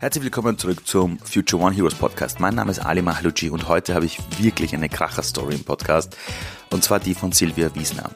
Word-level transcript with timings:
Herzlich 0.00 0.24
willkommen 0.24 0.56
zurück 0.56 0.86
zum 0.86 1.18
Future 1.18 1.62
One 1.62 1.76
Heroes 1.76 1.94
Podcast. 1.94 2.40
Mein 2.40 2.54
Name 2.54 2.70
ist 2.70 2.78
Ali 2.78 3.02
Mahluji 3.02 3.50
und 3.50 3.68
heute 3.68 3.94
habe 3.94 4.06
ich 4.06 4.18
wirklich 4.38 4.74
eine 4.74 4.88
Kracher-Story 4.88 5.56
im 5.56 5.64
Podcast 5.64 6.16
und 6.70 6.82
zwar 6.82 7.00
die 7.00 7.12
von 7.12 7.32
Silvia 7.32 7.74
Wiesner. 7.74 8.08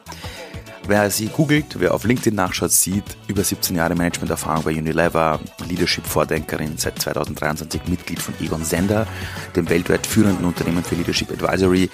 Wer 0.87 1.11
sie 1.11 1.27
googelt, 1.27 1.79
wer 1.79 1.93
auf 1.93 2.03
LinkedIn 2.03 2.33
nachschaut, 2.33 2.71
sieht 2.71 3.03
über 3.27 3.43
17 3.43 3.75
Jahre 3.75 3.93
Managementerfahrung 3.93 4.63
bei 4.63 4.71
Unilever, 4.71 5.39
Leadership-Vordenkerin, 5.69 6.79
seit 6.79 6.97
2023 6.97 7.81
Mitglied 7.85 8.19
von 8.19 8.33
Egon 8.41 8.65
Sender, 8.65 9.05
dem 9.55 9.69
weltweit 9.69 10.07
führenden 10.07 10.45
Unternehmen 10.45 10.83
für 10.83 10.95
Leadership 10.95 11.29
Advisory. 11.29 11.91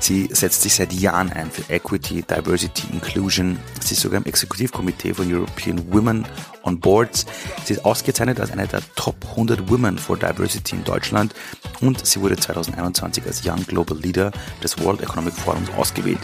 Sie 0.00 0.28
setzt 0.32 0.62
sich 0.62 0.74
seit 0.74 0.92
Jahren 0.92 1.32
ein 1.32 1.50
für 1.50 1.70
Equity, 1.72 2.22
Diversity, 2.22 2.86
Inclusion. 2.92 3.58
Sie 3.80 3.94
ist 3.94 4.00
sogar 4.00 4.20
im 4.20 4.26
Exekutivkomitee 4.26 5.14
von 5.14 5.32
European 5.32 5.92
Women 5.92 6.26
on 6.62 6.78
Boards. 6.80 7.26
Sie 7.64 7.74
ist 7.74 7.84
ausgezeichnet 7.84 8.40
als 8.40 8.50
eine 8.50 8.66
der 8.66 8.82
Top 8.94 9.16
100 9.30 9.70
Women 9.70 9.98
for 9.98 10.16
Diversity 10.16 10.76
in 10.76 10.84
Deutschland 10.84 11.34
und 11.80 12.04
sie 12.04 12.20
wurde 12.20 12.36
2021 12.36 13.24
als 13.24 13.42
Young 13.44 13.64
Global 13.66 13.98
Leader 13.98 14.32
des 14.62 14.78
World 14.78 15.00
Economic 15.02 15.34
Forums 15.34 15.70
ausgewählt. 15.76 16.18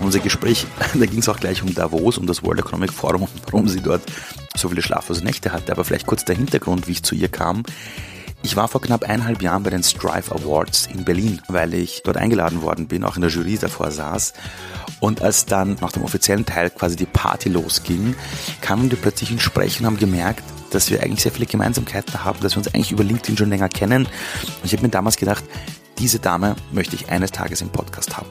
Unser 0.00 0.20
Gespräch, 0.20 0.66
da 0.94 1.06
ging 1.06 1.20
es 1.20 1.28
auch 1.28 1.40
gleich 1.40 1.62
um 1.62 1.74
Davos, 1.74 2.18
um 2.18 2.26
das 2.26 2.42
World 2.42 2.60
Economic 2.60 2.92
Forum 2.92 3.22
und 3.22 3.30
warum 3.50 3.68
sie 3.68 3.80
dort 3.80 4.02
so 4.56 4.68
viele 4.68 4.82
schlaflose 4.82 5.24
Nächte 5.24 5.52
hatte. 5.52 5.72
Aber 5.72 5.84
vielleicht 5.84 6.06
kurz 6.06 6.24
der 6.24 6.36
Hintergrund, 6.36 6.86
wie 6.88 6.92
ich 6.92 7.02
zu 7.02 7.14
ihr 7.14 7.28
kam. 7.28 7.64
Ich 8.46 8.54
war 8.54 8.68
vor 8.68 8.80
knapp 8.80 9.02
eineinhalb 9.02 9.42
Jahren 9.42 9.64
bei 9.64 9.70
den 9.70 9.82
Strive 9.82 10.30
Awards 10.30 10.86
in 10.86 11.04
Berlin, 11.04 11.42
weil 11.48 11.74
ich 11.74 12.02
dort 12.04 12.16
eingeladen 12.16 12.62
worden 12.62 12.86
bin, 12.86 13.02
auch 13.02 13.16
in 13.16 13.22
der 13.22 13.30
Jury 13.32 13.58
davor 13.58 13.90
saß. 13.90 14.34
Und 15.00 15.20
als 15.20 15.46
dann 15.46 15.76
nach 15.80 15.90
dem 15.90 16.04
offiziellen 16.04 16.46
Teil 16.46 16.70
quasi 16.70 16.94
die 16.94 17.06
Party 17.06 17.48
losging, 17.48 18.14
kamen 18.60 18.88
wir 18.88 18.98
plötzlich 18.98 19.32
ins 19.32 19.42
Sprechen 19.42 19.82
und 19.82 19.86
haben 19.86 19.98
gemerkt, 19.98 20.44
dass 20.70 20.92
wir 20.92 21.02
eigentlich 21.02 21.22
sehr 21.22 21.32
viele 21.32 21.46
Gemeinsamkeiten 21.46 22.22
haben, 22.22 22.38
dass 22.38 22.54
wir 22.54 22.58
uns 22.58 22.72
eigentlich 22.72 22.92
über 22.92 23.02
LinkedIn 23.02 23.36
schon 23.36 23.50
länger 23.50 23.68
kennen. 23.68 24.04
Und 24.06 24.64
ich 24.64 24.72
habe 24.72 24.84
mir 24.84 24.90
damals 24.90 25.16
gedacht, 25.16 25.42
diese 25.98 26.20
Dame 26.20 26.54
möchte 26.70 26.94
ich 26.94 27.08
eines 27.08 27.32
Tages 27.32 27.62
im 27.62 27.70
Podcast 27.70 28.16
haben. 28.16 28.28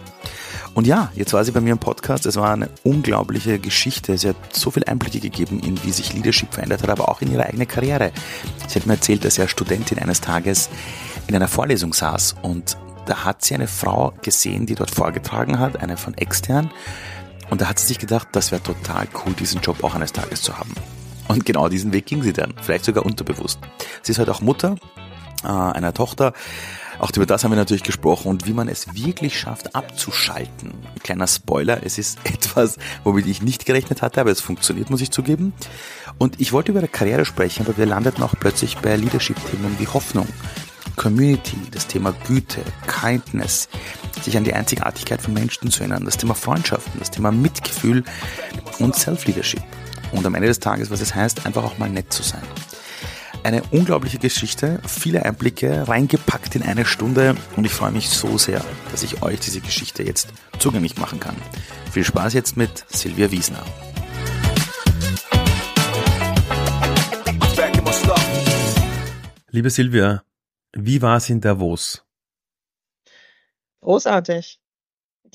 Und 0.75 0.85
ja, 0.85 1.09
jetzt 1.15 1.31
war 1.31 1.43
sie 1.45 1.53
bei 1.53 1.61
mir 1.61 1.71
im 1.71 1.79
Podcast. 1.79 2.25
Es 2.25 2.35
war 2.35 2.51
eine 2.51 2.69
unglaubliche 2.83 3.59
Geschichte. 3.59 4.17
Sie 4.17 4.27
hat 4.27 4.35
so 4.53 4.71
viel 4.71 4.83
Einblicke 4.83 5.21
gegeben, 5.21 5.61
in 5.61 5.81
wie 5.85 5.91
sich 5.93 6.13
Leadership 6.13 6.53
verändert 6.53 6.83
hat, 6.83 6.89
aber 6.89 7.07
auch 7.07 7.21
in 7.21 7.31
ihre 7.31 7.45
eigene 7.45 7.65
Karriere. 7.65 8.11
Sie 8.67 8.77
hat 8.77 8.85
mir 8.85 8.95
erzählt, 8.95 9.23
dass 9.23 9.35
sie 9.35 9.41
als 9.41 9.51
Studentin 9.51 9.97
eines 9.99 10.19
Tages 10.19 10.69
in 11.27 11.35
einer 11.35 11.47
Vorlesung 11.47 11.93
saß 11.93 12.35
und 12.41 12.77
da 13.05 13.23
hat 13.23 13.43
sie 13.45 13.53
eine 13.53 13.67
Frau 13.67 14.13
gesehen, 14.21 14.65
die 14.65 14.75
dort 14.75 14.91
vorgetragen 14.91 15.59
hat, 15.59 15.81
eine 15.81 15.95
von 15.95 16.13
extern. 16.15 16.69
Und 17.49 17.61
da 17.61 17.69
hat 17.69 17.79
sie 17.79 17.87
sich 17.87 17.99
gedacht, 17.99 18.27
das 18.33 18.51
wäre 18.51 18.61
total 18.61 19.07
cool, 19.25 19.33
diesen 19.33 19.61
Job 19.61 19.81
auch 19.83 19.95
eines 19.95 20.11
Tages 20.11 20.41
zu 20.41 20.57
haben. 20.57 20.73
Und 21.29 21.45
genau 21.45 21.69
diesen 21.69 21.93
Weg 21.93 22.05
ging 22.05 22.21
sie 22.21 22.33
dann, 22.33 22.53
vielleicht 22.61 22.83
sogar 22.83 23.05
unterbewusst. 23.05 23.59
Sie 24.01 24.11
ist 24.11 24.19
heute 24.19 24.31
auch 24.31 24.41
Mutter 24.41 24.75
äh, 25.43 25.47
einer 25.47 25.93
Tochter 25.93 26.33
auch 26.99 27.11
über 27.15 27.25
das 27.25 27.43
haben 27.43 27.51
wir 27.51 27.57
natürlich 27.57 27.83
gesprochen 27.83 28.29
und 28.29 28.47
wie 28.47 28.53
man 28.53 28.67
es 28.67 28.93
wirklich 28.93 29.39
schafft 29.39 29.75
abzuschalten. 29.75 30.71
Ein 30.71 30.99
kleiner 31.03 31.27
Spoiler, 31.27 31.81
es 31.83 31.97
ist 31.97 32.19
etwas, 32.23 32.77
womit 33.03 33.25
ich 33.27 33.41
nicht 33.41 33.65
gerechnet 33.65 34.01
hatte, 34.01 34.21
aber 34.21 34.31
es 34.31 34.41
funktioniert, 34.41 34.89
muss 34.89 35.01
ich 35.01 35.11
zugeben. 35.11 35.53
Und 36.17 36.39
ich 36.39 36.53
wollte 36.53 36.71
über 36.71 36.81
die 36.81 36.87
Karriere 36.87 37.25
sprechen, 37.25 37.65
aber 37.65 37.77
wir 37.77 37.85
landeten 37.85 38.23
auch 38.23 38.35
plötzlich 38.39 38.77
bei 38.77 38.95
Leadership-Themen 38.95 39.77
wie 39.79 39.87
Hoffnung, 39.87 40.27
Community, 40.95 41.57
das 41.71 41.87
Thema 41.87 42.13
Güte, 42.25 42.61
Kindness, 42.87 43.67
sich 44.21 44.37
an 44.37 44.43
die 44.43 44.53
Einzigartigkeit 44.53 45.21
von 45.21 45.33
Menschen 45.33 45.71
zu 45.71 45.81
erinnern, 45.81 46.05
das 46.05 46.17
Thema 46.17 46.35
Freundschaften, 46.35 46.99
das 46.99 47.11
Thema 47.11 47.31
Mitgefühl 47.31 48.03
und 48.79 48.95
Self-Leadership. 48.95 49.63
Und 50.11 50.25
am 50.25 50.35
Ende 50.35 50.47
des 50.47 50.59
Tages, 50.59 50.89
was 50.91 51.01
es 51.01 51.13
heißt, 51.13 51.45
einfach 51.45 51.63
auch 51.63 51.77
mal 51.77 51.89
nett 51.89 52.13
zu 52.13 52.23
sein. 52.23 52.43
Eine 53.45 53.61
unglaubliche 53.69 54.17
Geschichte, 54.17 54.81
viele 54.87 55.23
Einblicke 55.23 55.87
reingepackt 55.87 56.55
in 56.55 56.63
eine 56.63 56.83
Stunde 56.83 57.35
und 57.55 57.63
ich 57.63 57.71
freue 57.71 57.91
mich 57.91 58.09
so 58.09 58.39
sehr, 58.39 58.65
dass 58.89 59.03
ich 59.03 59.21
euch 59.21 59.39
diese 59.39 59.61
Geschichte 59.61 60.01
jetzt 60.01 60.29
zugänglich 60.57 60.97
machen 60.97 61.19
kann. 61.19 61.35
Viel 61.91 62.03
Spaß 62.03 62.33
jetzt 62.33 62.57
mit 62.57 62.83
Silvia 62.89 63.29
Wiesner. 63.29 63.63
Liebe 69.51 69.69
Silvia, 69.69 70.23
wie 70.73 71.03
war 71.03 71.17
es 71.17 71.29
in 71.29 71.39
Davos? 71.39 72.03
Großartig. 73.81 74.59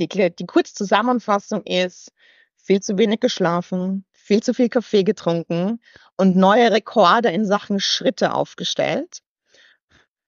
Die, 0.00 0.08
die 0.08 0.46
Kurzzusammenfassung 0.46 1.62
ist 1.62 2.10
viel 2.56 2.80
zu 2.80 2.98
wenig 2.98 3.20
geschlafen, 3.20 4.04
viel 4.10 4.42
zu 4.42 4.52
viel 4.52 4.68
Kaffee 4.68 5.04
getrunken 5.04 5.80
und 6.20 6.36
neue 6.36 6.70
Rekorde 6.70 7.30
in 7.30 7.46
Sachen 7.46 7.80
Schritte 7.80 8.34
aufgestellt. 8.34 9.20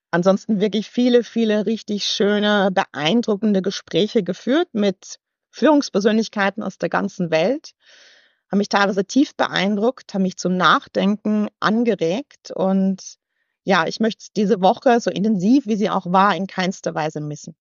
Ansonsten 0.09 0.59
wirklich 0.59 0.89
viele, 0.89 1.23
viele 1.23 1.67
richtig 1.67 2.05
schöne, 2.05 2.71
beeindruckende 2.71 3.61
Gespräche 3.61 4.23
geführt 4.23 4.69
mit 4.73 5.19
Führungspersönlichkeiten 5.51 6.63
aus 6.63 6.79
der 6.79 6.89
ganzen 6.89 7.29
Welt. 7.29 7.73
Haben 8.51 8.57
mich 8.57 8.69
teilweise 8.69 9.05
tief 9.05 9.35
beeindruckt, 9.35 10.15
haben 10.15 10.23
mich 10.23 10.37
zum 10.37 10.57
Nachdenken 10.57 11.47
angeregt 11.59 12.49
und 12.51 13.17
ja, 13.63 13.85
ich 13.85 13.99
möchte 13.99 14.25
diese 14.35 14.61
Woche 14.61 14.99
so 14.99 15.11
intensiv, 15.11 15.67
wie 15.67 15.75
sie 15.75 15.91
auch 15.91 16.11
war, 16.11 16.35
in 16.35 16.47
keinster 16.47 16.95
Weise 16.95 17.21
missen. 17.21 17.55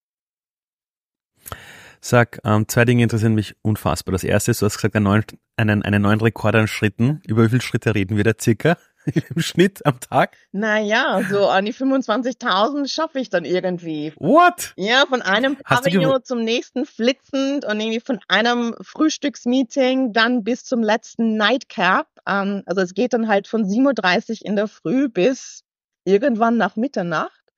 Sag, 2.05 2.41
ähm, 2.45 2.67
zwei 2.67 2.85
Dinge 2.85 3.05
interessieren 3.05 3.35
mich 3.35 3.55
unfassbar. 3.63 4.11
Das 4.13 4.25
erste 4.25 4.51
ist, 4.51 4.61
du 4.61 4.67
hast 4.67 4.75
gesagt, 4.75 4.97
einen 4.97 5.05
neuen, 5.05 5.25
einen, 5.57 5.85
einen 5.85 6.03
neuen 6.03 6.21
Rekord 6.21 6.57
an 6.57 6.67
Schritten. 6.67 7.23
Über 7.29 7.45
wie 7.45 7.51
viele 7.51 7.63
Schritte 7.63 7.95
reden 7.95 8.17
wir 8.17 8.25
da 8.25 8.33
circa 8.39 8.77
im 9.35 9.41
Schnitt 9.41 9.87
am 9.87 10.01
Tag? 10.01 10.37
Naja, 10.51 11.23
so 11.31 11.47
an 11.47 11.65
die 11.65 11.73
25.000 11.73 12.93
schaffe 12.93 13.21
ich 13.21 13.31
dann 13.31 13.45
irgendwie. 13.45 14.13
What? 14.17 14.73
Ja, 14.77 15.05
von 15.09 15.23
einem 15.23 15.55
Pavillon 15.55 16.25
zum 16.25 16.43
nächsten 16.43 16.87
flitzend 16.87 17.65
und 17.65 17.79
irgendwie 17.79 18.01
von 18.01 18.19
einem 18.27 18.75
Frühstücksmeeting 18.81 20.13
dann 20.13 20.43
bis 20.43 20.65
zum 20.65 20.83
letzten 20.83 21.37
Nightcap. 21.37 22.09
Ähm, 22.27 22.65
also 22.67 22.81
es 22.81 22.95
geht 22.95 23.13
dann 23.13 23.29
halt 23.29 23.47
von 23.47 23.65
7.30 23.65 24.41
Uhr 24.43 24.47
in 24.49 24.57
der 24.57 24.67
Früh 24.67 25.09
bis 25.09 25.63
irgendwann 26.05 26.57
nach 26.57 26.75
Mitternacht, 26.75 27.53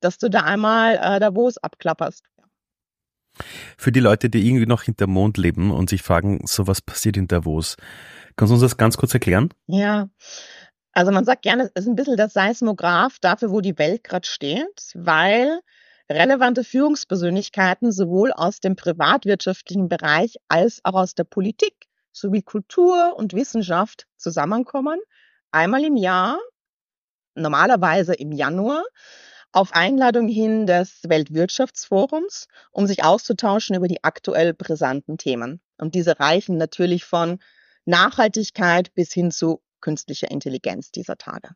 dass 0.00 0.18
du 0.18 0.28
da 0.28 0.40
einmal 0.40 0.96
äh, 1.00 1.20
Davos 1.20 1.56
abklapperst. 1.58 2.24
Für 3.76 3.92
die 3.92 4.00
Leute, 4.00 4.30
die 4.30 4.46
irgendwie 4.46 4.66
noch 4.66 4.82
hinter 4.82 5.06
Mond 5.06 5.36
leben 5.36 5.70
und 5.70 5.90
sich 5.90 6.02
fragen, 6.02 6.40
so 6.44 6.66
was 6.66 6.80
passiert 6.80 7.16
in 7.16 7.28
Davos, 7.28 7.76
kannst 8.36 8.50
du 8.50 8.54
uns 8.54 8.62
das 8.62 8.76
ganz 8.76 8.96
kurz 8.96 9.14
erklären? 9.14 9.50
Ja, 9.66 10.08
also 10.92 11.12
man 11.12 11.24
sagt 11.24 11.42
gerne, 11.42 11.64
es 11.74 11.82
ist 11.82 11.88
ein 11.88 11.96
bisschen 11.96 12.16
der 12.16 12.30
Seismograph 12.30 13.18
dafür, 13.20 13.50
wo 13.50 13.60
die 13.60 13.78
Welt 13.78 14.02
gerade 14.02 14.26
steht, 14.26 14.92
weil 14.94 15.60
relevante 16.10 16.64
Führungspersönlichkeiten 16.64 17.92
sowohl 17.92 18.32
aus 18.32 18.60
dem 18.60 18.76
privatwirtschaftlichen 18.76 19.88
Bereich 19.88 20.36
als 20.48 20.80
auch 20.84 20.94
aus 20.94 21.14
der 21.14 21.24
Politik 21.24 21.74
sowie 22.12 22.42
Kultur 22.42 23.14
und 23.16 23.34
Wissenschaft 23.34 24.06
zusammenkommen. 24.16 24.98
Einmal 25.50 25.84
im 25.84 25.96
Jahr, 25.96 26.38
normalerweise 27.34 28.14
im 28.14 28.32
Januar, 28.32 28.84
auf 29.56 29.72
Einladung 29.74 30.28
hin 30.28 30.66
des 30.66 31.00
Weltwirtschaftsforums, 31.08 32.46
um 32.72 32.86
sich 32.86 33.04
auszutauschen 33.04 33.74
über 33.74 33.88
die 33.88 34.04
aktuell 34.04 34.52
brisanten 34.52 35.16
Themen. 35.16 35.62
Und 35.78 35.94
diese 35.94 36.20
reichen 36.20 36.58
natürlich 36.58 37.06
von 37.06 37.38
Nachhaltigkeit 37.86 38.92
bis 38.94 39.14
hin 39.14 39.30
zu 39.30 39.62
künstlicher 39.80 40.30
Intelligenz 40.30 40.90
dieser 40.90 41.16
Tage. 41.16 41.50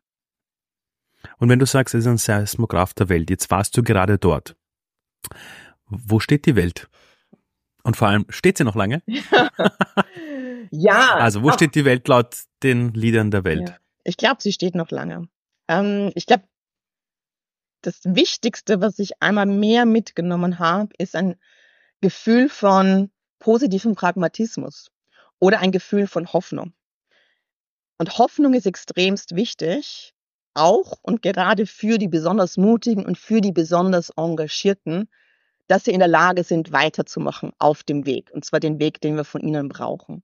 Und 1.37 1.49
wenn 1.49 1.59
du 1.59 1.67
sagst, 1.67 1.93
es 1.93 2.01
ist 2.01 2.07
ein 2.07 2.17
Seismograph 2.17 2.95
der 2.95 3.07
Welt, 3.09 3.29
jetzt 3.29 3.51
warst 3.51 3.77
du 3.77 3.83
gerade 3.83 4.17
dort. 4.17 4.55
Wo 5.85 6.19
steht 6.19 6.47
die 6.47 6.55
Welt? 6.55 6.89
Und 7.83 7.97
vor 7.97 8.07
allem, 8.07 8.25
steht 8.29 8.57
sie 8.57 8.63
noch 8.63 8.75
lange? 8.75 9.03
ja. 10.71 11.15
Also, 11.17 11.43
wo 11.43 11.51
steht 11.51 11.75
die 11.75 11.85
Welt 11.85 12.07
laut 12.07 12.35
den 12.63 12.93
Liedern 12.93 13.29
der 13.29 13.43
Welt? 13.43 13.69
Ja. 13.69 13.77
Ich 14.03 14.17
glaube, 14.17 14.41
sie 14.41 14.53
steht 14.53 14.73
noch 14.73 14.89
lange. 14.89 15.27
Ähm, 15.67 16.11
ich 16.15 16.25
glaube, 16.25 16.43
das 17.81 18.01
Wichtigste, 18.03 18.81
was 18.81 18.99
ich 18.99 19.21
einmal 19.21 19.45
mehr 19.45 19.85
mitgenommen 19.85 20.59
habe, 20.59 20.93
ist 20.97 21.15
ein 21.15 21.35
Gefühl 22.01 22.49
von 22.49 23.11
positivem 23.39 23.95
Pragmatismus 23.95 24.91
oder 25.39 25.59
ein 25.59 25.71
Gefühl 25.71 26.07
von 26.07 26.31
Hoffnung. 26.31 26.73
Und 27.97 28.17
Hoffnung 28.17 28.53
ist 28.53 28.65
extremst 28.65 29.35
wichtig, 29.35 30.13
auch 30.53 30.97
und 31.01 31.21
gerade 31.21 31.65
für 31.65 31.97
die 31.97 32.07
besonders 32.07 32.57
mutigen 32.57 33.05
und 33.05 33.17
für 33.17 33.41
die 33.41 33.51
besonders 33.51 34.09
engagierten, 34.11 35.09
dass 35.67 35.85
sie 35.85 35.91
in 35.91 35.99
der 35.99 36.07
Lage 36.07 36.43
sind, 36.43 36.71
weiterzumachen 36.71 37.53
auf 37.57 37.83
dem 37.83 38.05
Weg. 38.05 38.29
Und 38.33 38.43
zwar 38.43 38.59
den 38.59 38.79
Weg, 38.79 38.99
den 39.01 39.15
wir 39.15 39.23
von 39.23 39.41
ihnen 39.41 39.69
brauchen. 39.69 40.23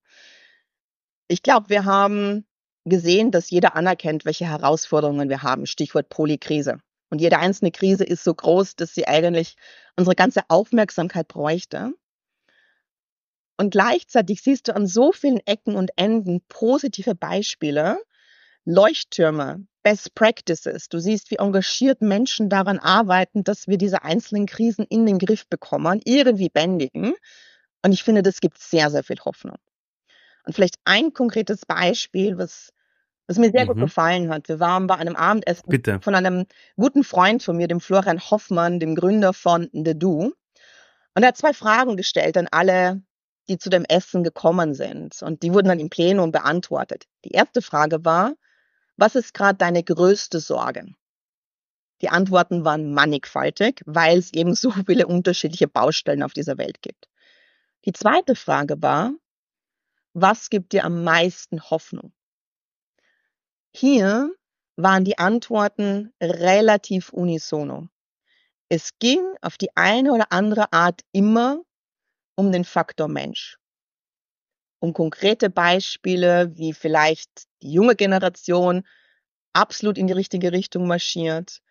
Ich 1.27 1.44
glaube, 1.44 1.69
wir 1.69 1.86
haben 1.86 2.45
gesehen, 2.83 3.31
dass 3.31 3.50
jeder 3.50 3.75
anerkennt, 3.75 4.25
welche 4.25 4.45
Herausforderungen 4.45 5.30
wir 5.30 5.44
haben. 5.44 5.65
Stichwort 5.65 6.09
Polykrise. 6.09 6.80
Und 7.09 7.21
jede 7.21 7.39
einzelne 7.39 7.71
Krise 7.71 8.04
ist 8.04 8.24
so 8.24 8.33
groß, 8.33 8.75
dass 8.75 8.94
sie 8.94 9.07
eigentlich 9.07 9.56
unsere 9.95 10.15
ganze 10.15 10.42
Aufmerksamkeit 10.50 11.27
bräuchte. 11.27 11.94
Und 13.57 13.71
gleichzeitig 13.71 14.42
siehst 14.42 14.68
du 14.68 14.75
an 14.75 14.88
so 14.88 15.12
vielen 15.12 15.39
Ecken 15.45 15.75
und 15.75 15.92
Enden 15.95 16.42
positive 16.48 17.15
Beispiele, 17.15 18.00
Leuchttürme, 18.65 19.65
Best 19.81 20.13
Practices. 20.13 20.89
Du 20.89 21.00
siehst, 21.00 21.31
wie 21.31 21.38
engagiert 21.38 22.01
Menschen 22.01 22.50
daran 22.50 22.77
arbeiten, 22.77 23.44
dass 23.45 23.68
wir 23.68 23.77
diese 23.77 24.04
einzelnen 24.04 24.45
Krisen 24.45 24.86
in 24.89 25.06
den 25.06 25.18
Griff 25.18 25.48
bekommen, 25.48 26.01
irgendwie 26.04 26.50
bändigen. 26.50 27.13
Und 27.83 27.94
ich 27.94 28.04
finde, 28.04 28.21
das 28.21 28.42
gibt 28.42 28.59
sehr, 28.59 28.92
sehr 28.92 29.04
viel 29.04 29.19
Hoffnung. 29.24 29.57
Und 30.45 30.54
vielleicht 30.54 30.75
ein 30.83 31.13
konkretes 31.13 31.65
Beispiel, 31.65 32.38
was, 32.38 32.74
was 33.27 33.38
mir 33.38 33.51
sehr 33.51 33.65
mhm. 33.65 33.69
gut 33.69 33.79
gefallen 33.79 34.29
hat. 34.29 34.47
Wir 34.47 34.59
waren 34.59 34.88
bei 34.88 34.95
einem 34.95 35.15
Abendessen 35.15 35.69
Bitte. 35.69 36.00
von 36.01 36.15
einem 36.15 36.45
guten 36.77 37.03
Freund 37.03 37.44
von 37.44 37.57
mir, 37.57 37.68
dem 37.68 37.81
Florian 37.81 38.19
Hoffmann, 38.19 38.79
dem 38.79 38.95
Gründer 38.95 39.33
von 39.33 39.69
The 39.74 39.97
Do. 39.97 40.33
Und 41.13 41.24
er 41.24 41.27
hat 41.29 41.38
zwei 41.38 41.53
Fragen 41.53 41.97
gestellt 41.97 42.38
an 42.38 42.47
alle, 42.51 43.01
die 43.50 43.57
zu 43.57 43.69
dem 43.69 43.85
Essen 43.85 44.24
gekommen 44.24 44.74
sind. 44.74 45.21
Und 45.21 45.44
die 45.44 45.53
wurden 45.53 45.68
dann 45.68 45.79
im 45.79 45.89
Plenum 45.89 46.31
beantwortet. 46.31 47.06
Die 47.25 47.31
erste 47.31 47.62
Frage 47.62 48.03
war, 48.06 48.33
was 48.95 49.15
ist 49.15 49.33
gerade 49.33 49.57
deine 49.57 49.83
größte 49.83 50.39
Sorge? 50.39 50.85
Die 52.01 52.09
Antworten 52.09 52.63
waren 52.63 52.94
mannigfaltig, 52.94 53.81
weil 53.85 54.19
es 54.19 54.33
eben 54.33 54.56
so 54.56 54.71
viele 54.71 55.07
unterschiedliche 55.07 55.68
Baustellen 55.68 56.23
auf 56.23 56.33
dieser 56.33 56.57
Welt 56.57 56.81
gibt. 56.81 57.09
Die 57.85 57.94
zweite 57.94 58.35
Frage 58.35 58.81
war, 58.81 59.13
was 60.13 60.50
gibt 60.50 60.73
dir 60.73 60.83
am 60.83 61.03
meisten 61.03 61.62
Hoffnung? 61.69 62.12
Hier 63.79 64.35
waren 64.75 65.06
die 65.06 65.19
Antworten 65.19 66.12
relativ 66.19 67.13
unisono. 67.13 67.89
Es 68.69 68.97
ging 68.97 69.19
auf 69.41 69.59
die 69.59 69.69
eine 69.77 70.13
oder 70.13 70.31
andere 70.31 70.74
Art 70.74 71.01
immer 71.12 71.62
um 72.35 72.51
den 72.51 72.65
Faktor 72.65 73.07
Mensch. 73.07 73.59
Um 74.79 74.94
konkrete 74.94 75.51
Beispiele, 75.51 76.57
wie 76.57 76.74
vielleicht 76.74 77.29
die 77.62 77.71
junge 77.71 77.95
Generation 77.95 78.81
absolut 79.53 80.00
in 80.00 80.07
die 80.07 80.13
richtige 80.13 80.51
Richtung 80.51 80.88
marschiert 80.88 81.62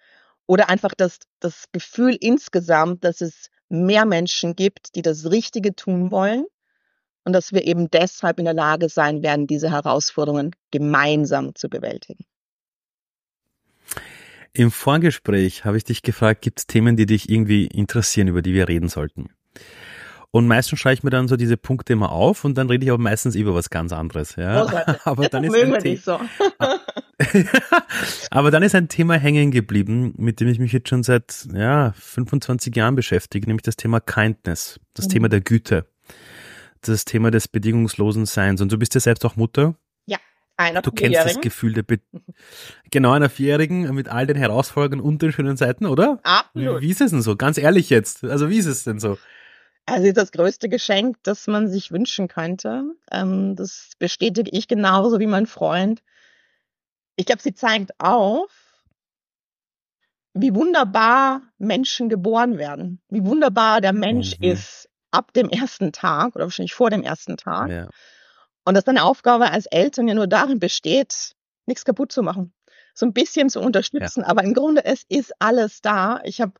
oder 0.46 0.68
einfach 0.68 0.94
das, 0.94 1.18
das 1.40 1.64
Gefühl 1.72 2.16
insgesamt, 2.20 3.02
dass 3.02 3.20
es 3.20 3.50
mehr 3.68 4.04
Menschen 4.04 4.54
gibt, 4.54 4.94
die 4.94 5.02
das 5.02 5.28
Richtige 5.28 5.74
tun 5.74 6.12
wollen 6.12 6.46
und 7.26 7.32
dass 7.32 7.52
wir 7.52 7.66
eben 7.66 7.90
deshalb 7.90 8.38
in 8.38 8.44
der 8.44 8.54
Lage 8.54 8.88
sein 8.88 9.22
werden, 9.22 9.48
diese 9.48 9.70
Herausforderungen 9.70 10.52
gemeinsam 10.70 11.56
zu 11.56 11.68
bewältigen. 11.68 12.24
Im 14.52 14.70
Vorgespräch 14.70 15.64
habe 15.64 15.76
ich 15.76 15.84
dich 15.84 16.02
gefragt, 16.02 16.40
gibt 16.40 16.60
es 16.60 16.66
Themen, 16.66 16.96
die 16.96 17.04
dich 17.04 17.28
irgendwie 17.28 17.66
interessieren, 17.66 18.28
über 18.28 18.42
die 18.42 18.54
wir 18.54 18.68
reden 18.68 18.88
sollten? 18.88 19.28
Und 20.30 20.46
meistens 20.46 20.78
schreibe 20.78 20.94
ich 20.94 21.02
mir 21.02 21.10
dann 21.10 21.28
so 21.28 21.36
diese 21.36 21.56
Punkte 21.56 21.94
immer 21.94 22.12
auf 22.12 22.44
und 22.44 22.56
dann 22.56 22.68
rede 22.68 22.84
ich 22.84 22.90
aber 22.90 23.02
meistens 23.02 23.34
über 23.34 23.54
was 23.54 23.70
ganz 23.70 23.92
anderes. 23.92 24.36
Ja. 24.36 24.66
aber 25.04 25.28
dann 25.28 25.44
ist 25.44 25.54
ein 25.54 25.80
The 25.80 25.96
so. 25.96 26.20
aber 28.30 28.50
dann 28.50 28.62
ist 28.62 28.74
ein 28.74 28.88
Thema 28.88 29.14
hängen 29.14 29.50
geblieben, 29.50 30.14
mit 30.16 30.38
dem 30.38 30.48
ich 30.48 30.58
mich 30.58 30.72
jetzt 30.72 30.88
schon 30.90 31.02
seit 31.02 31.48
ja, 31.52 31.92
25 31.98 32.74
Jahren 32.76 32.94
beschäftige, 32.94 33.46
nämlich 33.46 33.62
das 33.62 33.76
Thema 33.76 33.98
Kindness, 33.98 34.78
das 34.94 35.06
mhm. 35.06 35.10
Thema 35.10 35.28
der 35.28 35.40
Güte, 35.40 35.86
das 36.82 37.04
Thema 37.04 37.30
des 37.30 37.48
bedingungslosen 37.48 38.26
Seins. 38.26 38.60
Und 38.60 38.72
du 38.72 38.78
bist 38.78 38.94
ja 38.94 39.00
selbst 39.00 39.24
auch 39.24 39.36
Mutter. 39.36 39.74
Ja, 40.06 40.18
einer 40.56 40.82
Du 40.82 40.92
kennst 40.92 41.18
das 41.18 41.40
Gefühl 41.40 41.74
der 41.74 41.82
Be 41.82 42.00
genau 42.90 43.12
einer 43.12 43.28
Vierjährigen 43.28 43.94
mit 43.94 44.08
all 44.08 44.26
den 44.26 44.36
Herausforderungen 44.36 45.00
und 45.00 45.22
den 45.22 45.32
schönen 45.32 45.56
Seiten, 45.56 45.86
oder? 45.86 46.20
Absolut. 46.22 46.80
Wie 46.80 46.90
ist 46.90 47.00
es 47.00 47.10
denn 47.10 47.22
so? 47.22 47.36
Ganz 47.36 47.58
ehrlich 47.58 47.90
jetzt. 47.90 48.24
Also 48.24 48.50
wie 48.50 48.58
ist 48.58 48.66
es 48.66 48.84
denn 48.84 48.98
so? 48.98 49.18
Also 49.86 50.10
das 50.12 50.32
größte 50.32 50.68
Geschenk, 50.68 51.16
das 51.22 51.46
man 51.46 51.68
sich 51.68 51.92
wünschen 51.92 52.26
könnte. 52.26 52.84
Ähm, 53.12 53.54
das 53.54 53.92
bestätige 53.98 54.50
ich 54.50 54.66
genauso 54.66 55.20
wie 55.20 55.28
mein 55.28 55.46
Freund. 55.46 56.02
Ich 57.14 57.26
glaube, 57.26 57.40
sie 57.40 57.54
zeigt 57.54 57.92
auf, 57.98 58.50
wie 60.34 60.54
wunderbar 60.54 61.42
Menschen 61.58 62.08
geboren 62.08 62.58
werden, 62.58 63.00
wie 63.08 63.24
wunderbar 63.24 63.80
der 63.80 63.92
Mensch 63.92 64.38
mhm. 64.38 64.50
ist 64.50 64.85
ab 65.16 65.32
dem 65.32 65.48
ersten 65.48 65.92
Tag 65.92 66.36
oder 66.36 66.44
wahrscheinlich 66.44 66.74
vor 66.74 66.90
dem 66.90 67.02
ersten 67.02 67.36
Tag. 67.36 67.70
Ja. 67.70 67.88
Und 68.64 68.74
dass 68.74 68.84
deine 68.84 69.04
Aufgabe 69.04 69.50
als 69.50 69.66
Eltern 69.66 70.08
ja 70.08 70.14
nur 70.14 70.26
darin 70.26 70.58
besteht, 70.58 71.32
nichts 71.66 71.84
kaputt 71.84 72.12
zu 72.12 72.22
machen, 72.22 72.52
so 72.94 73.06
ein 73.06 73.12
bisschen 73.12 73.48
zu 73.48 73.60
unterstützen. 73.60 74.22
Ja. 74.22 74.28
Aber 74.28 74.44
im 74.44 74.54
Grunde 74.54 74.84
es 74.84 75.04
ist 75.08 75.32
alles 75.38 75.80
da. 75.80 76.20
Ich 76.24 76.40
habe 76.40 76.52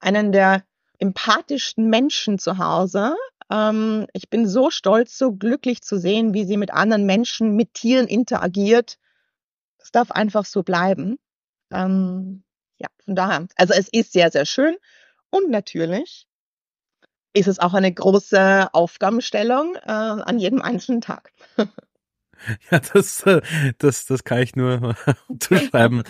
einen 0.00 0.32
der 0.32 0.64
empathischsten 0.98 1.88
Menschen 1.88 2.38
zu 2.38 2.58
Hause. 2.58 3.14
Ähm, 3.50 4.06
ich 4.12 4.28
bin 4.28 4.48
so 4.48 4.70
stolz, 4.70 5.16
so 5.16 5.32
glücklich 5.32 5.82
zu 5.82 5.98
sehen, 5.98 6.34
wie 6.34 6.44
sie 6.44 6.56
mit 6.56 6.72
anderen 6.72 7.06
Menschen, 7.06 7.56
mit 7.56 7.74
Tieren 7.74 8.06
interagiert. 8.06 8.98
Das 9.78 9.92
darf 9.92 10.10
einfach 10.10 10.44
so 10.44 10.62
bleiben. 10.62 11.18
Ähm, 11.72 12.42
ja, 12.78 12.88
von 13.04 13.14
daher. 13.14 13.46
Also 13.56 13.74
es 13.74 13.88
ist 13.88 14.12
sehr, 14.12 14.30
sehr 14.30 14.46
schön. 14.46 14.76
Und 15.30 15.50
natürlich 15.50 16.26
ist 17.32 17.48
es 17.48 17.58
auch 17.58 17.74
eine 17.74 17.92
große 17.92 18.72
Aufgabenstellung 18.72 19.76
äh, 19.76 19.90
an 19.90 20.38
jedem 20.38 20.62
einzelnen 20.62 21.00
Tag. 21.00 21.32
Ja, 22.70 22.80
das, 22.80 23.22
äh, 23.24 23.42
das, 23.76 24.06
das 24.06 24.24
kann 24.24 24.38
ich 24.38 24.56
nur 24.56 24.94
zuschreiben. 25.40 26.04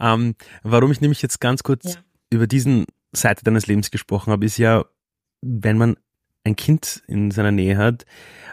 ähm, 0.00 0.34
warum 0.62 0.90
ich 0.90 1.02
nämlich 1.02 1.20
jetzt 1.20 1.42
ganz 1.42 1.62
kurz 1.62 1.84
ja. 1.84 2.00
über 2.30 2.46
diesen 2.46 2.86
Seite 3.12 3.44
deines 3.44 3.66
Lebens 3.66 3.90
gesprochen 3.90 4.32
habe, 4.32 4.46
ist 4.46 4.56
ja, 4.56 4.86
wenn 5.42 5.76
man 5.76 5.96
ein 6.42 6.56
Kind 6.56 7.02
in 7.06 7.30
seiner 7.30 7.52
Nähe 7.52 7.76
hat, 7.76 8.06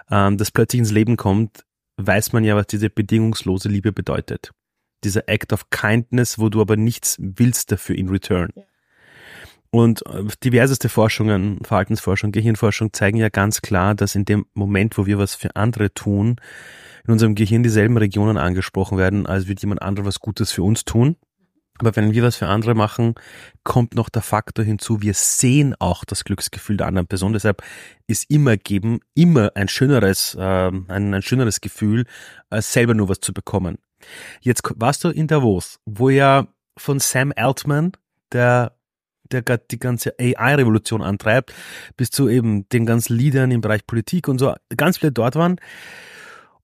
ähm, 0.10 0.38
das 0.38 0.52
plötzlich 0.52 0.80
ins 0.80 0.92
Leben 0.92 1.16
kommt, 1.16 1.64
weiß 1.98 2.34
man 2.34 2.44
ja, 2.44 2.56
was 2.56 2.68
diese 2.68 2.90
bedingungslose 2.90 3.70
Liebe 3.70 3.92
bedeutet. 3.92 4.52
Dieser 5.04 5.28
Act 5.28 5.54
of 5.54 5.70
Kindness, 5.70 6.40
wo 6.40 6.50
du 6.50 6.62
aber 6.62 6.78
nichts 6.78 7.18
willst 7.20 7.72
dafür 7.72 7.96
in 7.96 8.10
return. 8.10 8.50
Ja. 8.56 8.64
Und 9.72 10.06
äh, 10.06 10.26
diverseste 10.44 10.90
Forschungen, 10.90 11.60
Verhaltensforschung, 11.64 12.32
Gehirnforschung 12.34 12.92
zeigen 12.92 13.18
ja 13.18 13.30
ganz 13.30 13.62
klar, 13.62 13.96
dass 13.96 14.16
in 14.16 14.26
dem 14.26 14.46
Moment, 14.54 14.98
wo 14.98 15.06
wir 15.06 15.18
was 15.18 15.34
für 15.34 15.56
andere 15.56 15.94
tun, 15.94 16.36
in 17.06 17.14
unserem 17.14 17.36
Gehirn 17.36 17.64
dieselben 17.64 17.98
Regionen 17.98 18.38
angesprochen 18.38 18.98
werden, 18.98 19.26
als 19.26 19.48
wird 19.48 19.62
jemand 19.62 19.82
anderes 19.82 20.08
was 20.08 20.20
Gutes 20.20 20.52
für 20.52 20.64
uns 20.64 20.84
tun. 20.84 21.16
Aber 21.80 21.96
wenn 21.96 22.14
wir 22.14 22.22
was 22.22 22.36
für 22.36 22.48
andere 22.48 22.76
machen, 22.76 23.16
kommt 23.64 23.96
noch 23.96 24.10
der 24.10 24.22
Faktor 24.22 24.64
hinzu, 24.64 25.02
wir 25.02 25.16
sehen 25.16 25.74
auch 25.80 26.06
das 26.06 26.26
Glücksgefühl 26.26 26.78
der 26.78 26.88
anderen 26.88 27.08
Person. 27.08 27.34
Deshalb 27.34 27.64
ist 28.06 28.30
immer 28.30 28.58
geben 28.58 29.00
immer 29.16 29.52
ein 29.56 29.68
schöneres, 29.68 30.36
äh, 30.36 30.42
ein, 30.42 31.14
ein 31.14 31.22
schöneres 31.24 31.60
Gefühl, 31.60 32.06
als 32.50 32.72
selber 32.72 32.94
nur 32.94 33.10
was 33.10 33.22
zu 33.22 33.34
bekommen. 33.34 33.80
Jetzt 34.42 34.62
warst 34.76 35.04
du 35.04 35.10
in 35.10 35.28
Davos, 35.28 35.80
wo 35.86 36.10
ja 36.10 36.48
von 36.78 37.00
Sam 37.00 37.34
Altman, 37.36 37.94
der 38.32 38.74
der 39.32 39.42
gerade 39.42 39.64
die 39.70 39.80
ganze 39.80 40.14
AI-Revolution 40.20 41.02
antreibt, 41.02 41.54
bis 41.98 42.12
zu 42.12 42.30
eben 42.30 42.68
den 42.70 42.86
ganzen 42.86 43.16
Leadern 43.16 43.52
im 43.52 43.62
Bereich 43.62 43.86
Politik 43.86 44.28
und 44.28 44.40
so, 44.40 44.54
ganz 44.76 44.98
viele 44.98 45.12
dort 45.12 45.36
waren. 45.36 45.58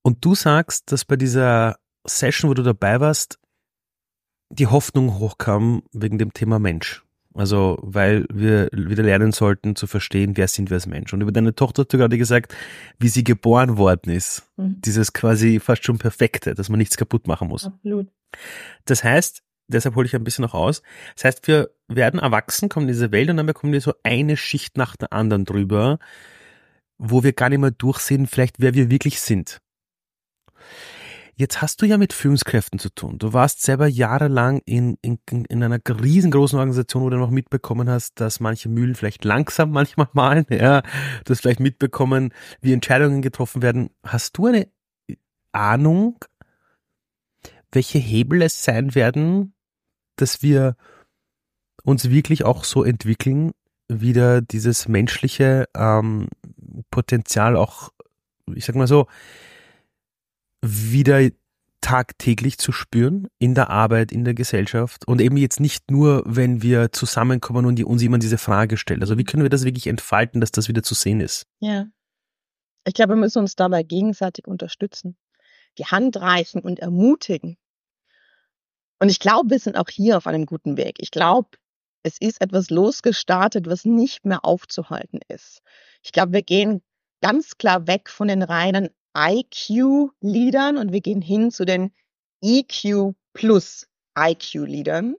Und 0.02 0.24
du 0.24 0.36
sagst, 0.36 0.92
dass 0.92 1.06
bei 1.06 1.16
dieser 1.16 1.78
Session, 2.06 2.50
wo 2.50 2.54
du 2.54 2.64
dabei 2.64 3.00
warst, 3.00 3.40
die 4.50 4.68
Hoffnung 4.68 5.20
hochkam 5.20 5.84
wegen 5.92 6.18
dem 6.18 6.34
Thema 6.34 6.60
Mensch. 6.60 7.04
Also, 7.34 7.78
weil 7.84 8.26
wir 8.34 8.68
wieder 8.72 9.04
lernen 9.04 9.32
sollten 9.32 9.76
zu 9.76 9.86
verstehen, 9.86 10.38
wer 10.38 10.48
sind 10.48 10.72
wir 10.72 10.76
als 10.76 10.88
Mensch. 10.88 11.14
Und 11.14 11.22
über 11.22 11.32
deine 11.32 11.54
Tochter 11.54 11.84
hast 11.84 11.94
du 11.94 11.98
gerade 12.00 12.18
gesagt, 12.18 12.56
wie 12.98 13.10
sie 13.10 13.24
geboren 13.24 13.78
worden 13.78 14.12
ist. 14.12 14.50
Mhm. 14.58 14.82
Dieses 14.82 15.14
quasi 15.14 15.60
fast 15.60 15.86
schon 15.86 16.00
perfekte, 16.00 16.56
dass 16.56 16.70
man 16.70 16.80
nichts 16.80 16.98
kaputt 16.98 17.28
machen 17.28 17.48
muss. 17.48 17.66
Absolut. 17.66 18.08
Das 18.86 19.04
heißt, 19.04 19.44
deshalb 19.68 19.96
hole 19.96 20.06
ich 20.06 20.16
ein 20.16 20.24
bisschen 20.24 20.44
noch 20.44 20.54
aus. 20.54 20.82
Das 21.16 21.26
heißt, 21.26 21.48
wir 21.48 21.70
werden 21.88 22.20
erwachsen, 22.20 22.70
kommen 22.70 22.88
in 22.88 22.94
diese 22.94 23.12
Welt 23.12 23.30
und 23.30 23.38
dann 23.38 23.46
bekommen 23.46 23.74
wir 23.74 23.82
so 23.82 23.94
eine 24.04 24.38
Schicht 24.38 24.78
nach 24.78 24.96
der 24.96 25.14
anderen 25.14 25.46
drüber, 25.46 26.00
wo 26.98 27.24
wir 27.24 27.34
gar 27.34 27.50
nicht 27.50 27.60
mehr 27.60 27.72
durchsehen, 27.72 28.28
vielleicht 28.28 28.60
wer 28.60 28.74
wir 28.74 28.90
wirklich 28.90 29.20
sind. 29.22 29.62
Jetzt 31.40 31.62
hast 31.62 31.84
du 31.84 31.86
ja 31.86 32.00
mit 32.00 32.14
Führungskräften 32.14 32.80
zu 32.80 32.90
tun. 32.90 33.20
Du 33.20 33.32
warst 33.32 33.62
selber 33.62 33.86
jahrelang 33.86 34.60
in, 34.66 34.98
in, 35.04 35.20
in 35.28 35.64
einer 35.64 35.80
riesengroßen 35.88 36.58
Organisation, 36.58 37.04
wo 37.04 37.12
du 37.12 37.18
noch 37.18 37.30
mitbekommen 37.30 37.88
hast, 37.88 38.20
dass 38.20 38.40
manche 38.40 38.70
Mühlen 38.70 38.96
vielleicht 38.96 39.24
langsam 39.24 39.70
manchmal 39.72 40.08
malen. 40.14 40.48
Ja, 40.50 40.82
du 40.82 41.30
hast 41.30 41.42
vielleicht 41.42 41.60
mitbekommen, 41.60 42.34
wie 42.60 42.74
Entscheidungen 42.74 43.22
getroffen 43.22 43.62
werden. 43.62 43.92
Hast 44.04 44.36
du 44.40 44.48
eine 44.48 44.68
Ahnung, 45.52 46.18
welche 47.72 48.00
Hebel 48.00 48.42
es 48.42 48.64
sein 48.64 48.96
werden, 48.96 49.54
dass 50.18 50.42
wir 50.42 50.76
uns 51.84 52.10
wirklich 52.10 52.44
auch 52.44 52.64
so 52.64 52.84
entwickeln, 52.84 53.52
wieder 53.88 54.42
dieses 54.42 54.88
menschliche 54.88 55.66
ähm, 55.76 56.28
Potenzial 56.92 57.56
auch, 57.56 57.90
ich 58.54 58.66
sag 58.66 58.76
mal 58.76 58.88
so, 58.88 59.08
wieder 60.62 61.30
tagtäglich 61.82 62.58
zu 62.58 62.72
spüren 62.72 63.28
in 63.40 63.56
der 63.56 63.70
Arbeit, 63.70 64.12
in 64.12 64.26
der 64.26 64.34
Gesellschaft 64.34 65.08
und 65.08 65.22
eben 65.22 65.38
jetzt 65.38 65.60
nicht 65.60 65.90
nur, 65.90 66.24
wenn 66.26 66.62
wir 66.62 66.92
zusammenkommen 66.92 67.66
und 67.66 67.82
uns 67.84 68.02
jemand 68.02 68.24
diese 68.24 68.38
Frage 68.38 68.78
stellt. 68.78 69.02
Also 69.02 69.18
wie 69.18 69.24
können 69.24 69.44
wir 69.44 69.50
das 69.50 69.64
wirklich 69.64 69.88
entfalten, 69.88 70.42
dass 70.42 70.52
das 70.52 70.68
wieder 70.68 70.84
zu 70.84 70.96
sehen 70.96 71.22
ist? 71.22 71.46
Ja. 71.60 71.86
Ich 72.86 72.94
glaube, 72.94 73.14
wir 73.14 73.18
müssen 73.18 73.40
uns 73.40 73.56
dabei 73.56 73.84
gegenseitig 73.84 74.48
unterstützen, 74.48 75.18
die 75.78 75.86
Hand 75.86 76.18
reichen 76.18 76.62
und 76.62 76.80
ermutigen. 76.80 77.58
Und 79.00 79.10
ich 79.10 79.20
glaube, 79.20 79.50
wir 79.51 79.60
sind 79.60 79.77
auch 79.77 79.89
hier 79.89 80.18
auf 80.18 80.27
einem 80.27 80.46
guten 80.46 80.77
Weg. 80.77 80.96
Ich 81.00 81.12
glaube, 81.12 81.50
es 82.04 82.18
ist 82.20 82.42
etwas 82.42 82.70
losgestartet, 82.70 83.68
was 83.68 83.86
nicht 83.86 84.25
mehr 84.25 84.44
aufzuhalten 84.44 85.20
ist. 85.27 85.62
Ich 86.04 86.12
glaube, 86.12 86.34
wir 86.34 86.42
gehen 86.42 86.82
ganz 87.22 87.58
klar 87.58 87.88
weg 87.88 88.10
von 88.10 88.27
den 88.27 88.44
reinen 88.44 88.89
IQ-Leadern 89.18 90.77
und 90.77 90.92
wir 90.92 91.01
gehen 91.01 91.22
hin 91.22 91.51
zu 91.51 91.66
den 91.66 91.92
EQ 92.42 93.16
plus 93.34 93.88
IQ-Leadern. 94.18 95.16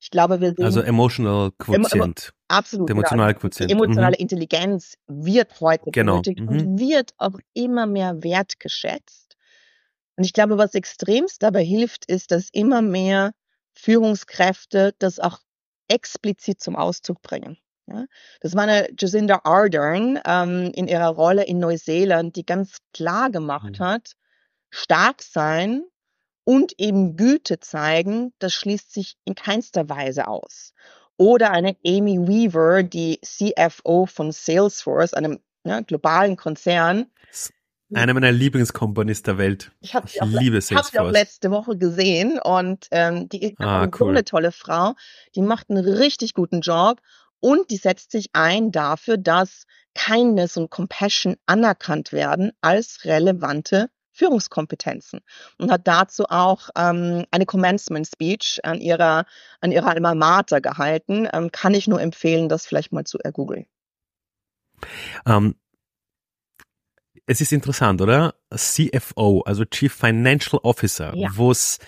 Ich 0.00 0.10
glaube, 0.10 0.40
wir 0.40 0.52
sehen. 0.52 0.64
Also 0.64 0.80
Emotional 0.80 1.52
Quotient. 1.58 2.32
absolut. 2.48 2.88
Der 2.88 2.96
emotionale 2.96 3.34
Quotient. 3.34 3.70
Die 3.70 3.74
emotionale 3.74 4.16
mhm. 4.18 4.22
Intelligenz 4.22 4.96
wird 5.06 5.60
heute 5.60 5.90
genau. 5.92 6.20
benötigt 6.20 6.40
mhm. 6.40 6.48
und 6.48 6.78
wird 6.78 7.14
auch 7.18 7.38
immer 7.54 7.86
mehr 7.86 8.22
wertgeschätzt. 8.22 9.21
Und 10.16 10.24
ich 10.24 10.32
glaube, 10.32 10.58
was 10.58 10.74
extremst 10.74 11.42
dabei 11.42 11.64
hilft, 11.64 12.04
ist, 12.06 12.30
dass 12.30 12.48
immer 12.52 12.82
mehr 12.82 13.32
Führungskräfte 13.72 14.94
das 14.98 15.18
auch 15.18 15.40
explizit 15.88 16.60
zum 16.60 16.76
Ausdruck 16.76 17.22
bringen. 17.22 17.58
Ja, 17.86 18.06
das 18.40 18.54
war 18.54 18.62
eine 18.62 18.88
Jacinda 18.98 19.40
Ardern 19.44 20.20
ähm, 20.24 20.70
in 20.74 20.86
ihrer 20.86 21.08
Rolle 21.08 21.44
in 21.44 21.58
Neuseeland, 21.58 22.36
die 22.36 22.46
ganz 22.46 22.78
klar 22.92 23.30
gemacht 23.30 23.80
mhm. 23.80 23.84
hat, 23.84 24.12
stark 24.70 25.22
sein 25.22 25.82
und 26.44 26.78
eben 26.78 27.16
Güte 27.16 27.60
zeigen, 27.60 28.32
das 28.38 28.52
schließt 28.54 28.92
sich 28.92 29.16
in 29.24 29.34
keinster 29.34 29.88
Weise 29.88 30.28
aus. 30.28 30.74
Oder 31.16 31.50
eine 31.50 31.76
Amy 31.84 32.18
Weaver, 32.26 32.82
die 32.82 33.20
CFO 33.20 34.06
von 34.06 34.32
Salesforce, 34.32 35.14
einem 35.14 35.40
ja, 35.64 35.80
globalen 35.80 36.36
Konzern. 36.36 37.10
Eine 37.94 38.14
meiner 38.14 38.32
Lieblingskomponisten 38.32 39.36
der 39.36 39.38
Welt. 39.38 39.72
Ich, 39.80 39.94
ich 39.94 40.20
liebe 40.22 40.60
Salesforce. 40.60 40.68
Ich 40.70 40.74
habe 40.76 40.88
sie 40.90 40.98
auch 40.98 41.10
letzte 41.10 41.50
Woche 41.50 41.76
gesehen 41.76 42.38
und 42.38 42.88
ähm, 42.90 43.28
die 43.28 43.42
ist 43.42 43.60
ah, 43.60 43.84
cool. 43.84 43.90
so 43.98 44.08
eine 44.08 44.24
tolle 44.24 44.52
Frau. 44.52 44.94
Die 45.34 45.42
macht 45.42 45.70
einen 45.70 45.84
richtig 45.84 46.34
guten 46.34 46.60
Job 46.60 47.00
und 47.40 47.70
die 47.70 47.76
setzt 47.76 48.12
sich 48.12 48.30
ein 48.32 48.70
dafür, 48.72 49.16
dass 49.16 49.64
Kindness 49.94 50.56
und 50.56 50.70
Compassion 50.70 51.36
anerkannt 51.46 52.12
werden 52.12 52.52
als 52.60 53.04
relevante 53.04 53.90
Führungskompetenzen 54.12 55.20
und 55.58 55.70
hat 55.70 55.86
dazu 55.86 56.24
auch 56.28 56.68
ähm, 56.76 57.24
eine 57.30 57.46
Commencement 57.46 58.06
Speech 58.06 58.60
an 58.62 58.80
ihrer, 58.80 59.24
an 59.60 59.72
ihrer 59.72 59.88
Alma 59.88 60.14
Mater 60.14 60.60
gehalten. 60.60 61.28
Ähm, 61.32 61.50
kann 61.50 61.74
ich 61.74 61.88
nur 61.88 62.00
empfehlen, 62.00 62.48
das 62.48 62.66
vielleicht 62.66 62.92
mal 62.92 63.04
zu 63.04 63.18
ergoogeln. 63.18 63.66
Ähm, 65.26 65.56
es 67.26 67.40
ist 67.40 67.52
interessant, 67.52 68.00
oder? 68.00 68.34
CFO, 68.54 69.42
also 69.42 69.64
Chief 69.64 69.92
Financial 69.92 70.60
Officer, 70.62 71.14
ja. 71.16 71.28
wo 71.34 71.50
es 71.50 71.78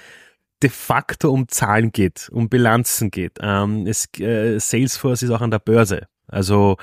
de 0.63 0.71
facto 0.71 1.31
um 1.31 1.49
Zahlen 1.49 1.93
geht, 1.93 2.29
um 2.33 2.49
Bilanzen 2.49 3.11
geht. 3.11 3.39
Ähm, 3.41 3.87
es, 3.87 4.09
äh, 4.19 4.59
Salesforce 4.59 5.23
ist 5.23 5.31
auch 5.31 5.41
an 5.41 5.51
der 5.51 5.59
Börse. 5.59 6.07
Also, 6.27 6.77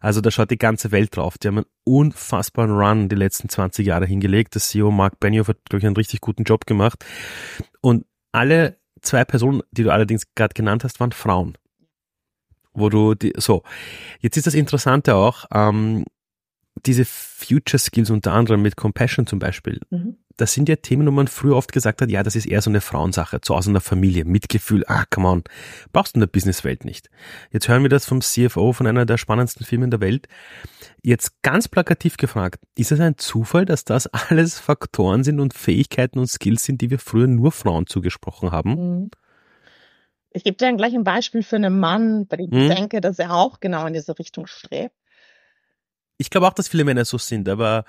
also 0.00 0.20
da 0.20 0.30
schaut 0.30 0.50
die 0.50 0.58
ganze 0.58 0.90
Welt 0.90 1.16
drauf. 1.16 1.36
Die 1.38 1.48
haben 1.48 1.58
einen 1.58 1.66
unfassbaren 1.84 2.72
Run 2.72 3.08
die 3.08 3.16
letzten 3.16 3.48
20 3.48 3.86
Jahre 3.86 4.06
hingelegt. 4.06 4.54
Der 4.54 4.62
CEO 4.62 4.90
Mark 4.90 5.20
Benioff 5.20 5.48
hat, 5.48 5.58
glaube 5.68 5.80
ich, 5.80 5.86
einen 5.86 5.96
richtig 5.96 6.20
guten 6.20 6.44
Job 6.44 6.66
gemacht. 6.66 7.04
Und 7.82 8.06
alle 8.32 8.78
zwei 9.02 9.24
Personen, 9.24 9.62
die 9.70 9.82
du 9.82 9.90
allerdings 9.90 10.34
gerade 10.34 10.54
genannt 10.54 10.84
hast, 10.84 10.98
waren 10.98 11.12
Frauen. 11.12 11.58
Wo 12.72 12.88
du 12.88 13.14
die, 13.14 13.32
so. 13.36 13.62
Jetzt 14.20 14.36
ist 14.36 14.46
das 14.46 14.54
Interessante 14.54 15.14
auch, 15.14 15.46
ähm, 15.52 16.04
diese 16.84 17.04
Future 17.04 17.78
Skills 17.78 18.10
unter 18.10 18.32
anderem 18.32 18.62
mit 18.62 18.76
Compassion 18.76 19.26
zum 19.26 19.38
Beispiel. 19.38 19.80
Mhm 19.90 20.16
das 20.36 20.52
sind 20.52 20.68
ja 20.68 20.76
Themen, 20.76 21.06
wo 21.06 21.10
man 21.10 21.28
früher 21.28 21.56
oft 21.56 21.72
gesagt 21.72 22.02
hat, 22.02 22.10
ja, 22.10 22.22
das 22.22 22.36
ist 22.36 22.46
eher 22.46 22.60
so 22.60 22.70
eine 22.70 22.80
Frauensache, 22.80 23.40
zu 23.40 23.54
Hause 23.54 23.70
in 23.70 23.74
der 23.74 23.80
Familie, 23.80 24.24
Mitgefühl, 24.24 24.84
ah, 24.86 25.04
come 25.10 25.28
on, 25.28 25.44
brauchst 25.92 26.14
du 26.14 26.18
in 26.18 26.20
der 26.20 26.26
Businesswelt 26.26 26.84
nicht. 26.84 27.08
Jetzt 27.50 27.68
hören 27.68 27.82
wir 27.82 27.88
das 27.88 28.04
vom 28.04 28.20
CFO 28.20 28.72
von 28.72 28.86
einer 28.86 29.06
der 29.06 29.16
spannendsten 29.16 29.64
Firmen 29.64 29.90
der 29.90 30.00
Welt. 30.00 30.28
Jetzt 31.02 31.42
ganz 31.42 31.68
plakativ 31.68 32.16
gefragt, 32.16 32.60
ist 32.76 32.92
es 32.92 33.00
ein 33.00 33.16
Zufall, 33.16 33.64
dass 33.64 33.84
das 33.84 34.06
alles 34.08 34.58
Faktoren 34.58 35.24
sind 35.24 35.40
und 35.40 35.54
Fähigkeiten 35.54 36.18
und 36.18 36.28
Skills 36.28 36.64
sind, 36.64 36.80
die 36.80 36.90
wir 36.90 36.98
früher 36.98 37.26
nur 37.26 37.52
Frauen 37.52 37.86
zugesprochen 37.86 38.52
haben? 38.52 39.00
Mhm. 39.00 39.10
Ich 40.32 40.44
gebe 40.44 40.58
dir 40.58 40.70
gleich 40.76 40.94
ein 40.94 41.04
Beispiel 41.04 41.42
für 41.42 41.56
einen 41.56 41.80
Mann, 41.80 42.26
bei 42.26 42.36
dem 42.36 42.52
ich 42.52 42.68
hm? 42.68 42.68
denke, 42.68 43.00
dass 43.00 43.18
er 43.18 43.32
auch 43.32 43.58
genau 43.58 43.86
in 43.86 43.94
diese 43.94 44.18
Richtung 44.18 44.46
strebt. 44.46 44.94
Ich 46.18 46.30
glaube 46.30 46.46
auch, 46.46 46.54
dass 46.54 46.68
viele 46.68 46.84
Männer 46.84 47.04
so 47.04 47.18
sind, 47.18 47.48
aber 47.48 47.84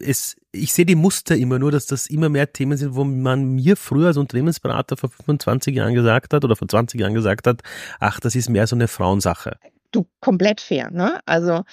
es, 0.00 0.36
ich 0.52 0.72
sehe 0.72 0.86
die 0.86 0.94
Muster 0.94 1.36
immer 1.36 1.58
nur, 1.58 1.72
dass 1.72 1.86
das 1.86 2.06
immer 2.06 2.28
mehr 2.28 2.52
Themen 2.52 2.76
sind, 2.76 2.94
wo 2.94 3.04
man 3.04 3.54
mir 3.54 3.76
früher 3.76 4.08
als 4.08 4.16
Unternehmensberater 4.16 4.96
vor 4.96 5.10
25 5.10 5.74
Jahren 5.74 5.94
gesagt 5.94 6.32
hat 6.32 6.44
oder 6.44 6.56
vor 6.56 6.68
20 6.68 7.00
Jahren 7.00 7.14
gesagt 7.14 7.46
hat, 7.46 7.62
ach, 7.98 8.20
das 8.20 8.34
ist 8.34 8.48
mehr 8.48 8.66
so 8.66 8.76
eine 8.76 8.88
Frauensache. 8.88 9.58
Du, 9.90 10.06
komplett 10.20 10.60
fair, 10.60 10.90
ne? 10.90 11.20
Also, 11.26 11.64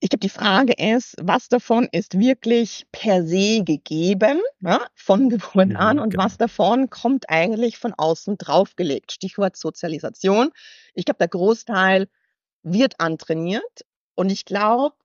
ich 0.00 0.10
glaube, 0.10 0.20
die 0.20 0.28
Frage 0.28 0.74
ist, 0.74 1.16
was 1.20 1.48
davon 1.48 1.88
ist 1.90 2.18
wirklich 2.18 2.86
per 2.92 3.26
se 3.26 3.64
gegeben, 3.64 4.40
ne, 4.60 4.80
von 4.94 5.28
Geburt 5.28 5.74
an, 5.74 5.96
ja, 5.96 6.02
und 6.02 6.10
genau. 6.10 6.24
was 6.24 6.36
davon 6.36 6.88
kommt 6.88 7.28
eigentlich 7.28 7.78
von 7.78 7.94
außen 7.94 8.38
draufgelegt. 8.38 9.10
Stichwort 9.10 9.56
Sozialisation. 9.56 10.50
Ich 10.94 11.04
glaube, 11.04 11.18
der 11.18 11.28
Großteil 11.28 12.08
wird 12.62 13.00
antrainiert. 13.00 13.84
Und 14.18 14.30
ich 14.30 14.44
glaube, 14.44 14.96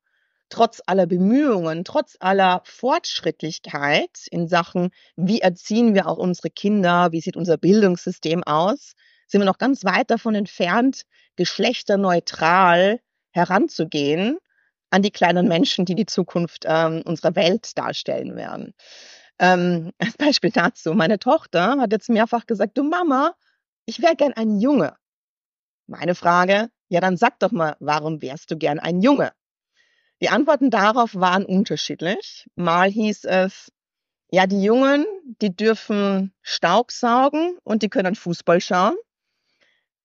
trotz 0.50 0.82
aller 0.88 1.06
Bemühungen, 1.06 1.86
trotz 1.86 2.18
aller 2.20 2.64
Fortschrittlichkeit 2.66 4.26
in 4.32 4.48
Sachen, 4.48 4.90
wie 5.16 5.40
erziehen 5.40 5.94
wir 5.94 6.08
auch 6.08 6.18
unsere 6.18 6.50
Kinder, 6.50 7.12
wie 7.12 7.22
sieht 7.22 7.38
unser 7.38 7.58
Bildungssystem 7.58 8.44
aus, 8.44 8.96
sind 9.28 9.40
wir 9.42 9.46
noch 9.46 9.60
ganz 9.60 9.86
weit 9.86 10.10
davon 10.10 10.34
entfernt, 10.34 11.04
geschlechterneutral 11.36 13.02
heranzugehen 13.30 14.40
an 14.90 15.04
die 15.04 15.12
kleinen 15.12 15.48
Menschen, 15.48 15.86
die 15.86 15.96
die 15.96 16.08
Zukunft 16.08 16.64
ähm, 16.66 17.04
unserer 17.06 17.36
Welt 17.36 17.78
darstellen 17.78 18.36
werden. 18.36 18.74
Ähm, 19.38 19.92
als 20.00 20.18
Beispiel 20.18 20.50
dazu, 20.50 20.94
meine 20.96 21.20
Tochter 21.20 21.78
hat 21.80 21.92
jetzt 21.92 22.10
mehrfach 22.10 22.48
gesagt, 22.48 22.80
du 22.80 22.84
Mama, 22.84 23.36
ich 23.86 24.02
wäre 24.02 24.16
gern 24.16 24.34
ein 24.34 24.60
Junge. 24.60 24.96
Meine 25.86 26.16
Frage, 26.16 26.72
ja 26.94 27.02
dann 27.02 27.18
sag 27.18 27.40
doch 27.40 27.52
mal, 27.52 27.76
warum 27.80 28.22
wärst 28.22 28.52
du 28.52 28.58
gern 28.58 28.78
ein 28.80 29.02
Junge? 29.02 29.34
Die 30.22 30.30
Antworten 30.30 30.70
darauf 30.70 31.16
waren 31.16 31.44
unterschiedlich. 31.44 32.48
Mal 32.56 32.90
hieß 32.90 33.26
es, 33.26 33.72
ja, 34.32 34.46
die 34.46 34.62
Jungen, 34.64 35.06
die 35.42 35.56
dürfen 35.56 36.34
Staub 36.44 36.92
saugen 36.92 37.58
und 37.64 37.82
die 37.82 37.90
können 37.90 38.14
Fußball 38.14 38.62
schauen. 38.62 38.96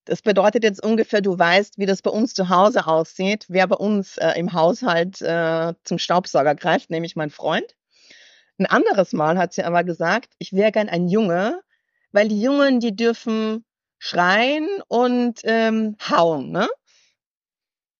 Das 0.05 0.23
bedeutet 0.23 0.63
jetzt 0.63 0.83
ungefähr, 0.83 1.21
du 1.21 1.37
weißt, 1.37 1.77
wie 1.77 1.85
das 1.85 2.01
bei 2.01 2.09
uns 2.09 2.33
zu 2.33 2.49
Hause 2.49 2.87
aussieht, 2.87 3.45
wer 3.49 3.67
bei 3.67 3.75
uns 3.75 4.17
äh, 4.17 4.31
im 4.31 4.53
Haushalt 4.53 5.21
äh, 5.21 5.73
zum 5.83 5.99
Staubsauger 5.99 6.55
greift, 6.55 6.89
nämlich 6.89 7.15
mein 7.15 7.29
Freund. 7.29 7.75
Ein 8.57 8.65
anderes 8.65 9.13
Mal 9.13 9.37
hat 9.37 9.53
sie 9.53 9.63
aber 9.63 9.83
gesagt, 9.83 10.33
ich 10.39 10.53
wäre 10.53 10.71
gern 10.71 10.89
ein 10.89 11.07
Junge, 11.07 11.61
weil 12.11 12.29
die 12.29 12.41
Jungen, 12.41 12.79
die 12.79 12.95
dürfen 12.95 13.63
schreien 13.99 14.67
und 14.87 15.41
ähm, 15.43 15.97
hauen. 16.09 16.51
Ne? 16.51 16.67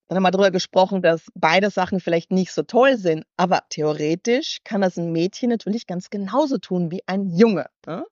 Dann 0.09 0.15
haben 0.15 0.23
wir 0.23 0.31
darüber 0.31 0.49
gesprochen, 0.49 1.03
dass 1.03 1.27
beide 1.35 1.69
Sachen 1.69 1.99
vielleicht 1.99 2.31
nicht 2.31 2.51
so 2.51 2.63
toll 2.63 2.97
sind, 2.97 3.25
aber 3.37 3.61
theoretisch 3.69 4.57
kann 4.63 4.81
das 4.81 4.97
ein 4.97 5.11
Mädchen 5.11 5.49
natürlich 5.49 5.85
ganz 5.85 6.09
genauso 6.09 6.57
tun 6.57 6.89
wie 6.89 7.03
ein 7.05 7.27
Junge. 7.27 7.67
Ne? 7.85 8.03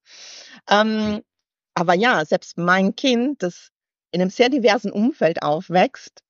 Ähm, 0.69 1.23
aber 1.73 1.95
ja, 1.95 2.23
selbst 2.23 2.59
mein 2.59 2.95
Kind, 2.95 3.41
das 3.41 3.69
in 4.11 4.21
einem 4.21 4.29
sehr 4.29 4.49
diversen 4.49 4.91
Umfeld 4.91 5.41
aufwächst, 5.41 6.21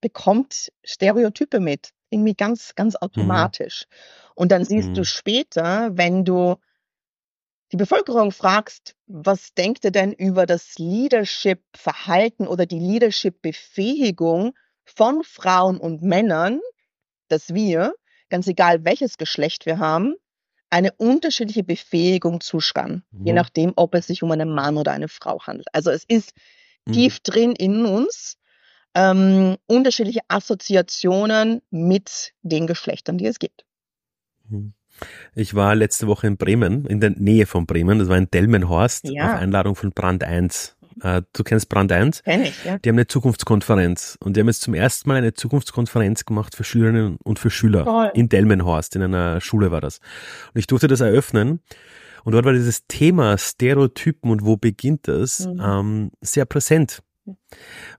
bekommt 0.00 0.72
Stereotype 0.84 1.60
mit. 1.60 1.90
Irgendwie 2.10 2.34
ganz, 2.34 2.74
ganz 2.74 2.94
mhm. 2.94 3.02
automatisch. 3.02 3.86
Mhm. 3.88 4.32
Und 4.34 4.52
dann 4.52 4.64
siehst 4.64 4.88
mhm. 4.88 4.94
du 4.94 5.04
später, 5.04 5.96
wenn 5.96 6.24
du 6.24 6.56
die 7.70 7.76
Bevölkerung 7.76 8.32
fragst, 8.32 8.96
was 9.06 9.54
denkt 9.54 9.84
ihr 9.84 9.92
denn 9.92 10.12
über 10.12 10.46
das 10.46 10.78
Leadership-Verhalten 10.78 12.48
oder 12.48 12.66
die 12.66 12.80
Leadership-Befähigung 12.80 14.54
von 14.84 15.22
Frauen 15.24 15.78
und 15.78 16.02
Männern, 16.02 16.60
dass 17.28 17.54
wir, 17.54 17.94
ganz 18.28 18.46
egal 18.46 18.84
welches 18.84 19.18
Geschlecht 19.18 19.66
wir 19.66 19.78
haben, 19.78 20.14
eine 20.70 20.92
unterschiedliche 20.92 21.64
Befähigung 21.64 22.40
zuschreiben, 22.40 23.04
mhm. 23.10 23.26
je 23.26 23.32
nachdem, 23.34 23.72
ob 23.76 23.94
es 23.94 24.06
sich 24.06 24.22
um 24.22 24.30
einen 24.30 24.54
Mann 24.54 24.78
oder 24.78 24.92
eine 24.92 25.08
Frau 25.08 25.40
handelt. 25.42 25.68
Also 25.72 25.90
es 25.90 26.04
ist 26.04 26.32
mhm. 26.86 26.92
tief 26.92 27.20
drin 27.20 27.52
in 27.52 27.84
uns 27.84 28.38
ähm, 28.94 29.56
unterschiedliche 29.66 30.20
Assoziationen 30.28 31.62
mit 31.70 32.32
den 32.42 32.66
Geschlechtern, 32.66 33.18
die 33.18 33.26
es 33.26 33.38
gibt. 33.38 33.64
Mhm. 34.48 34.74
Ich 35.34 35.54
war 35.54 35.74
letzte 35.74 36.06
Woche 36.06 36.26
in 36.26 36.36
Bremen, 36.36 36.86
in 36.86 37.00
der 37.00 37.10
Nähe 37.10 37.46
von 37.46 37.66
Bremen, 37.66 37.98
das 37.98 38.08
war 38.08 38.18
in 38.18 38.30
Delmenhorst, 38.30 39.08
ja. 39.08 39.34
auf 39.34 39.40
Einladung 39.40 39.74
von 39.74 39.90
Brand 39.90 40.22
1. 40.22 40.76
Äh, 41.00 41.22
du 41.32 41.44
kennst 41.44 41.68
Brand 41.68 41.92
1? 41.92 42.22
Kenn 42.22 42.42
ich, 42.42 42.64
ja. 42.64 42.78
Die 42.78 42.88
haben 42.88 42.96
eine 42.96 43.06
Zukunftskonferenz 43.06 44.18
und 44.20 44.36
die 44.36 44.40
haben 44.40 44.48
jetzt 44.48 44.62
zum 44.62 44.74
ersten 44.74 45.08
Mal 45.08 45.16
eine 45.16 45.34
Zukunftskonferenz 45.34 46.24
gemacht 46.24 46.54
für 46.54 46.64
Schülerinnen 46.64 47.18
und 47.22 47.38
für 47.38 47.50
Schüler 47.50 47.84
Toll. 47.84 48.10
in 48.14 48.28
Delmenhorst, 48.28 48.96
in 48.96 49.02
einer 49.02 49.40
Schule 49.40 49.70
war 49.70 49.80
das. 49.80 49.98
Und 50.54 50.58
ich 50.58 50.66
durfte 50.66 50.88
das 50.88 51.00
eröffnen 51.00 51.60
Und 52.24 52.32
dort 52.32 52.44
war 52.44 52.52
dieses 52.52 52.86
Thema 52.86 53.38
Stereotypen 53.38 54.30
und 54.30 54.44
wo 54.44 54.56
beginnt 54.56 55.08
das 55.08 55.46
mhm. 55.46 55.60
ähm, 55.60 56.10
sehr 56.20 56.44
präsent, 56.44 57.02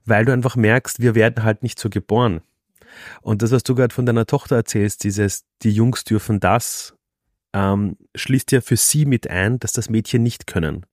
weil 0.04 0.24
du 0.24 0.32
einfach 0.32 0.56
merkst, 0.56 1.00
wir 1.00 1.14
werden 1.14 1.44
halt 1.44 1.62
nicht 1.62 1.78
so 1.78 1.88
geboren. 1.90 2.40
Und 3.22 3.42
das, 3.42 3.50
was 3.50 3.62
du 3.64 3.74
gerade 3.74 3.94
von 3.94 4.06
deiner 4.06 4.26
Tochter 4.26 4.56
erzählst, 4.56 5.04
dieses, 5.04 5.44
die 5.62 5.72
Jungs 5.72 6.04
dürfen 6.04 6.40
das, 6.40 6.94
ähm, 7.52 7.96
schließt 8.14 8.52
ja 8.52 8.60
für 8.60 8.76
sie 8.76 9.06
mit 9.06 9.28
ein, 9.28 9.58
dass 9.58 9.72
das 9.72 9.88
Mädchen 9.88 10.22
nicht 10.22 10.46
können. 10.46 10.84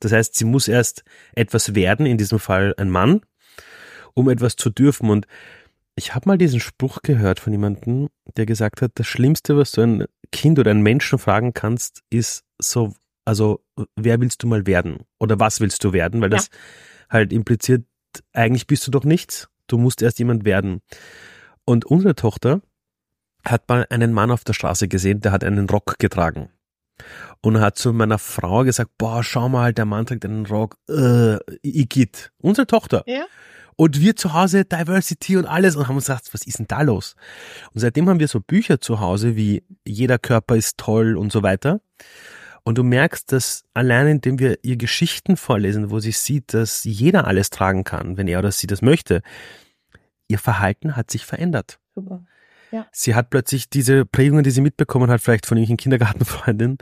Das 0.00 0.12
heißt, 0.12 0.34
sie 0.34 0.44
muss 0.44 0.68
erst 0.68 1.04
etwas 1.34 1.74
werden, 1.74 2.06
in 2.06 2.18
diesem 2.18 2.38
Fall 2.38 2.74
ein 2.76 2.90
Mann, 2.90 3.22
um 4.14 4.28
etwas 4.28 4.56
zu 4.56 4.70
dürfen. 4.70 5.10
Und 5.10 5.26
ich 5.96 6.14
habe 6.14 6.28
mal 6.28 6.38
diesen 6.38 6.60
Spruch 6.60 7.02
gehört 7.02 7.40
von 7.40 7.52
jemandem, 7.52 8.08
der 8.36 8.46
gesagt 8.46 8.82
hat, 8.82 8.92
das 8.94 9.06
Schlimmste, 9.06 9.56
was 9.56 9.72
du 9.72 9.82
ein 9.82 10.04
Kind 10.30 10.58
oder 10.58 10.70
einen 10.70 10.82
Menschen 10.82 11.18
fragen 11.18 11.54
kannst, 11.54 12.02
ist 12.10 12.44
so, 12.58 12.94
also 13.24 13.64
wer 13.96 14.20
willst 14.20 14.42
du 14.42 14.46
mal 14.46 14.66
werden? 14.66 15.00
Oder 15.18 15.40
was 15.40 15.60
willst 15.60 15.82
du 15.84 15.92
werden? 15.92 16.20
Weil 16.20 16.30
ja. 16.30 16.36
das 16.36 16.50
halt 17.10 17.32
impliziert, 17.32 17.84
eigentlich 18.32 18.66
bist 18.66 18.86
du 18.86 18.90
doch 18.90 19.04
nichts. 19.04 19.48
Du 19.66 19.78
musst 19.78 20.02
erst 20.02 20.18
jemand 20.18 20.44
werden. 20.44 20.80
Und 21.64 21.84
unsere 21.84 22.14
Tochter 22.14 22.62
hat 23.44 23.68
mal 23.68 23.86
einen 23.90 24.12
Mann 24.12 24.30
auf 24.30 24.44
der 24.44 24.52
Straße 24.52 24.88
gesehen, 24.88 25.20
der 25.20 25.32
hat 25.32 25.44
einen 25.44 25.68
Rock 25.68 25.98
getragen. 25.98 26.50
Und 27.40 27.60
hat 27.60 27.78
zu 27.78 27.92
meiner 27.92 28.18
Frau 28.18 28.64
gesagt, 28.64 28.90
boah, 28.98 29.22
schau 29.22 29.48
mal, 29.48 29.72
der 29.72 29.84
Mann 29.84 30.06
trägt 30.06 30.24
einen 30.24 30.46
Rock, 30.46 30.76
äh, 30.88 31.36
Igitt. 31.62 32.32
Unsere 32.38 32.66
Tochter. 32.66 33.04
Ja. 33.06 33.24
Und 33.76 34.00
wir 34.00 34.16
zu 34.16 34.32
Hause 34.32 34.64
Diversity 34.64 35.36
und 35.36 35.46
alles 35.46 35.76
und 35.76 35.86
haben 35.86 35.94
uns 35.94 36.06
gesagt, 36.06 36.34
was 36.34 36.44
ist 36.44 36.58
denn 36.58 36.66
da 36.66 36.82
los? 36.82 37.14
Und 37.72 37.80
seitdem 37.80 38.08
haben 38.08 38.18
wir 38.18 38.26
so 38.26 38.40
Bücher 38.40 38.80
zu 38.80 38.98
Hause 38.98 39.36
wie 39.36 39.62
Jeder 39.86 40.18
Körper 40.18 40.56
ist 40.56 40.78
toll 40.78 41.16
und 41.16 41.30
so 41.30 41.44
weiter. 41.44 41.80
Und 42.64 42.76
du 42.76 42.82
merkst, 42.82 43.30
dass 43.30 43.64
allein 43.74 44.08
indem 44.08 44.40
wir 44.40 44.58
ihr 44.62 44.76
Geschichten 44.76 45.36
vorlesen, 45.36 45.90
wo 45.90 46.00
sie 46.00 46.10
sieht, 46.10 46.54
dass 46.54 46.82
jeder 46.84 47.26
alles 47.26 47.50
tragen 47.50 47.84
kann, 47.84 48.16
wenn 48.16 48.26
er 48.26 48.40
oder 48.40 48.50
sie 48.50 48.66
das 48.66 48.82
möchte, 48.82 49.22
ihr 50.26 50.38
Verhalten 50.38 50.96
hat 50.96 51.10
sich 51.10 51.24
verändert. 51.24 51.78
Super. 51.94 52.24
Ja. 52.70 52.86
Sie 52.92 53.14
hat 53.14 53.30
plötzlich 53.30 53.70
diese 53.70 54.04
Prägungen, 54.04 54.44
die 54.44 54.50
sie 54.50 54.60
mitbekommen 54.60 55.10
hat, 55.10 55.20
vielleicht 55.20 55.46
von 55.46 55.56
irgendwelchen 55.56 55.78
Kindergartenfreundinnen, 55.78 56.78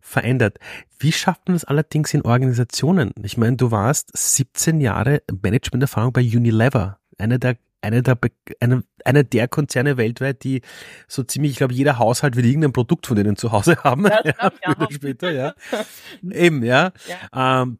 verändert. 0.00 0.58
Wie 0.98 1.12
schafft 1.12 1.48
man 1.48 1.54
das 1.54 1.64
allerdings 1.64 2.12
in 2.14 2.22
Organisationen? 2.22 3.12
Ich 3.22 3.36
meine, 3.36 3.56
du 3.56 3.70
warst 3.70 4.10
17 4.14 4.80
Jahre 4.80 5.22
Managementerfahrung 5.42 6.12
bei 6.12 6.22
Unilever, 6.22 6.98
einer 7.18 7.38
der 7.38 7.56
eine 7.82 8.02
der, 8.02 8.18
eine, 8.60 8.84
eine 9.06 9.24
der 9.24 9.48
Konzerne 9.48 9.96
weltweit, 9.96 10.44
die 10.44 10.60
so 11.08 11.22
ziemlich, 11.22 11.52
ich 11.52 11.58
glaube, 11.58 11.72
jeder 11.72 11.98
Haushalt 11.98 12.36
wird 12.36 12.44
irgendein 12.44 12.74
Produkt 12.74 13.06
von 13.06 13.16
denen 13.16 13.36
zu 13.36 13.52
Hause 13.52 13.82
haben. 13.84 14.06
Ja, 14.06 14.20
ja, 14.66 14.88
später, 14.90 15.30
ja. 15.30 15.54
Eben, 16.30 16.62
ja. 16.62 16.92
ja. 17.32 17.62
Ähm, 17.62 17.78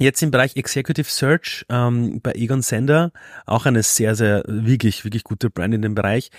Jetzt 0.00 0.22
im 0.22 0.30
Bereich 0.30 0.56
Executive 0.56 1.10
Search 1.10 1.66
ähm, 1.68 2.22
bei 2.22 2.32
Egon 2.32 2.62
Sender, 2.62 3.12
auch 3.44 3.66
eine 3.66 3.82
sehr, 3.82 4.14
sehr 4.14 4.42
wirklich, 4.46 5.04
wirklich 5.04 5.24
gute 5.24 5.50
Brand 5.50 5.74
in 5.74 5.82
dem 5.82 5.94
Bereich. 5.94 6.30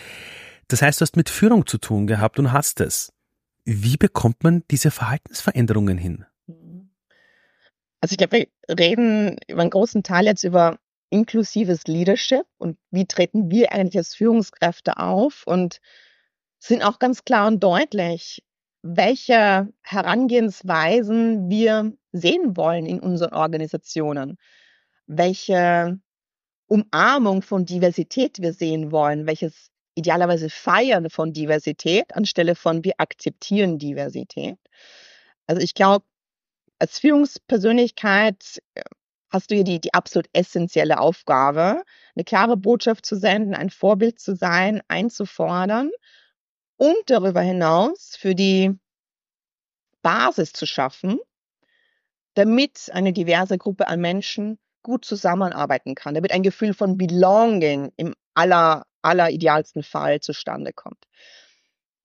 Das 0.71 0.81
heißt, 0.81 1.01
du 1.01 1.03
hast 1.03 1.17
mit 1.17 1.29
Führung 1.29 1.67
zu 1.67 1.77
tun 1.77 2.07
gehabt 2.07 2.39
und 2.39 2.53
hast 2.53 2.79
es. 2.79 3.11
Wie 3.65 3.97
bekommt 3.97 4.41
man 4.41 4.63
diese 4.71 4.89
Verhaltensveränderungen 4.89 5.97
hin? 5.97 6.25
Also 7.99 8.13
ich 8.13 8.17
glaube, 8.17 8.47
wir 8.67 8.79
reden 8.79 9.37
über 9.49 9.61
einen 9.61 9.69
großen 9.69 10.01
Teil 10.01 10.27
jetzt 10.27 10.45
über 10.45 10.79
inklusives 11.09 11.87
Leadership 11.87 12.45
und 12.57 12.77
wie 12.89 13.05
treten 13.05 13.51
wir 13.51 13.73
eigentlich 13.73 13.97
als 13.97 14.15
Führungskräfte 14.15 14.95
auf 14.95 15.43
und 15.45 15.81
sind 16.57 16.83
auch 16.83 16.99
ganz 16.99 17.25
klar 17.25 17.47
und 17.47 17.61
deutlich, 17.61 18.41
welche 18.81 19.67
Herangehensweisen 19.81 21.49
wir 21.49 21.91
sehen 22.13 22.55
wollen 22.55 22.85
in 22.85 23.01
unseren 23.01 23.33
Organisationen, 23.33 24.37
welche 25.05 25.99
Umarmung 26.67 27.41
von 27.41 27.65
Diversität 27.65 28.41
wir 28.41 28.53
sehen 28.53 28.93
wollen, 28.93 29.27
welches 29.27 29.70
idealerweise 29.95 30.49
Feiern 30.49 31.09
von 31.09 31.33
Diversität 31.33 32.15
anstelle 32.15 32.55
von 32.55 32.83
wir 32.83 32.93
akzeptieren 32.97 33.77
Diversität. 33.77 34.57
Also 35.47 35.61
ich 35.61 35.73
glaube, 35.73 36.05
als 36.79 36.99
Führungspersönlichkeit 36.99 38.59
äh, 38.75 38.81
hast 39.29 39.51
du 39.51 39.55
hier 39.55 39.63
die, 39.63 39.79
die 39.79 39.93
absolut 39.93 40.27
essentielle 40.33 40.99
Aufgabe, 40.99 41.83
eine 42.15 42.23
klare 42.25 42.57
Botschaft 42.57 43.05
zu 43.05 43.15
senden, 43.15 43.53
ein 43.53 43.69
Vorbild 43.69 44.19
zu 44.19 44.35
sein, 44.35 44.81
einzufordern 44.87 45.91
und 46.77 46.97
darüber 47.05 47.41
hinaus 47.41 48.15
für 48.17 48.35
die 48.35 48.77
Basis 50.01 50.53
zu 50.53 50.65
schaffen, 50.65 51.19
damit 52.33 52.89
eine 52.91 53.13
diverse 53.13 53.57
Gruppe 53.57 53.87
an 53.87 54.01
Menschen 54.01 54.57
gut 54.83 55.05
zusammenarbeiten 55.05 55.95
kann, 55.95 56.15
damit 56.15 56.31
ein 56.31 56.43
Gefühl 56.43 56.73
von 56.73 56.97
Belonging 56.97 57.91
im 57.97 58.15
aller 58.33 58.85
alleridealsten 59.01 59.83
Fall 59.83 60.19
zustande 60.19 60.73
kommt. 60.73 61.05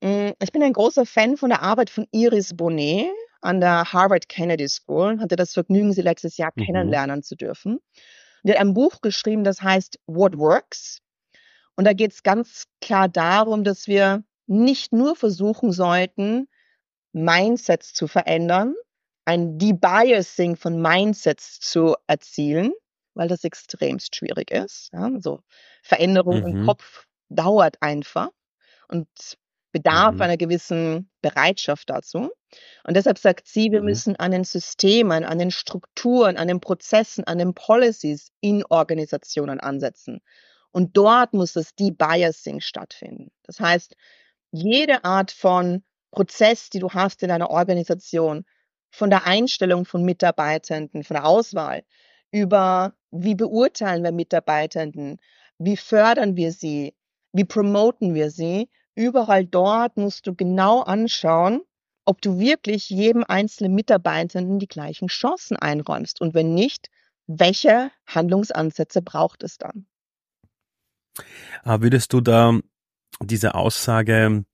Hm, 0.03 0.35
ich 0.43 0.53
bin 0.53 0.63
ein 0.63 0.73
großer 0.73 1.07
Fan 1.07 1.37
von 1.37 1.51
der 1.51 1.63
Arbeit 1.63 1.91
von 1.91 2.07
Iris 2.13 2.57
Bonet 2.57 3.11
an 3.41 3.61
der 3.61 3.93
Harvard 3.93 4.29
Kennedy 4.29 4.69
School 4.69 5.13
und 5.13 5.21
hatte 5.21 5.37
das 5.37 5.55
Vergnügen, 5.55 5.93
sie 5.93 6.03
letztes 6.03 6.37
Jahr 6.37 6.53
mhm. 6.55 6.65
kennenlernen 6.65 7.23
zu 7.23 7.37
dürfen. 7.37 7.79
Sie 8.43 8.53
hat 8.53 8.61
ein 8.61 8.75
Buch 8.75 9.01
geschrieben, 9.01 9.45
das 9.45 9.63
heißt 9.63 9.99
What 10.07 10.39
Works. 10.39 11.01
Und 11.77 11.85
da 11.85 11.93
geht 11.93 12.13
es 12.13 12.23
ganz 12.23 12.65
klar 12.81 13.09
darum, 13.09 13.65
dass 13.65 13.87
wir 13.87 14.25
nicht 14.47 14.93
nur 14.93 15.17
versuchen 15.17 15.73
sollten, 15.73 16.49
Mindsets 17.13 17.93
zu 17.93 18.07
verändern, 18.07 18.75
ein 19.25 19.59
Debiasing 19.59 20.57
von 20.57 20.81
Mindsets 20.81 21.59
zu 21.61 21.97
erzielen, 22.07 22.73
weil 23.17 23.29
das 23.29 23.45
extremst 23.45 24.15
schwierig 24.15 24.51
ist. 24.51 24.91
Ja, 24.93 25.11
so 25.19 25.41
Veränderung 25.83 26.41
mhm. 26.41 26.47
im 26.47 26.67
Kopf 26.67 27.07
dauert 27.29 27.77
einfach 27.81 28.29
und 28.89 29.09
bedarf 29.73 30.15
mhm. 30.15 30.23
einer 30.23 30.37
gewissen 30.37 31.11
Bereitschaft 31.23 31.91
dazu. 31.91 32.31
Und 32.85 32.97
deshalb 32.97 33.19
sagt 33.19 33.49
sie, 33.49 33.73
wir 33.73 33.81
mhm. 33.81 33.87
müssen 33.87 34.17
an 34.17 34.31
den 34.31 34.45
Systemen, 34.45 35.25
an 35.25 35.39
den 35.39 35.51
Strukturen, 35.51 36.37
an 36.37 36.49
den 36.49 36.61
Prozessen, 36.61 37.25
an 37.25 37.39
den 37.39 37.55
Policies 37.55 38.31
in 38.41 38.65
Organisationen 38.69 39.61
ansetzen. 39.61 40.21
Und 40.71 40.97
dort 40.97 41.33
muss 41.33 41.55
das 41.55 41.75
Debiasing 41.75 42.61
stattfinden. 42.61 43.33
Das 43.45 43.61
heißt, 43.61 43.97
jede 44.51 45.05
Art 45.05 45.31
von 45.31 45.83
Prozess, 46.11 46.71
die 46.71 46.79
du 46.79 46.91
hast 46.91 47.23
in 47.23 47.31
einer 47.31 47.51
Organisation, 47.51 48.45
von 48.91 49.11
der 49.11 49.27
Einstellung 49.27 49.85
von 49.85 50.05
Mitarbeitenden, 50.05 51.05
von 51.05 51.15
der 51.17 51.27
Auswahl, 51.27 51.83
über 52.31 52.95
wie 53.11 53.35
beurteilen 53.35 54.03
wir 54.05 54.13
Mitarbeitenden, 54.13 55.19
wie 55.59 55.77
fördern 55.77 56.37
wir 56.37 56.53
sie, 56.53 56.95
wie 57.33 57.45
promoten 57.45 58.15
wir 58.15 58.31
sie, 58.31 58.69
überall 58.95 59.45
dort 59.45 59.97
musst 59.97 60.27
du 60.27 60.35
genau 60.35 60.81
anschauen, 60.81 61.63
ob 62.05 62.21
du 62.23 62.39
wirklich 62.39 62.89
jedem 62.89 63.25
einzelnen 63.27 63.75
Mitarbeitenden 63.75 64.59
die 64.59 64.69
gleichen 64.69 65.09
Chancen 65.09 65.57
einräumst 65.57 66.21
und 66.21 66.35
wenn 66.35 66.55
nicht, 66.55 66.89
welche 67.27 67.91
Handlungsansätze 68.07 69.03
braucht 69.03 69.43
es 69.43 69.59
dann? 69.59 69.87
Ah, 71.65 71.81
würdest 71.81 72.13
du 72.13 72.21
da 72.21 72.61
diese 73.21 73.55
Aussage 73.55 74.45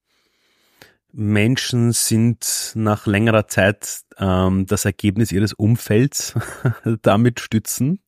Menschen 1.12 1.92
sind 1.92 2.72
nach 2.74 3.06
längerer 3.06 3.46
Zeit 3.46 4.00
ähm, 4.18 4.66
das 4.66 4.84
Ergebnis 4.84 5.30
ihres 5.32 5.52
Umfelds 5.52 6.34
damit 7.02 7.40
stützen? 7.40 8.00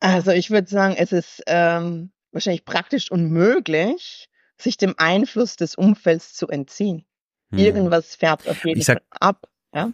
Also 0.00 0.30
ich 0.30 0.50
würde 0.50 0.68
sagen, 0.68 0.94
es 0.96 1.12
ist 1.12 1.42
ähm, 1.46 2.12
wahrscheinlich 2.32 2.64
praktisch 2.64 3.10
unmöglich, 3.10 4.28
sich 4.56 4.76
dem 4.76 4.94
Einfluss 4.96 5.56
des 5.56 5.74
Umfelds 5.74 6.34
zu 6.34 6.48
entziehen. 6.48 7.04
Hm. 7.50 7.58
Irgendwas 7.58 8.14
färbt 8.14 8.48
auf 8.48 8.64
jeden 8.64 8.82
Fall 8.82 9.02
ab. 9.10 9.48
Ja? 9.74 9.92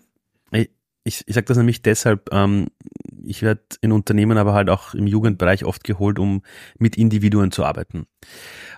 Ich, 0.53 0.71
ich, 1.05 1.25
ich 1.27 1.35
sage 1.35 1.47
das 1.47 1.57
nämlich 1.57 1.83
deshalb, 1.83 2.33
ähm, 2.33 2.69
ich 3.29 3.43
werde 3.43 3.63
in 3.81 3.93
Unternehmen, 3.93 4.39
aber 4.39 4.55
halt 4.55 4.71
auch 4.71 4.95
im 4.95 5.07
Jugendbereich 5.07 5.65
oft 5.65 5.85
geholt, 5.85 6.19
um 6.19 6.43
mit 6.79 6.97
Individuen 6.97 7.51
zu 7.51 7.65
arbeiten. 7.65 8.07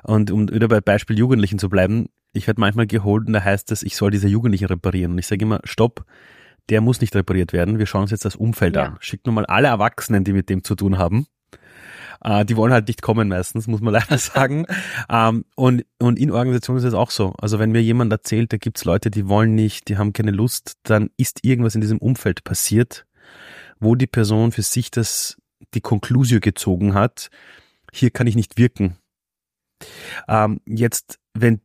Und 0.02 0.30
um 0.30 0.50
wieder 0.50 0.68
bei 0.68 0.80
Beispiel 0.80 1.18
Jugendlichen 1.18 1.58
zu 1.58 1.68
bleiben, 1.68 2.08
ich 2.32 2.46
werde 2.46 2.60
manchmal 2.60 2.86
geholt 2.86 3.26
und 3.26 3.32
da 3.32 3.42
heißt 3.42 3.72
es, 3.72 3.82
ich 3.82 3.96
soll 3.96 4.10
diese 4.10 4.28
Jugendlichen 4.28 4.66
reparieren. 4.66 5.12
Und 5.12 5.18
ich 5.18 5.26
sage 5.26 5.44
immer, 5.44 5.60
stopp, 5.64 6.04
der 6.68 6.80
muss 6.80 7.00
nicht 7.00 7.14
repariert 7.14 7.52
werden. 7.52 7.78
Wir 7.78 7.86
schauen 7.86 8.02
uns 8.02 8.10
jetzt 8.10 8.24
das 8.24 8.36
Umfeld 8.36 8.76
ja. 8.76 8.86
an. 8.86 8.96
Schickt 9.00 9.26
nur 9.26 9.34
mal 9.34 9.46
alle 9.46 9.68
Erwachsenen, 9.68 10.24
die 10.24 10.32
mit 10.32 10.48
dem 10.48 10.62
zu 10.62 10.74
tun 10.74 10.98
haben. 10.98 11.26
Äh, 12.22 12.44
die 12.44 12.56
wollen 12.56 12.72
halt 12.72 12.86
nicht 12.88 13.02
kommen 13.02 13.28
meistens, 13.28 13.66
muss 13.66 13.80
man 13.80 13.94
leider 13.94 14.18
sagen. 14.18 14.66
ähm, 15.08 15.44
und, 15.56 15.84
und 15.98 16.18
in 16.18 16.30
Organisationen 16.30 16.78
ist 16.78 16.84
es 16.84 16.94
auch 16.94 17.10
so. 17.10 17.34
Also 17.38 17.58
wenn 17.58 17.72
mir 17.72 17.82
jemand 17.82 18.12
erzählt, 18.12 18.52
da 18.52 18.56
gibt's 18.56 18.84
Leute, 18.84 19.10
die 19.10 19.28
wollen 19.28 19.54
nicht, 19.54 19.88
die 19.88 19.98
haben 19.98 20.12
keine 20.12 20.30
Lust, 20.30 20.74
dann 20.84 21.10
ist 21.16 21.44
irgendwas 21.44 21.74
in 21.74 21.80
diesem 21.80 21.98
Umfeld 21.98 22.44
passiert, 22.44 23.06
wo 23.80 23.94
die 23.94 24.06
Person 24.06 24.52
für 24.52 24.62
sich 24.62 24.90
das, 24.90 25.36
die 25.74 25.80
Konklusio 25.80 26.40
gezogen 26.40 26.94
hat, 26.94 27.30
hier 27.92 28.10
kann 28.10 28.26
ich 28.26 28.36
nicht 28.36 28.58
wirken. 28.58 28.96
Ähm, 30.28 30.60
jetzt, 30.66 31.18
wenn 31.34 31.60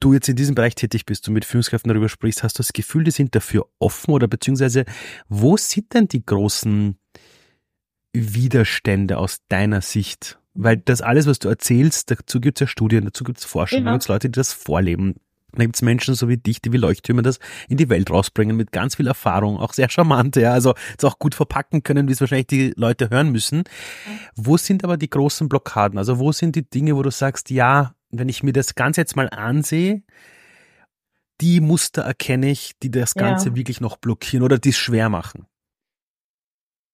du 0.00 0.12
jetzt 0.12 0.28
in 0.28 0.36
diesem 0.36 0.54
Bereich 0.54 0.74
tätig 0.74 1.06
bist 1.06 1.26
und 1.28 1.34
mit 1.34 1.44
Führungskräften 1.44 1.88
darüber 1.88 2.08
sprichst, 2.08 2.42
hast 2.42 2.58
du 2.58 2.62
das 2.62 2.72
Gefühl, 2.72 3.04
die 3.04 3.10
sind 3.10 3.34
dafür 3.34 3.68
offen 3.78 4.12
oder 4.12 4.28
beziehungsweise 4.28 4.84
wo 5.28 5.56
sind 5.56 5.94
denn 5.94 6.08
die 6.08 6.24
großen 6.24 6.98
Widerstände 8.12 9.18
aus 9.18 9.38
deiner 9.48 9.80
Sicht? 9.80 10.38
Weil 10.54 10.78
das 10.78 11.02
alles, 11.02 11.26
was 11.26 11.38
du 11.38 11.48
erzählst, 11.48 12.10
dazu 12.10 12.40
gibt 12.40 12.58
es 12.58 12.60
ja 12.60 12.66
Studien, 12.66 13.04
dazu 13.04 13.24
gibt 13.24 13.38
es 13.38 13.44
Forschung, 13.44 13.80
ja. 13.80 13.84
da 13.84 13.92
gibt 13.92 14.02
es 14.02 14.08
Leute, 14.08 14.28
die 14.28 14.36
das 14.36 14.52
vorleben. 14.52 15.16
Da 15.56 15.64
gibt 15.64 15.76
es 15.76 15.82
Menschen 15.82 16.14
so 16.14 16.28
wie 16.28 16.36
dich, 16.36 16.60
die 16.60 16.72
wie 16.72 16.76
Leuchttürme 16.76 17.22
das 17.22 17.38
in 17.68 17.76
die 17.76 17.88
Welt 17.88 18.10
rausbringen 18.10 18.56
mit 18.56 18.72
ganz 18.72 18.96
viel 18.96 19.06
Erfahrung, 19.06 19.58
auch 19.58 19.72
sehr 19.72 19.88
charmant, 19.88 20.36
ja, 20.36 20.52
also 20.52 20.74
es 20.96 21.04
auch 21.04 21.18
gut 21.18 21.34
verpacken 21.34 21.82
können, 21.82 22.08
wie 22.08 22.12
es 22.12 22.20
wahrscheinlich 22.20 22.46
die 22.46 22.72
Leute 22.76 23.10
hören 23.10 23.30
müssen. 23.30 23.64
Wo 24.34 24.56
sind 24.56 24.84
aber 24.84 24.96
die 24.96 25.10
großen 25.10 25.48
Blockaden? 25.48 25.98
Also 25.98 26.18
wo 26.18 26.32
sind 26.32 26.56
die 26.56 26.68
Dinge, 26.68 26.96
wo 26.96 27.02
du 27.02 27.10
sagst, 27.10 27.50
ja, 27.50 27.94
wenn 28.10 28.28
ich 28.28 28.42
mir 28.42 28.52
das 28.52 28.74
Ganze 28.74 29.00
jetzt 29.00 29.16
mal 29.16 29.28
ansehe, 29.30 30.02
die 31.40 31.60
Muster 31.60 32.02
erkenne 32.02 32.50
ich, 32.50 32.78
die 32.82 32.90
das 32.90 33.14
Ganze 33.14 33.50
ja. 33.50 33.56
wirklich 33.56 33.80
noch 33.80 33.96
blockieren 33.96 34.44
oder 34.44 34.58
die 34.58 34.70
es 34.70 34.76
schwer 34.76 35.08
machen? 35.08 35.46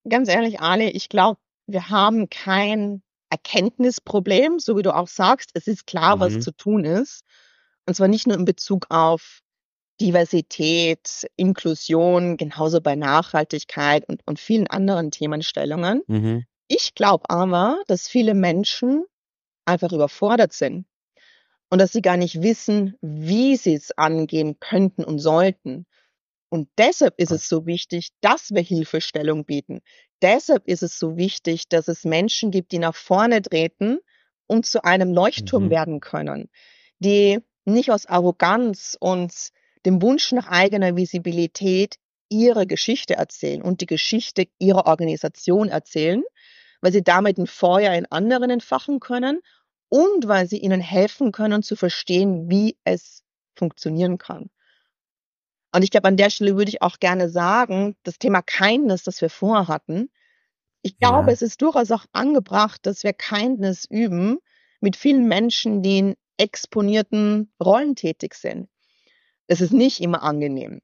Ganz 0.09 0.29
ehrlich, 0.29 0.61
Ali, 0.61 0.88
ich 0.88 1.09
glaube, 1.09 1.38
wir 1.66 1.90
haben 1.90 2.29
kein 2.29 3.03
Erkenntnisproblem, 3.31 4.59
so 4.59 4.77
wie 4.77 4.83
du 4.83 4.94
auch 4.94 5.09
sagst. 5.09 5.51
Es 5.55 5.66
ist 5.66 5.87
klar, 5.87 6.16
mhm. 6.16 6.20
was 6.20 6.40
zu 6.40 6.53
tun 6.53 6.85
ist. 6.85 7.25
Und 7.92 7.96
zwar 7.96 8.09
nicht 8.09 8.26
nur 8.26 8.38
in 8.38 8.46
Bezug 8.46 8.87
auf 8.88 9.42
Diversität, 10.00 11.26
Inklusion, 11.37 12.38
genauso 12.38 12.81
bei 12.81 12.96
Nachhaltigkeit 12.96 14.09
und, 14.09 14.22
und 14.24 14.40
vielen 14.40 14.66
anderen 14.66 15.11
Themenstellungen. 15.11 16.00
Mhm. 16.07 16.46
Ich 16.68 16.94
glaube 16.94 17.28
aber, 17.28 17.83
dass 17.88 18.09
viele 18.09 18.33
Menschen 18.33 19.05
einfach 19.66 19.92
überfordert 19.92 20.55
sind 20.55 20.87
und 21.68 21.83
dass 21.83 21.92
sie 21.92 22.00
gar 22.00 22.16
nicht 22.16 22.40
wissen, 22.40 22.96
wie 23.02 23.57
sie 23.57 23.74
es 23.74 23.90
angehen 23.98 24.59
könnten 24.59 25.05
und 25.05 25.18
sollten. 25.18 25.85
Und 26.48 26.70
deshalb 26.78 27.20
ist 27.20 27.31
es 27.31 27.46
so 27.46 27.66
wichtig, 27.66 28.09
dass 28.22 28.55
wir 28.55 28.62
Hilfestellung 28.62 29.44
bieten. 29.44 29.81
Deshalb 30.22 30.66
ist 30.66 30.83
es 30.83 30.98
so 30.98 31.18
wichtig, 31.18 31.68
dass 31.68 31.88
es 31.88 32.07
Menschen 32.07 32.52
gibt, 32.52 32.72
die 32.72 32.78
nach 32.78 32.94
vorne 32.94 33.42
treten 33.42 33.98
und 34.46 34.64
zu 34.64 34.83
einem 34.83 35.12
Leuchtturm 35.12 35.64
mhm. 35.64 35.70
werden 35.70 36.00
können, 36.00 36.48
die 36.98 37.38
nicht 37.64 37.90
aus 37.90 38.07
Arroganz 38.07 38.96
und 38.98 39.33
dem 39.85 40.03
Wunsch 40.03 40.33
nach 40.33 40.48
eigener 40.48 40.96
Visibilität 40.96 41.96
ihre 42.29 42.66
Geschichte 42.66 43.14
erzählen 43.14 43.62
und 43.62 43.81
die 43.81 43.87
Geschichte 43.87 44.48
ihrer 44.59 44.87
Organisation 44.87 45.68
erzählen, 45.68 46.22
weil 46.81 46.92
sie 46.92 47.03
damit 47.03 47.38
ein 47.38 47.46
Feuer 47.46 47.94
in 47.94 48.07
anderen 48.07 48.51
entfachen 48.51 49.01
können 49.01 49.40
und 49.88 50.27
weil 50.27 50.48
sie 50.48 50.59
ihnen 50.59 50.81
helfen 50.81 51.33
können 51.33 51.62
zu 51.62 51.77
verstehen, 51.77 52.48
wie 52.48 52.79
es 52.85 53.22
funktionieren 53.55 54.18
kann. 54.18 54.51
Und 55.75 55.83
ich 55.83 55.90
glaube, 55.90 56.09
an 56.09 56.16
der 56.16 56.31
Stelle 56.31 56.57
würde 56.57 56.70
ich 56.70 56.83
auch 56.83 56.98
gerne 56.98 57.29
sagen, 57.29 57.96
das 58.03 58.18
Thema 58.18 58.42
Kindness, 58.42 59.05
das 59.05 59.20
wir 59.20 59.31
vorher 59.31 59.68
hatten, 59.68 60.11
ich 60.83 60.98
glaube, 60.98 61.29
ja. 61.29 61.33
es 61.33 61.42
ist 61.42 61.62
durchaus 61.62 61.90
auch 61.92 62.05
angebracht, 62.12 62.85
dass 62.87 63.05
wir 63.05 63.12
Kindness 63.12 63.85
üben 63.88 64.38
mit 64.81 64.96
vielen 64.96 65.29
Menschen, 65.29 65.83
die 65.83 65.98
in 65.98 66.14
exponierten 66.37 67.53
Rollen 67.62 67.95
tätig 67.97 68.35
sind. 68.35 68.68
Es 69.47 69.61
ist 69.61 69.73
nicht 69.73 70.01
immer 70.01 70.23
angenehm. 70.23 70.81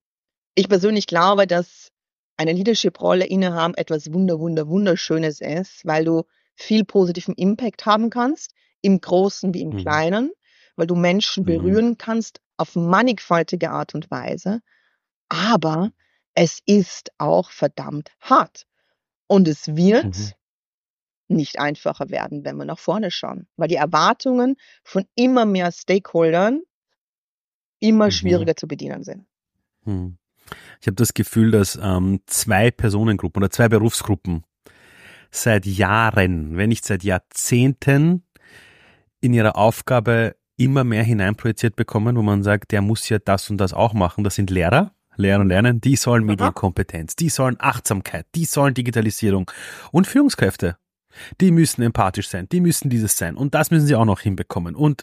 Ich 0.54 0.68
persönlich 0.68 1.06
glaube, 1.06 1.46
dass 1.46 1.90
eine 2.36 2.52
Leadership-Rolle 2.52 3.26
innehaben 3.26 3.74
etwas 3.74 4.12
wunder, 4.12 4.38
wunder, 4.38 4.68
wunderschönes 4.68 5.40
ist, 5.40 5.84
weil 5.84 6.04
du 6.04 6.24
viel 6.54 6.84
positiven 6.84 7.34
Impact 7.34 7.86
haben 7.86 8.10
kannst, 8.10 8.52
im 8.80 9.00
Großen 9.00 9.54
wie 9.54 9.62
im 9.62 9.70
mhm. 9.70 9.78
Kleinen, 9.78 10.32
weil 10.76 10.86
du 10.86 10.94
Menschen 10.94 11.42
mhm. 11.42 11.46
berühren 11.46 11.98
kannst 11.98 12.40
auf 12.56 12.74
mannigfaltige 12.76 13.70
Art 13.70 13.94
und 13.94 14.10
Weise 14.10 14.60
aber 15.28 15.92
es 16.34 16.60
ist 16.66 17.10
auch 17.18 17.50
verdammt 17.50 18.10
hart. 18.20 18.66
Und 19.26 19.48
es 19.48 19.76
wird 19.76 20.04
mhm. 20.04 20.32
Nicht 21.28 21.58
einfacher 21.58 22.10
werden, 22.10 22.44
wenn 22.44 22.56
wir 22.56 22.64
nach 22.64 22.78
vorne 22.78 23.10
schauen, 23.10 23.46
weil 23.56 23.68
die 23.68 23.76
Erwartungen 23.76 24.56
von 24.82 25.04
immer 25.14 25.44
mehr 25.44 25.70
Stakeholdern 25.72 26.62
immer 27.80 28.06
mhm. 28.06 28.10
schwieriger 28.10 28.56
zu 28.56 28.66
bedienen 28.66 29.04
sind. 29.04 29.26
Mhm. 29.84 30.18
Ich 30.80 30.86
habe 30.86 30.96
das 30.96 31.14
Gefühl, 31.14 31.50
dass 31.50 31.78
ähm, 31.80 32.20
zwei 32.26 32.70
Personengruppen 32.70 33.42
oder 33.42 33.50
zwei 33.50 33.68
Berufsgruppen 33.68 34.44
seit 35.30 35.66
Jahren, 35.66 36.56
wenn 36.56 36.70
nicht 36.70 36.84
seit 36.84 37.04
Jahrzehnten, 37.04 38.24
in 39.20 39.34
ihrer 39.34 39.56
Aufgabe 39.56 40.36
immer 40.56 40.84
mehr 40.84 41.02
hineinprojiziert 41.02 41.76
bekommen, 41.76 42.16
wo 42.16 42.22
man 42.22 42.42
sagt, 42.42 42.72
der 42.72 42.82
muss 42.82 43.08
ja 43.08 43.18
das 43.18 43.50
und 43.50 43.58
das 43.58 43.72
auch 43.72 43.92
machen. 43.92 44.24
Das 44.24 44.34
sind 44.34 44.50
Lehrer, 44.50 44.92
Lernen 45.16 45.42
und 45.42 45.48
Lernen, 45.48 45.80
die 45.80 45.96
sollen 45.96 46.24
Medienkompetenz, 46.24 47.16
die 47.16 47.28
sollen 47.28 47.56
Achtsamkeit, 47.58 48.26
die 48.34 48.44
sollen 48.44 48.74
Digitalisierung 48.74 49.50
und 49.92 50.06
Führungskräfte. 50.06 50.78
Die 51.40 51.50
müssen 51.50 51.82
empathisch 51.82 52.28
sein, 52.28 52.48
die 52.50 52.60
müssen 52.60 52.90
dieses 52.90 53.16
sein 53.16 53.36
und 53.36 53.54
das 53.54 53.70
müssen 53.70 53.86
sie 53.86 53.94
auch 53.94 54.04
noch 54.04 54.20
hinbekommen 54.20 54.74
und, 54.74 55.02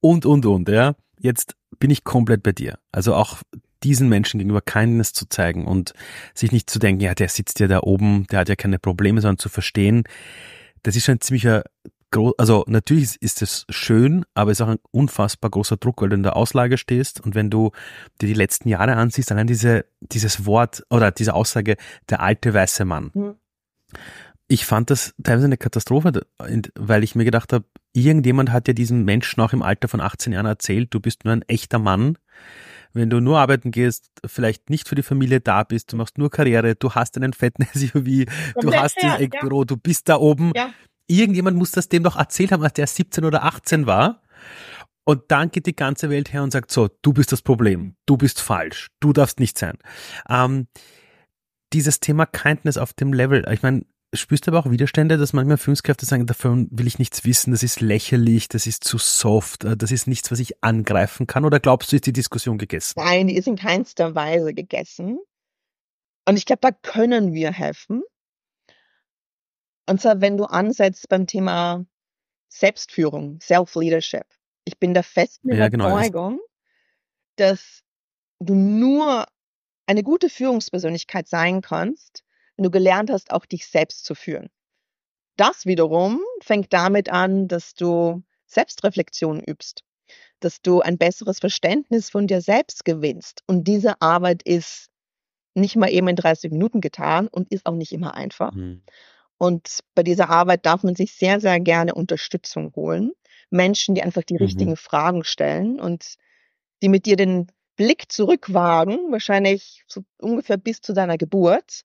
und, 0.00 0.26
und, 0.26 0.46
und, 0.46 0.68
ja. 0.68 0.94
Jetzt 1.18 1.56
bin 1.78 1.90
ich 1.90 2.04
komplett 2.04 2.42
bei 2.42 2.52
dir. 2.52 2.78
Also 2.92 3.14
auch 3.14 3.42
diesen 3.82 4.08
Menschen 4.08 4.38
gegenüber 4.38 4.60
Kindness 4.60 5.12
zu 5.12 5.28
zeigen 5.28 5.66
und 5.66 5.92
sich 6.34 6.52
nicht 6.52 6.68
zu 6.70 6.78
denken, 6.78 7.02
ja, 7.02 7.14
der 7.14 7.28
sitzt 7.28 7.60
ja 7.60 7.66
da 7.66 7.80
oben, 7.80 8.26
der 8.30 8.40
hat 8.40 8.48
ja 8.48 8.56
keine 8.56 8.78
Probleme, 8.78 9.20
sondern 9.20 9.38
zu 9.38 9.48
verstehen, 9.48 10.04
das 10.82 10.96
ist 10.96 11.04
schon 11.04 11.16
ein 11.16 11.20
ziemlicher 11.20 11.64
also 12.38 12.64
natürlich 12.68 13.20
ist 13.22 13.42
es 13.42 13.66
schön, 13.68 14.24
aber 14.34 14.50
es 14.52 14.60
ist 14.60 14.62
auch 14.64 14.70
ein 14.70 14.78
unfassbar 14.92 15.50
großer 15.50 15.76
Druck, 15.76 16.00
weil 16.00 16.10
du 16.10 16.16
in 16.16 16.22
der 16.22 16.36
Auslage 16.36 16.78
stehst 16.78 17.20
und 17.20 17.34
wenn 17.34 17.50
du 17.50 17.72
dir 18.20 18.28
die 18.28 18.34
letzten 18.34 18.68
Jahre 18.68 18.94
ansiehst, 18.94 19.32
allein 19.32 19.46
diese, 19.46 19.84
dieses 20.00 20.46
Wort 20.46 20.84
oder 20.90 21.10
diese 21.10 21.34
Aussage, 21.34 21.76
der 22.08 22.20
alte 22.20 22.54
weiße 22.54 22.84
Mann. 22.84 23.10
Mhm. 23.14 23.34
Ich 24.46 24.66
fand 24.66 24.90
das 24.90 25.14
teilweise 25.22 25.46
eine 25.46 25.56
Katastrophe, 25.56 26.26
weil 26.74 27.02
ich 27.02 27.14
mir 27.14 27.24
gedacht 27.24 27.52
habe, 27.52 27.64
irgendjemand 27.94 28.52
hat 28.52 28.68
ja 28.68 28.74
diesem 28.74 29.04
Menschen 29.04 29.40
auch 29.40 29.52
im 29.52 29.62
Alter 29.62 29.88
von 29.88 30.00
18 30.00 30.32
Jahren 30.32 30.46
erzählt, 30.46 30.92
du 30.92 31.00
bist 31.00 31.24
nur 31.24 31.32
ein 31.32 31.42
echter 31.42 31.78
Mann. 31.78 32.18
Wenn 32.92 33.10
du 33.10 33.20
nur 33.20 33.40
arbeiten 33.40 33.70
gehst, 33.70 34.10
vielleicht 34.24 34.70
nicht 34.70 34.88
für 34.88 34.94
die 34.94 35.02
Familie 35.02 35.40
da 35.40 35.64
bist, 35.64 35.92
du 35.92 35.96
machst 35.96 36.18
nur 36.18 36.30
Karriere, 36.30 36.76
du 36.76 36.92
hast 36.92 37.16
einen 37.16 37.32
fetten 37.32 37.66
SUV, 37.74 38.26
du 38.60 38.72
hast 38.72 38.96
dieses 39.02 39.18
Eckbüro, 39.18 39.62
ja. 39.62 39.64
du 39.64 39.76
bist 39.76 40.08
da 40.08 40.16
oben. 40.16 40.52
Ja 40.54 40.70
irgendjemand 41.06 41.56
muss 41.56 41.70
das 41.70 41.88
dem 41.88 42.02
doch 42.02 42.16
erzählt 42.16 42.52
haben, 42.52 42.62
als 42.62 42.74
der 42.74 42.86
17 42.86 43.24
oder 43.24 43.44
18 43.44 43.86
war. 43.86 44.22
Und 45.04 45.24
dann 45.28 45.50
geht 45.50 45.66
die 45.66 45.76
ganze 45.76 46.08
Welt 46.08 46.32
her 46.32 46.42
und 46.42 46.50
sagt 46.50 46.70
so, 46.70 46.88
du 47.02 47.12
bist 47.12 47.30
das 47.30 47.42
Problem, 47.42 47.94
du 48.06 48.16
bist 48.16 48.40
falsch, 48.40 48.88
du 49.00 49.12
darfst 49.12 49.38
nicht 49.38 49.58
sein. 49.58 49.76
Ähm, 50.28 50.66
dieses 51.74 52.00
Thema 52.00 52.24
Kindness 52.24 52.78
auf 52.78 52.94
dem 52.94 53.12
Level, 53.12 53.46
ich 53.52 53.62
meine, 53.62 53.84
spürst 54.20 54.46
du 54.46 54.50
aber 54.50 54.60
auch 54.60 54.70
Widerstände, 54.70 55.18
dass 55.18 55.32
manchmal 55.32 55.58
Führungskräfte 55.58 56.06
sagen, 56.06 56.26
davon 56.26 56.68
will 56.70 56.86
ich 56.86 56.98
nichts 56.98 57.24
wissen, 57.24 57.52
das 57.52 57.62
ist 57.62 57.80
lächerlich, 57.80 58.48
das 58.48 58.66
ist 58.66 58.84
zu 58.84 58.98
soft, 58.98 59.64
äh, 59.64 59.76
das 59.76 59.90
ist 59.90 60.06
nichts, 60.06 60.30
was 60.30 60.38
ich 60.40 60.62
angreifen 60.62 61.26
kann? 61.26 61.44
Oder 61.44 61.60
glaubst 61.60 61.92
du, 61.92 61.96
ist 61.96 62.06
die 62.06 62.12
Diskussion 62.12 62.58
gegessen? 62.58 62.94
Nein, 62.96 63.28
die 63.28 63.36
ist 63.36 63.46
in 63.46 63.56
keinster 63.56 64.14
Weise 64.14 64.54
gegessen. 64.54 65.18
Und 66.26 66.36
ich 66.36 66.46
glaube, 66.46 66.60
da 66.62 66.70
können 66.70 67.32
wir 67.34 67.52
helfen. 67.52 68.02
Und 69.86 70.00
zwar, 70.00 70.20
wenn 70.20 70.36
du 70.36 70.44
ansetzt 70.44 71.08
beim 71.08 71.26
Thema 71.26 71.84
Selbstführung, 72.48 73.40
Self-Leadership. 73.40 74.26
Ich 74.64 74.78
bin 74.78 74.94
der 74.94 75.02
festen 75.02 75.52
ja, 75.52 75.68
genau, 75.68 75.88
Überzeugung, 75.88 76.40
dass 77.36 77.82
du 78.38 78.54
nur 78.54 79.26
eine 79.86 80.02
gute 80.02 80.30
Führungspersönlichkeit 80.30 81.28
sein 81.28 81.60
kannst, 81.60 82.23
wenn 82.56 82.64
du 82.64 82.70
gelernt 82.70 83.10
hast, 83.10 83.30
auch 83.30 83.46
dich 83.46 83.66
selbst 83.66 84.04
zu 84.04 84.14
führen. 84.14 84.50
Das 85.36 85.66
wiederum 85.66 86.20
fängt 86.42 86.72
damit 86.72 87.10
an, 87.10 87.48
dass 87.48 87.74
du 87.74 88.22
Selbstreflexion 88.46 89.40
übst, 89.40 89.82
dass 90.40 90.62
du 90.62 90.80
ein 90.80 90.98
besseres 90.98 91.40
Verständnis 91.40 92.10
von 92.10 92.26
dir 92.26 92.40
selbst 92.40 92.84
gewinnst. 92.84 93.42
Und 93.46 93.64
diese 93.64 94.00
Arbeit 94.00 94.42
ist 94.44 94.90
nicht 95.54 95.76
mal 95.76 95.90
eben 95.90 96.08
in 96.08 96.16
30 96.16 96.52
Minuten 96.52 96.80
getan 96.80 97.28
und 97.28 97.50
ist 97.52 97.66
auch 97.66 97.74
nicht 97.74 97.92
immer 97.92 98.14
einfach. 98.14 98.52
Mhm. 98.52 98.82
Und 99.38 99.80
bei 99.94 100.02
dieser 100.02 100.30
Arbeit 100.30 100.66
darf 100.66 100.84
man 100.84 100.94
sich 100.94 101.12
sehr, 101.12 101.40
sehr 101.40 101.58
gerne 101.60 101.94
Unterstützung 101.94 102.72
holen. 102.76 103.12
Menschen, 103.50 103.94
die 103.94 104.02
einfach 104.02 104.22
die 104.22 104.34
mhm. 104.34 104.42
richtigen 104.42 104.76
Fragen 104.76 105.24
stellen 105.24 105.80
und 105.80 106.14
die 106.82 106.88
mit 106.88 107.06
dir 107.06 107.16
den 107.16 107.48
Blick 107.76 108.10
zurückwagen, 108.10 109.10
wahrscheinlich 109.10 109.84
so 109.88 110.02
ungefähr 110.18 110.56
bis 110.56 110.80
zu 110.80 110.92
deiner 110.92 111.18
Geburt, 111.18 111.82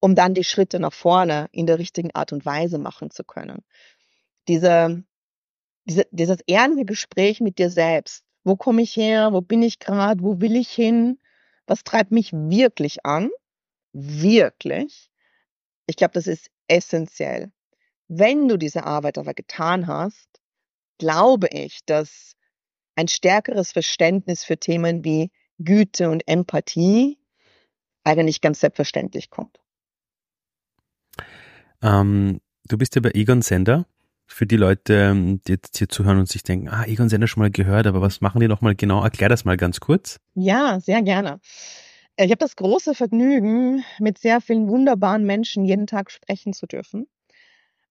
um 0.00 0.14
dann 0.14 0.34
die 0.34 0.44
Schritte 0.44 0.78
nach 0.78 0.92
vorne 0.92 1.48
in 1.52 1.66
der 1.66 1.78
richtigen 1.78 2.14
Art 2.14 2.32
und 2.32 2.44
Weise 2.44 2.78
machen 2.78 3.10
zu 3.10 3.24
können. 3.24 3.64
Diese, 4.48 5.02
diese, 5.84 6.06
dieses 6.10 6.38
ehrliche 6.46 6.84
Gespräch 6.84 7.40
mit 7.40 7.58
dir 7.58 7.70
selbst. 7.70 8.24
Wo 8.44 8.56
komme 8.56 8.82
ich 8.82 8.96
her? 8.96 9.32
Wo 9.32 9.40
bin 9.40 9.62
ich 9.62 9.78
gerade? 9.78 10.22
Wo 10.22 10.40
will 10.40 10.56
ich 10.56 10.70
hin? 10.70 11.18
Was 11.66 11.82
treibt 11.82 12.12
mich 12.12 12.32
wirklich 12.32 13.04
an? 13.04 13.30
Wirklich? 13.92 15.10
Ich 15.86 15.96
glaube, 15.96 16.12
das 16.14 16.26
ist 16.26 16.50
essentiell. 16.68 17.50
Wenn 18.08 18.46
du 18.46 18.56
diese 18.56 18.84
Arbeit 18.84 19.18
aber 19.18 19.34
getan 19.34 19.86
hast, 19.86 20.28
glaube 20.98 21.48
ich, 21.50 21.80
dass 21.86 22.36
ein 22.94 23.08
stärkeres 23.08 23.72
Verständnis 23.72 24.44
für 24.44 24.56
Themen 24.56 25.04
wie 25.04 25.30
Güte 25.58 26.10
und 26.10 26.26
Empathie 26.28 27.18
eigentlich 28.04 28.40
ganz 28.40 28.60
selbstverständlich 28.60 29.30
kommt. 29.30 29.58
Ähm, 31.82 32.40
du 32.68 32.78
bist 32.78 32.94
ja 32.94 33.00
bei 33.00 33.10
Egon 33.12 33.42
Sender. 33.42 33.86
Für 34.28 34.44
die 34.44 34.56
Leute, 34.56 34.94
ähm, 34.94 35.40
die 35.46 35.52
jetzt 35.52 35.78
hier 35.78 35.88
zuhören 35.88 36.18
und 36.18 36.28
sich 36.28 36.42
denken, 36.42 36.68
ah, 36.68 36.84
Egon 36.84 37.08
Sender 37.08 37.28
schon 37.28 37.42
mal 37.42 37.50
gehört, 37.50 37.86
aber 37.86 38.00
was 38.00 38.20
machen 38.20 38.40
die 38.40 38.48
nochmal 38.48 38.74
genau? 38.74 39.02
Erklär 39.02 39.28
das 39.28 39.44
mal 39.44 39.56
ganz 39.56 39.78
kurz. 39.78 40.18
Ja, 40.34 40.80
sehr 40.80 41.02
gerne. 41.02 41.38
Ich 42.16 42.30
habe 42.30 42.38
das 42.38 42.56
große 42.56 42.94
Vergnügen, 42.94 43.84
mit 43.98 44.18
sehr 44.18 44.40
vielen 44.40 44.68
wunderbaren 44.68 45.24
Menschen 45.24 45.64
jeden 45.64 45.86
Tag 45.86 46.10
sprechen 46.10 46.54
zu 46.54 46.66
dürfen, 46.66 47.06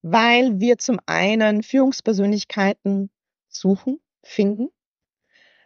weil 0.01 0.59
wir 0.59 0.77
zum 0.77 0.99
einen 1.05 1.63
Führungspersönlichkeiten 1.63 3.11
suchen, 3.47 3.99
finden. 4.23 4.69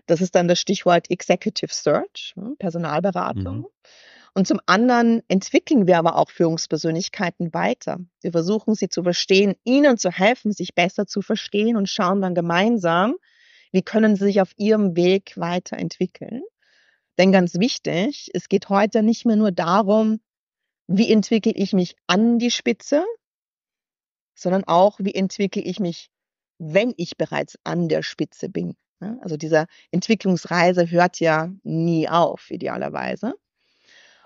Das 0.06 0.22
ist 0.22 0.36
dann 0.36 0.48
das 0.48 0.60
Stichwort 0.60 1.10
Executive 1.10 1.74
Search, 1.74 2.34
hm, 2.36 2.58
Personalberatung. 2.58 3.60
Mhm. 3.60 3.68
Und 4.40 4.46
zum 4.46 4.62
anderen 4.68 5.22
entwickeln 5.28 5.86
wir 5.86 5.98
aber 5.98 6.16
auch 6.16 6.30
Führungspersönlichkeiten 6.30 7.54
weiter. 7.54 7.98
Wir 8.22 8.32
versuchen 8.32 8.74
sie 8.74 8.88
zu 8.88 9.04
verstehen, 9.04 9.56
ihnen 9.66 9.98
zu 9.98 10.12
helfen, 10.12 10.54
sich 10.54 10.74
besser 10.74 11.06
zu 11.06 11.22
verstehen 11.22 11.76
und 11.76 11.90
schauen 11.90 12.22
dann 12.22 12.36
gemeinsam, 12.36 13.16
wie 13.74 13.82
können 13.82 14.16
sie 14.16 14.24
sich 14.24 14.40
auf 14.40 14.54
ihrem 14.56 14.96
Weg 14.96 15.34
weiterentwickeln. 15.36 16.42
Denn 17.18 17.34
ganz 17.34 17.56
wichtig, 17.56 18.30
es 18.34 18.48
geht 18.48 18.70
heute 18.70 19.04
nicht 19.04 19.26
mehr 19.26 19.36
nur 19.36 19.52
darum, 19.52 20.22
wie 20.88 21.12
entwickle 21.12 21.52
ich 21.52 21.74
mich 21.74 21.98
an 22.08 22.40
die 22.40 22.50
Spitze, 22.50 23.04
sondern 24.36 24.64
auch, 24.64 25.00
wie 25.02 25.16
entwickle 25.16 25.64
ich 25.64 25.82
mich, 25.82 26.08
wenn 26.60 26.94
ich 26.96 27.18
bereits 27.18 27.60
an 27.66 27.90
der 27.90 28.04
Spitze 28.04 28.48
bin. 28.48 28.78
Also 29.20 29.36
diese 29.36 29.66
Entwicklungsreise 29.92 30.90
hört 30.90 31.20
ja 31.20 31.52
nie 31.64 32.08
auf, 32.08 32.50
idealerweise. 32.52 33.34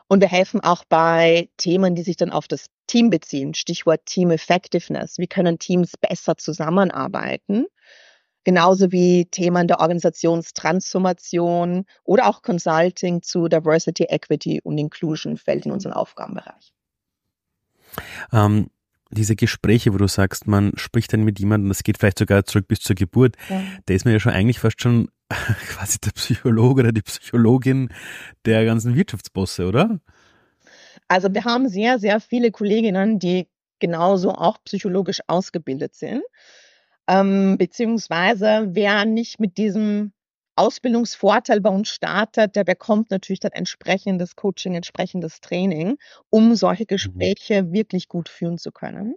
Und 0.08 0.22
wir 0.22 0.28
helfen 0.28 0.62
auch 0.62 0.84
bei 0.86 1.50
Themen, 1.58 1.96
die 1.96 2.04
sich 2.04 2.18
dann 2.18 2.32
auf 2.32 2.48
das 2.48 2.68
Team 2.88 3.10
beziehen. 3.10 3.54
Stichwort 3.54 4.06
Team 4.06 4.32
Effectiveness. 4.32 5.18
Wie 5.18 5.28
können 5.28 5.60
Teams 5.60 5.94
besser 5.98 6.38
zusammenarbeiten? 6.38 7.66
Genauso 8.44 8.92
wie 8.92 9.26
Themen 9.26 9.68
der 9.68 9.80
Organisationstransformation 9.80 11.86
oder 12.04 12.28
auch 12.28 12.42
Consulting 12.42 13.22
zu 13.22 13.48
Diversity, 13.48 14.04
Equity 14.04 14.60
und 14.62 14.78
Inclusion 14.78 15.38
fällt 15.38 15.66
in 15.66 15.72
unseren 15.72 15.94
Aufgabenbereich. 15.94 16.74
Ähm, 18.34 18.70
diese 19.12 19.38
Gespräche, 19.38 19.94
wo 19.94 19.98
du 19.98 20.08
sagst, 20.08 20.48
man 20.48 20.74
spricht 20.76 21.14
dann 21.14 21.24
mit 21.24 21.40
jemandem, 21.40 21.70
das 21.70 21.84
geht 21.84 21.98
vielleicht 21.98 22.20
sogar 22.20 22.46
zurück 22.46 22.68
bis 22.68 22.82
zur 22.82 22.96
Geburt, 22.96 23.38
ja. 23.50 23.64
da 23.86 23.94
ist 23.94 24.06
man 24.06 24.14
ja 24.14 24.20
schon 24.20 24.34
eigentlich 24.34 24.60
fast 24.60 24.82
schon 24.82 25.10
quasi 25.68 26.00
der 26.00 26.12
Psychologe 26.12 26.82
oder 26.82 26.92
die 26.92 27.02
Psychologin 27.02 27.90
der 28.46 28.66
ganzen 28.66 28.96
Wirtschaftsbosse, 28.96 29.68
oder? 29.68 30.00
Also 31.08 31.34
wir 31.34 31.44
haben 31.44 31.70
sehr, 31.70 32.00
sehr 32.00 32.20
viele 32.20 32.52
Kolleginnen, 32.52 33.20
die 33.20 33.48
genauso 33.80 34.32
auch 34.32 34.58
psychologisch 34.64 35.20
ausgebildet 35.28 35.96
sind. 35.96 36.24
Ähm, 37.08 37.58
beziehungsweise 37.58 38.70
wer 38.70 39.06
nicht 39.06 39.40
mit 39.40 39.58
diesem 39.58 40.14
Ausbildungsvorteil 40.56 41.62
bei 41.62 41.70
uns 41.70 41.90
startet, 41.90 42.56
der 42.56 42.64
bekommt 42.64 43.12
natürlich 43.12 43.40
dann 43.40 43.52
entsprechendes 43.52 44.36
Coaching, 44.36 44.76
entsprechendes 44.76 45.42
Training, 45.42 45.98
um 46.30 46.56
solche 46.56 46.84
mhm. 46.84 46.88
Gespräche 46.88 47.72
wirklich 47.72 48.08
gut 48.08 48.30
führen 48.30 48.58
zu 48.58 48.72
können. 48.72 49.16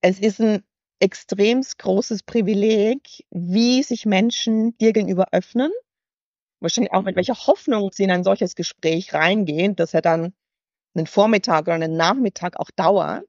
Es 0.00 0.18
ist 0.18 0.40
ein 0.40 0.62
extrem 0.98 1.62
großes 1.62 2.22
Privileg, 2.22 3.24
wie 3.30 3.82
sich 3.82 4.06
Menschen 4.06 4.76
dir 4.78 4.92
gegenüber 4.92 5.28
öffnen. 5.32 5.70
Wahrscheinlich 6.60 6.92
auch 6.92 7.02
mit 7.02 7.14
mhm. 7.14 7.18
welcher 7.18 7.46
Hoffnung 7.46 7.90
sie 7.92 8.04
in 8.04 8.10
ein 8.10 8.24
solches 8.24 8.54
Gespräch 8.54 9.12
reingehen, 9.12 9.76
dass 9.76 9.94
er 9.94 10.02
dann 10.02 10.32
einen 10.94 11.06
Vormittag 11.06 11.62
oder 11.62 11.74
einen 11.74 11.96
Nachmittag 11.96 12.58
auch 12.58 12.70
dauert 12.74 13.28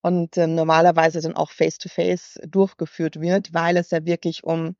und 0.00 0.36
äh, 0.36 0.46
normalerweise 0.46 1.20
dann 1.20 1.36
auch 1.36 1.50
face-to-face 1.50 2.38
-face 2.38 2.46
durchgeführt 2.46 3.20
wird, 3.20 3.52
weil 3.52 3.76
es 3.76 3.90
ja 3.90 4.04
wirklich 4.06 4.44
um 4.44 4.76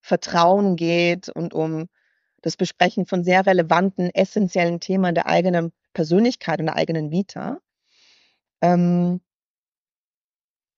Vertrauen 0.00 0.76
geht 0.76 1.28
und 1.28 1.52
um 1.52 1.88
das 2.40 2.56
Besprechen 2.56 3.04
von 3.04 3.22
sehr 3.22 3.44
relevanten, 3.46 4.10
essentiellen 4.14 4.80
Themen 4.80 5.14
der 5.14 5.26
eigenen 5.26 5.72
Persönlichkeit 5.92 6.60
und 6.60 6.66
der 6.66 6.76
eigenen 6.76 7.10
Vita. 7.10 7.58
Ähm, 8.62 9.20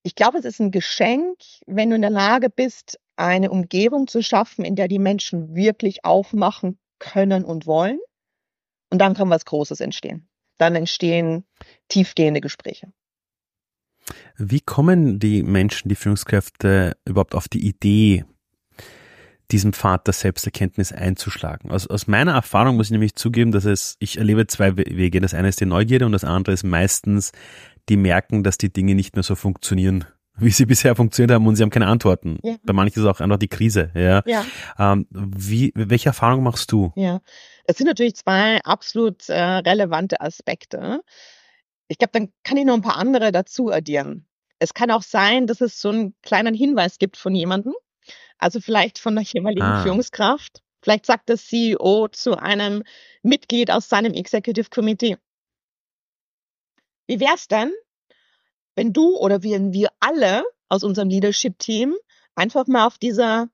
ich 0.02 0.14
glaube, 0.14 0.38
es 0.38 0.44
ist 0.44 0.60
ein 0.60 0.70
Geschenk, 0.70 1.38
wenn 1.66 1.90
du 1.90 1.96
in 1.96 2.02
der 2.02 2.10
Lage 2.10 2.50
bist, 2.50 2.98
eine 3.16 3.50
Umgebung 3.50 4.08
zu 4.08 4.22
schaffen, 4.22 4.64
in 4.64 4.74
der 4.74 4.88
die 4.88 4.98
Menschen 4.98 5.54
wirklich 5.54 6.04
aufmachen 6.04 6.78
können 6.98 7.44
und 7.44 7.66
wollen. 7.66 8.00
Und 8.90 8.98
dann 8.98 9.14
kann 9.14 9.30
was 9.30 9.44
Großes 9.44 9.80
entstehen. 9.80 10.28
Dann 10.58 10.74
entstehen 10.74 11.44
tiefgehende 11.88 12.40
Gespräche. 12.40 12.92
Wie 14.36 14.60
kommen 14.60 15.18
die 15.18 15.42
Menschen, 15.42 15.88
die 15.88 15.94
Führungskräfte 15.94 16.96
überhaupt 17.04 17.34
auf 17.34 17.48
die 17.48 17.66
Idee, 17.66 18.24
diesem 19.52 19.72
Pfad 19.72 20.06
der 20.06 20.14
Selbsterkenntnis 20.14 20.92
einzuschlagen. 20.92 21.70
Aus, 21.70 21.86
aus 21.86 22.06
meiner 22.06 22.32
Erfahrung 22.32 22.76
muss 22.76 22.86
ich 22.86 22.92
nämlich 22.92 23.14
zugeben, 23.14 23.52
dass 23.52 23.64
es, 23.64 23.96
ich 23.98 24.18
erlebe 24.18 24.46
zwei 24.46 24.76
Wege. 24.76 25.20
Das 25.20 25.34
eine 25.34 25.48
ist 25.48 25.60
die 25.60 25.66
Neugierde 25.66 26.06
und 26.06 26.12
das 26.12 26.24
andere 26.24 26.54
ist 26.54 26.64
meistens, 26.64 27.32
die 27.88 27.96
merken, 27.96 28.42
dass 28.42 28.58
die 28.58 28.72
Dinge 28.72 28.94
nicht 28.94 29.16
mehr 29.16 29.22
so 29.22 29.34
funktionieren, 29.34 30.04
wie 30.36 30.50
sie 30.50 30.66
bisher 30.66 30.96
funktioniert 30.96 31.32
haben 31.32 31.46
und 31.46 31.56
sie 31.56 31.62
haben 31.62 31.70
keine 31.70 31.86
Antworten. 31.86 32.38
Ja. 32.42 32.56
Bei 32.62 32.72
manchen 32.72 33.00
ist 33.00 33.04
es 33.04 33.06
auch 33.06 33.20
einfach 33.20 33.38
die 33.38 33.48
Krise. 33.48 33.90
Ja. 33.94 34.22
ja. 34.26 34.44
Ähm, 34.78 35.06
wie, 35.10 35.72
welche 35.74 36.08
Erfahrung 36.08 36.42
machst 36.42 36.72
du? 36.72 36.92
Ja, 36.96 37.20
das 37.66 37.76
sind 37.78 37.86
natürlich 37.86 38.16
zwei 38.16 38.60
absolut 38.62 39.28
äh, 39.28 39.40
relevante 39.40 40.20
Aspekte. 40.20 41.02
Ich 41.88 41.98
glaube, 41.98 42.12
dann 42.12 42.32
kann 42.44 42.56
ich 42.56 42.64
noch 42.64 42.74
ein 42.74 42.82
paar 42.82 42.96
andere 42.96 43.32
dazu 43.32 43.70
addieren. 43.70 44.26
Es 44.58 44.74
kann 44.74 44.90
auch 44.90 45.02
sein, 45.02 45.46
dass 45.46 45.60
es 45.60 45.80
so 45.80 45.90
einen 45.90 46.14
kleinen 46.22 46.54
Hinweis 46.54 46.98
gibt 46.98 47.16
von 47.16 47.34
jemandem, 47.34 47.74
also 48.38 48.60
vielleicht 48.60 48.98
von 48.98 49.14
der 49.16 49.24
jeweiligen 49.24 49.62
ah. 49.62 49.82
Führungskraft. 49.82 50.62
Vielleicht 50.82 51.06
sagt 51.06 51.28
der 51.28 51.36
CEO 51.36 52.08
zu 52.08 52.36
einem 52.36 52.82
Mitglied 53.22 53.70
aus 53.70 53.88
seinem 53.88 54.14
Executive 54.14 54.68
Committee. 54.70 55.16
Wie 57.06 57.20
wäre 57.20 57.34
es 57.34 57.48
denn, 57.48 57.72
wenn 58.74 58.92
du 58.92 59.16
oder 59.16 59.42
wenn 59.42 59.72
wir 59.72 59.90
alle 60.00 60.44
aus 60.68 60.82
unserem 60.82 61.08
Leadership-Team 61.08 61.94
einfach 62.34 62.66
mal 62.66 62.86
auf 62.86 62.98
dieser 62.98 63.48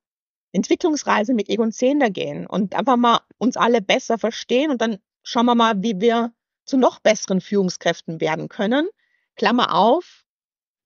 Entwicklungsreise 0.52 1.34
mit 1.34 1.48
Egon 1.48 1.72
Zehnder 1.72 2.10
gehen 2.10 2.46
und 2.46 2.74
einfach 2.74 2.96
mal 2.96 3.20
uns 3.38 3.56
alle 3.56 3.82
besser 3.82 4.18
verstehen 4.18 4.70
und 4.70 4.80
dann 4.80 4.98
schauen 5.22 5.46
wir 5.46 5.54
mal, 5.54 5.82
wie 5.82 6.00
wir 6.00 6.32
zu 6.64 6.76
noch 6.76 7.00
besseren 7.00 7.40
Führungskräften 7.40 8.20
werden 8.20 8.48
können. 8.48 8.88
Klammer 9.36 9.74
auf, 9.74 10.24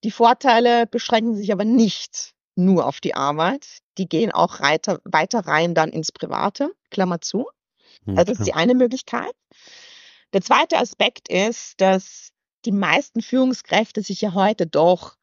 die 0.04 0.10
Vorteile 0.10 0.86
beschränken 0.86 1.36
sich 1.36 1.52
aber 1.52 1.64
nicht 1.64 2.34
nur 2.54 2.86
auf 2.86 3.00
die 3.00 3.14
Arbeit. 3.14 3.78
Die 3.98 4.08
gehen 4.08 4.32
auch 4.32 4.60
weiter, 4.60 5.00
weiter 5.04 5.40
rein 5.46 5.74
dann 5.74 5.90
ins 5.90 6.12
Private, 6.12 6.72
Klammer 6.90 7.20
zu. 7.20 7.48
Also 8.06 8.24
das 8.24 8.40
ist 8.40 8.46
die 8.46 8.54
eine 8.54 8.74
Möglichkeit. 8.74 9.32
Der 10.32 10.40
zweite 10.40 10.78
Aspekt 10.78 11.28
ist, 11.28 11.80
dass 11.80 12.31
die 12.64 12.72
meisten 12.72 13.22
Führungskräfte 13.22 14.02
sich 14.02 14.20
ja 14.20 14.34
heute 14.34 14.66
doch 14.66 15.16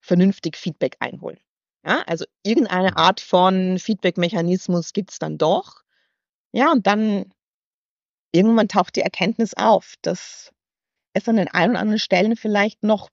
vernünftig 0.00 0.56
Feedback 0.56 0.96
einholen. 1.00 1.38
Ja, 1.86 2.02
also 2.06 2.24
irgendeine 2.42 2.90
mhm. 2.92 2.96
Art 2.96 3.20
von 3.20 3.78
Feedback-Mechanismus 3.78 4.92
gibt's 4.92 5.18
dann 5.18 5.38
doch. 5.38 5.82
Ja, 6.52 6.72
und 6.72 6.86
dann 6.86 7.32
irgendwann 8.32 8.68
taucht 8.68 8.96
die 8.96 9.02
Erkenntnis 9.02 9.54
auf, 9.54 9.94
dass 10.02 10.52
es 11.12 11.28
an 11.28 11.36
den 11.36 11.48
ein 11.48 11.70
oder 11.70 11.80
anderen 11.80 11.98
Stellen 11.98 12.36
vielleicht 12.36 12.82
noch 12.82 13.10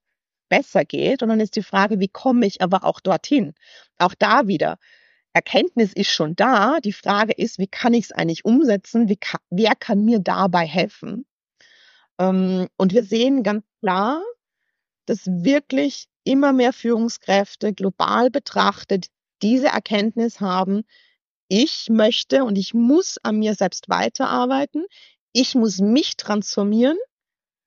besser 0.50 0.86
geht. 0.86 1.22
Und 1.22 1.30
dann 1.30 1.40
ist 1.40 1.56
die 1.56 1.64
Frage, 1.64 2.00
wie 2.00 2.08
komme 2.08 2.46
ich 2.46 2.62
aber 2.62 2.84
auch 2.84 3.00
dorthin? 3.00 3.54
Auch 3.98 4.14
da 4.16 4.48
wieder. 4.48 4.78
Erkenntnis 5.34 5.94
ist 5.94 6.10
schon 6.10 6.36
da. 6.36 6.80
Die 6.82 6.94
Frage 6.94 7.34
ist, 7.34 7.58
wie 7.58 7.68
kann 7.68 7.94
ich 7.94 8.06
es 8.06 8.12
eigentlich 8.12 8.46
umsetzen? 8.46 9.08
Kann, 9.20 9.40
wer 9.50 9.76
kann 9.76 10.04
mir 10.04 10.20
dabei 10.20 10.66
helfen? 10.66 11.26
Ähm, 12.22 12.68
und 12.78 12.94
wir 12.94 13.04
sehen 13.04 13.44
ganz 13.44 13.64
klar, 13.82 14.22
dass 15.06 15.26
wirklich 15.26 16.08
immer 16.24 16.54
mehr 16.54 16.74
Führungskräfte 16.74 17.74
global 17.74 18.30
betrachtet 18.30 19.08
diese 19.42 19.68
Erkenntnis 19.68 20.40
haben, 20.40 20.84
ich 21.48 21.88
möchte 21.90 22.46
und 22.46 22.58
ich 22.58 22.74
muss 22.74 23.18
an 23.24 23.40
mir 23.40 23.56
selbst 23.56 23.90
weiterarbeiten. 23.90 24.86
Ich 25.34 25.56
muss 25.56 25.80
mich 25.80 26.16
transformieren 26.16 26.98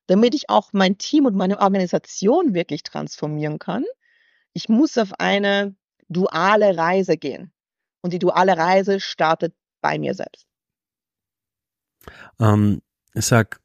damit 0.07 0.35
ich 0.35 0.51
auch 0.51 0.73
mein 0.73 0.99
Team 0.99 1.27
und 1.27 1.35
meine 1.35 1.61
Organisation 1.61 2.55
wirklich 2.55 2.83
transformieren 2.83 3.59
kann, 3.59 3.85
ich 4.53 4.69
muss 4.69 4.99
auf 4.99 5.12
eine 5.19 5.75
duale 6.09 6.77
Reise 6.77 7.17
gehen. 7.17 7.53
Und 8.03 8.12
die 8.12 8.19
duale 8.19 8.57
Reise 8.57 9.01
startet 9.01 9.55
bei 9.81 9.99
mir 9.99 10.14
selbst. 10.14 10.47
Ähm, 12.38 12.83
ich 13.14 13.25
sag 13.25 13.61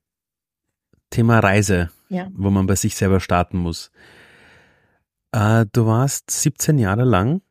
Thema 1.09 1.39
Reise, 1.39 1.89
ja. 2.09 2.27
wo 2.33 2.49
man 2.49 2.67
bei 2.67 2.75
sich 2.75 2.95
selber 2.95 3.19
starten 3.19 3.57
muss. 3.57 3.91
Äh, 5.31 5.65
du 5.71 5.85
warst 5.85 6.31
17 6.31 6.77
Jahre 6.79 7.03
lang 7.03 7.41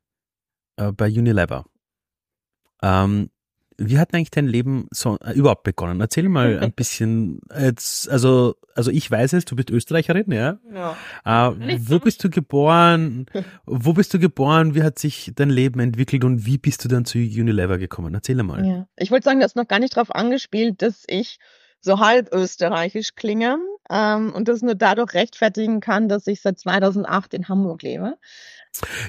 äh, 0.76 0.92
bei 0.92 1.06
Unilever. 1.06 1.64
Ähm, 2.82 3.30
wie 3.80 3.98
hat 4.00 4.12
eigentlich 4.12 4.32
dein 4.32 4.48
Leben 4.48 4.88
so 4.90 5.18
äh, 5.24 5.32
überhaupt 5.34 5.62
begonnen? 5.62 6.00
Erzähl 6.00 6.28
mal 6.28 6.58
ein 6.58 6.72
bisschen. 6.72 7.40
Jetzt, 7.56 8.08
also, 8.08 8.56
also 8.74 8.90
ich 8.90 9.08
weiß 9.08 9.34
es, 9.34 9.44
du 9.44 9.54
bist 9.54 9.70
Österreicherin, 9.70 10.32
ja. 10.32 10.58
ja. 10.74 10.96
Äh, 11.52 11.78
wo 11.82 12.00
bist 12.00 12.24
du 12.24 12.28
geboren? 12.28 13.26
wo 13.66 13.92
bist 13.92 14.12
du 14.12 14.18
geboren? 14.18 14.74
Wie 14.74 14.82
hat 14.82 14.98
sich 14.98 15.30
dein 15.36 15.50
Leben 15.50 15.78
entwickelt 15.78 16.24
und 16.24 16.44
wie 16.44 16.58
bist 16.58 16.84
du 16.84 16.88
dann 16.88 17.04
zu 17.04 17.18
Unilever 17.18 17.78
gekommen? 17.78 18.12
Erzähl 18.14 18.42
mal. 18.42 18.66
Ja. 18.66 18.88
Ich 18.96 19.12
wollte 19.12 19.26
sagen, 19.26 19.38
das 19.38 19.52
ist 19.52 19.56
noch 19.56 19.68
gar 19.68 19.78
nicht 19.78 19.96
darauf 19.96 20.12
angespielt, 20.12 20.82
dass 20.82 21.04
ich 21.06 21.38
so 21.80 22.00
halb 22.00 22.32
österreichisch 22.32 23.14
klinge 23.14 23.58
ähm, 23.90 24.32
und 24.32 24.48
das 24.48 24.62
nur 24.62 24.74
dadurch 24.74 25.14
rechtfertigen 25.14 25.80
kann, 25.80 26.08
dass 26.08 26.26
ich 26.26 26.40
seit 26.40 26.58
2008 26.58 27.34
in 27.34 27.48
Hamburg 27.48 27.82
lebe. 27.82 28.16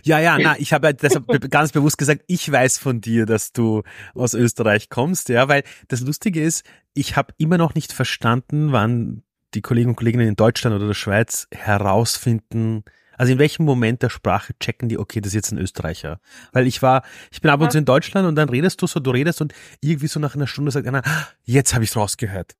Ja, 0.04 0.20
ja, 0.20 0.38
na, 0.40 0.56
ich 0.60 0.74
habe 0.74 0.94
deshalb 0.94 1.26
ganz 1.50 1.72
bewusst 1.72 1.98
gesagt, 1.98 2.24
ich 2.28 2.50
weiß 2.52 2.78
von 2.78 3.02
dir, 3.02 3.26
dass 3.26 3.52
du 3.52 3.84
aus 4.14 4.34
Österreich 4.34 4.90
kommst, 4.90 5.30
ja, 5.30 5.48
weil 5.48 5.64
das 5.88 6.02
Lustige 6.02 6.42
ist, 6.42 6.66
ich 6.94 7.16
habe 7.16 7.34
immer 7.38 7.58
noch 7.58 7.76
nicht 7.76 7.94
verstanden, 7.94 8.72
wann 8.72 9.24
die 9.54 9.62
Kollegen 9.62 9.90
und 9.90 9.96
Kolleginnen 9.96 10.28
in 10.28 10.36
Deutschland 10.36 10.76
oder 10.76 10.88
der 10.88 10.94
Schweiz 10.94 11.48
herausfinden, 11.52 12.84
also 13.20 13.34
in 13.34 13.40
welchem 13.40 13.66
Moment 13.66 14.02
der 14.02 14.10
Sprache 14.10 14.54
checken 14.60 14.88
die, 14.88 14.98
okay, 14.98 15.20
das 15.20 15.32
ist 15.32 15.36
jetzt 15.36 15.52
ein 15.52 15.58
Österreicher. 15.58 16.22
Weil 16.54 16.68
ich 16.68 16.82
war, 16.82 17.04
ich 17.32 17.42
bin 17.42 17.52
ab 17.52 17.60
und 17.60 17.70
zu 17.70 17.78
in 17.78 17.84
Deutschland 17.84 18.26
und 18.26 18.36
dann 18.36 18.48
redest 18.48 18.82
du 18.82 18.88
so, 18.88 19.02
du 19.02 19.12
redest 19.12 19.42
und 19.42 19.54
irgendwie 19.82 20.08
so 20.08 20.22
nach 20.22 20.36
einer 20.36 20.48
Stunde 20.48 20.72
sagt 20.72 20.88
einer, 20.88 21.06
ah, 21.06 21.28
jetzt 21.44 21.74
habe 21.74 21.84
ich's 21.84 21.98
rausgehört. 21.98 22.56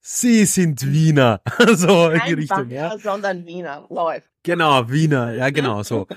Sie 0.00 0.44
sind 0.44 0.84
Wiener. 0.84 1.40
so 1.74 2.10
in 2.10 2.20
die 2.26 2.32
Richtung, 2.32 2.68
ja. 2.68 2.98
sondern 2.98 3.46
Wiener, 3.46 3.86
läuft. 3.88 4.28
Genau, 4.42 4.90
Wiener, 4.90 5.32
ja 5.34 5.50
genau, 5.50 5.84
so. 5.84 6.08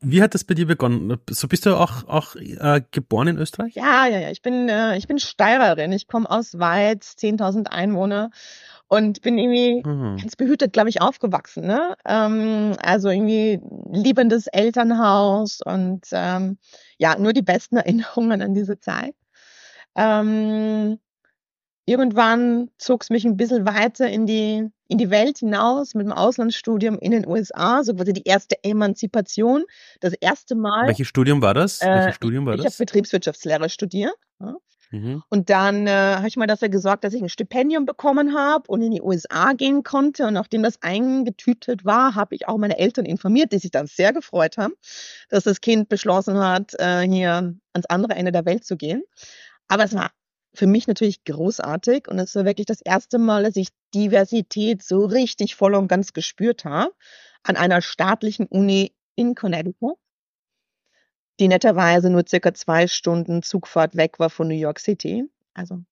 Wie 0.00 0.22
hat 0.22 0.34
das 0.34 0.44
bei 0.44 0.54
dir 0.54 0.66
begonnen? 0.66 1.18
So 1.28 1.48
bist 1.48 1.66
du 1.66 1.76
auch, 1.76 2.08
auch 2.08 2.34
äh, 2.34 2.80
geboren 2.90 3.28
in 3.28 3.38
Österreich? 3.38 3.74
Ja, 3.74 4.06
ja, 4.06 4.20
ja. 4.20 4.30
Ich 4.30 4.40
bin, 4.40 4.70
äh, 4.70 4.96
ich 4.96 5.06
bin 5.06 5.18
Steirerin. 5.18 5.92
Ich 5.92 6.08
komme 6.08 6.28
aus 6.30 6.58
Weiz, 6.58 7.14
10.000 7.18 7.66
Einwohner 7.66 8.30
und 8.90 9.22
bin 9.22 9.38
irgendwie 9.38 9.88
mhm. 9.88 10.16
ganz 10.16 10.34
behütet, 10.34 10.72
glaube 10.72 10.88
ich, 10.88 11.00
aufgewachsen. 11.00 11.64
Ne? 11.64 11.94
Ähm, 12.04 12.74
also 12.82 13.08
irgendwie 13.08 13.60
liebendes 13.92 14.48
Elternhaus 14.48 15.60
und 15.64 16.06
ähm, 16.10 16.58
ja, 16.98 17.16
nur 17.16 17.32
die 17.32 17.42
besten 17.42 17.76
Erinnerungen 17.76 18.42
an 18.42 18.52
diese 18.52 18.80
Zeit. 18.80 19.14
Ähm, 19.94 20.98
irgendwann 21.86 22.68
zog 22.78 23.02
es 23.02 23.10
mich 23.10 23.24
ein 23.24 23.36
bisschen 23.36 23.64
weiter 23.64 24.08
in 24.08 24.26
die, 24.26 24.68
in 24.88 24.98
die 24.98 25.10
Welt 25.10 25.38
hinaus 25.38 25.94
mit 25.94 26.06
dem 26.06 26.12
Auslandsstudium 26.12 26.98
in 26.98 27.12
den 27.12 27.28
USA, 27.28 27.84
so 27.84 27.94
quasi 27.94 28.12
die 28.12 28.24
erste 28.24 28.56
Emanzipation. 28.64 29.66
Das 30.00 30.14
erste 30.14 30.56
Mal. 30.56 30.88
Welches 30.88 31.06
Studium 31.06 31.40
war 31.42 31.54
das? 31.54 31.80
Äh, 31.80 31.86
Welches 31.86 32.16
Studium 32.16 32.44
war 32.44 32.54
ich 32.54 32.62
das? 32.62 32.74
Ich 32.74 32.80
habe 32.80 32.86
Betriebswirtschaftslehre 32.86 33.68
studiert. 33.68 34.14
Ja. 34.40 34.56
Mhm. 34.90 35.22
Und 35.28 35.50
dann 35.50 35.86
äh, 35.86 36.16
habe 36.16 36.28
ich 36.28 36.36
mal 36.36 36.46
dafür 36.46 36.68
gesorgt, 36.68 37.04
dass 37.04 37.14
ich 37.14 37.22
ein 37.22 37.28
Stipendium 37.28 37.86
bekommen 37.86 38.34
habe 38.36 38.64
und 38.68 38.82
in 38.82 38.90
die 38.90 39.02
USA 39.02 39.52
gehen 39.52 39.82
konnte. 39.84 40.26
Und 40.26 40.34
nachdem 40.34 40.62
das 40.62 40.82
eingetütet 40.82 41.84
war, 41.84 42.14
habe 42.14 42.34
ich 42.34 42.48
auch 42.48 42.58
meine 42.58 42.78
Eltern 42.78 43.04
informiert, 43.04 43.52
die 43.52 43.58
sich 43.58 43.70
dann 43.70 43.86
sehr 43.86 44.12
gefreut 44.12 44.58
haben, 44.58 44.74
dass 45.28 45.44
das 45.44 45.60
Kind 45.60 45.88
beschlossen 45.88 46.38
hat, 46.38 46.74
äh, 46.78 47.02
hier 47.02 47.54
ans 47.72 47.86
andere 47.88 48.14
Ende 48.14 48.32
der 48.32 48.44
Welt 48.44 48.64
zu 48.64 48.76
gehen. 48.76 49.02
Aber 49.68 49.84
es 49.84 49.94
war 49.94 50.10
für 50.52 50.66
mich 50.66 50.88
natürlich 50.88 51.24
großartig 51.24 52.08
und 52.08 52.18
es 52.18 52.34
war 52.34 52.44
wirklich 52.44 52.66
das 52.66 52.80
erste 52.80 53.18
Mal, 53.18 53.44
dass 53.44 53.56
ich 53.56 53.68
Diversität 53.94 54.82
so 54.82 55.04
richtig 55.04 55.54
voll 55.54 55.74
und 55.74 55.88
ganz 55.88 56.12
gespürt 56.12 56.64
habe 56.64 56.92
an 57.44 57.56
einer 57.56 57.80
staatlichen 57.80 58.46
Uni 58.46 58.94
in 59.14 59.34
Connecticut, 59.34 59.96
die 61.40 61.48
netterweise 61.48 62.10
nur 62.10 62.24
circa 62.28 62.54
zwei 62.54 62.86
Stunden 62.86 63.42
Zugfahrt 63.42 63.96
weg 63.96 64.18
war 64.18 64.30
von 64.30 64.48
New 64.48 64.54
York 64.54 64.78
City. 64.78 65.24
Also 65.54 65.82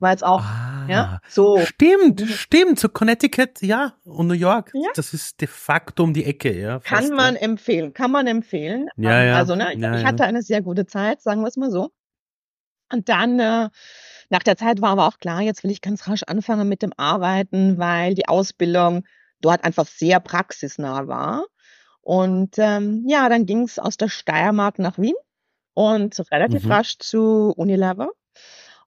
war 0.00 0.12
jetzt 0.12 0.24
auch, 0.24 0.42
ah, 0.42 0.86
ja, 0.88 1.20
so. 1.28 1.58
Stimmt, 1.58 2.20
mhm. 2.20 2.26
stimmt, 2.28 2.78
so 2.78 2.88
Connecticut, 2.88 3.60
ja, 3.62 3.94
und 4.04 4.28
New 4.28 4.34
York. 4.34 4.70
Ja. 4.74 4.90
Das 4.94 5.12
ist 5.12 5.40
de 5.40 5.48
facto 5.48 6.04
um 6.04 6.14
die 6.14 6.24
Ecke, 6.24 6.56
ja. 6.56 6.78
Fast, 6.80 7.08
kann 7.08 7.16
man 7.16 7.34
ja. 7.34 7.40
empfehlen, 7.40 7.92
kann 7.94 8.12
man 8.12 8.28
empfehlen. 8.28 8.88
Ja, 8.96 9.24
ja. 9.24 9.36
Also, 9.36 9.56
ne, 9.56 9.76
ja, 9.76 9.98
ich 9.98 10.04
hatte 10.04 10.24
eine 10.24 10.42
sehr 10.42 10.62
gute 10.62 10.86
Zeit, 10.86 11.20
sagen 11.20 11.40
wir 11.40 11.48
es 11.48 11.56
mal 11.56 11.70
so. 11.70 11.90
Und 12.92 13.08
dann, 13.08 13.40
äh, 13.40 13.68
nach 14.30 14.42
der 14.44 14.56
Zeit 14.56 14.80
war 14.80 14.90
aber 14.90 15.08
auch 15.08 15.18
klar, 15.18 15.40
jetzt 15.40 15.64
will 15.64 15.70
ich 15.70 15.80
ganz 15.80 16.06
rasch 16.06 16.22
anfangen 16.26 16.68
mit 16.68 16.82
dem 16.82 16.92
Arbeiten, 16.96 17.78
weil 17.78 18.14
die 18.14 18.28
Ausbildung 18.28 19.04
dort 19.40 19.64
einfach 19.64 19.86
sehr 19.86 20.20
praxisnah 20.20 21.08
war. 21.08 21.44
Und 22.08 22.54
ähm, 22.56 23.04
ja, 23.06 23.28
dann 23.28 23.44
ging 23.44 23.64
es 23.64 23.78
aus 23.78 23.98
der 23.98 24.08
Steiermark 24.08 24.78
nach 24.78 24.96
Wien 24.96 25.12
und 25.74 26.18
relativ 26.30 26.64
mhm. 26.64 26.72
rasch 26.72 26.96
zu 26.98 27.52
Unilever. 27.54 28.08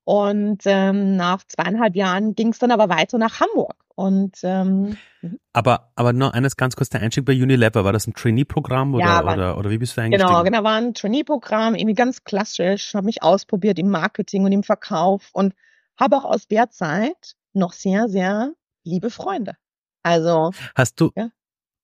Und 0.04 0.64
ähm, 0.66 1.18
nach 1.18 1.44
zweieinhalb 1.44 1.96
Jahren 1.96 2.34
ging 2.34 2.48
es 2.48 2.58
dann 2.58 2.72
aber 2.72 2.90
weiter 2.90 3.20
nach 3.20 3.40
Hamburg. 3.40 3.76
Und 3.94 4.40
ähm, 4.42 4.98
mhm. 5.22 5.40
aber 5.54 5.92
aber 5.94 6.14
nur 6.14 6.34
eines 6.34 6.58
ganz 6.58 6.76
kurz 6.76 6.90
der 6.90 7.02
Einstieg 7.02 7.26
bei 7.26 7.34
Unilever 7.34 7.86
war 7.86 7.94
das 7.94 8.08
ein 8.08 8.16
Trainee-Programm 8.16 8.96
oder, 8.96 9.06
ja, 9.06 9.22
oder 9.22 9.58
oder 9.60 9.70
wie 9.70 9.78
bist 9.78 9.96
du 9.96 10.02
eingestiegen? 10.02 10.28
Genau, 10.28 10.44
genau 10.44 10.64
war 10.64 10.78
ein 10.78 10.96
Trainee-Programm, 10.96 11.76
irgendwie 11.76 11.94
ganz 11.94 12.24
klassisch. 12.24 12.96
Habe 12.96 13.06
mich 13.06 13.22
ausprobiert 13.22 13.78
im 13.78 13.92
Marketing 13.92 14.46
und 14.46 14.52
im 14.52 14.64
Verkauf 14.64 15.30
und 15.34 15.54
habe 15.96 16.18
auch 16.18 16.26
aus 16.26 16.48
der 16.48 16.72
Zeit 16.72 17.36
noch 17.54 17.74
sehr 17.74 18.08
sehr 18.08 18.54
liebe 18.84 19.12
Freunde. 19.12 19.58
Also 20.02 20.54
hast 20.74 21.00
du 21.00 21.12
ja? 21.16 21.30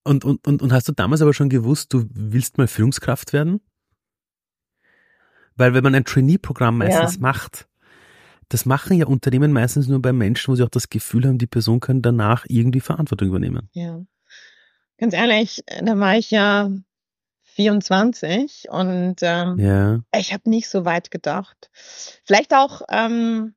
Und, 0.07 0.25
und 0.25 0.47
und 0.47 0.61
und 0.61 0.73
hast 0.73 0.87
du 0.87 0.93
damals 0.93 1.21
aber 1.21 1.33
schon 1.33 1.49
gewusst, 1.49 1.93
du 1.93 2.05
willst 2.11 2.57
mal 2.57 2.67
Führungskraft 2.67 3.33
werden? 3.33 3.61
Weil 5.55 5.73
wenn 5.73 5.83
man 5.83 5.95
ein 5.95 6.05
Trainee-Programm 6.05 6.77
meistens 6.77 7.15
ja. 7.15 7.21
macht, 7.21 7.67
das 8.49 8.65
machen 8.65 8.97
ja 8.97 9.07
Unternehmen 9.07 9.51
meistens 9.51 9.87
nur 9.87 10.01
bei 10.01 10.13
Menschen, 10.13 10.51
wo 10.51 10.55
sie 10.55 10.63
auch 10.63 10.69
das 10.69 10.89
Gefühl 10.89 11.27
haben, 11.27 11.37
die 11.37 11.47
Person 11.47 11.79
kann 11.79 12.01
danach 12.01 12.45
irgendwie 12.47 12.79
Verantwortung 12.79 13.29
übernehmen. 13.29 13.69
Ja. 13.73 14.01
Ganz 14.97 15.13
ehrlich, 15.13 15.63
da 15.81 15.99
war 15.99 16.17
ich 16.17 16.31
ja 16.31 16.71
24 17.43 18.67
und 18.69 19.15
ähm, 19.21 19.59
ja. 19.59 19.99
ich 20.15 20.31
habe 20.33 20.49
nicht 20.49 20.69
so 20.69 20.85
weit 20.85 21.11
gedacht. 21.11 21.69
Vielleicht 22.23 22.53
auch, 22.53 22.81
ähm, 22.89 23.55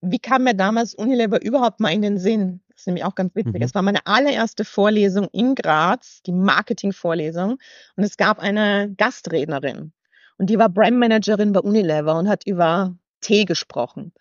wie 0.00 0.18
kam 0.18 0.44
mir 0.44 0.54
damals 0.54 0.94
Unilever 0.94 1.42
überhaupt 1.42 1.80
mal 1.80 1.92
in 1.92 2.02
den 2.02 2.18
Sinn? 2.18 2.60
Das 2.76 2.82
ist 2.82 2.86
nämlich 2.88 3.04
auch 3.04 3.14
ganz 3.14 3.34
witzig. 3.34 3.54
Mhm. 3.54 3.62
Es 3.62 3.74
war 3.74 3.80
meine 3.80 4.06
allererste 4.06 4.66
Vorlesung 4.66 5.28
in 5.32 5.54
Graz, 5.54 6.20
die 6.26 6.32
Marketing-Vorlesung. 6.32 7.58
Und 7.96 8.04
es 8.04 8.18
gab 8.18 8.38
eine 8.38 8.92
Gastrednerin. 8.98 9.94
Und 10.36 10.50
die 10.50 10.58
war 10.58 10.68
Brandmanagerin 10.68 11.54
bei 11.54 11.60
Unilever 11.60 12.18
und 12.18 12.28
hat 12.28 12.46
über 12.46 12.94
Tee 13.22 13.46
gesprochen. 13.46 14.12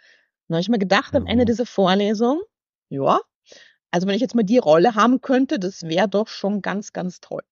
dann 0.48 0.56
habe 0.56 0.62
ich 0.62 0.70
mir 0.70 0.80
gedacht 0.80 1.14
am 1.16 1.28
Ende 1.28 1.44
mhm. 1.44 1.48
dieser 1.48 1.66
Vorlesung, 1.66 2.42
ja, 2.88 3.20
also 3.92 4.08
wenn 4.08 4.16
ich 4.16 4.22
jetzt 4.22 4.36
mal 4.36 4.44
die 4.44 4.58
Rolle 4.58 4.96
haben 4.96 5.20
könnte, 5.20 5.60
das 5.60 5.84
wäre 5.84 6.08
doch 6.08 6.30
schon 6.30 6.62
ganz, 6.62 6.94
ganz 6.94 7.20
toll. 7.20 7.44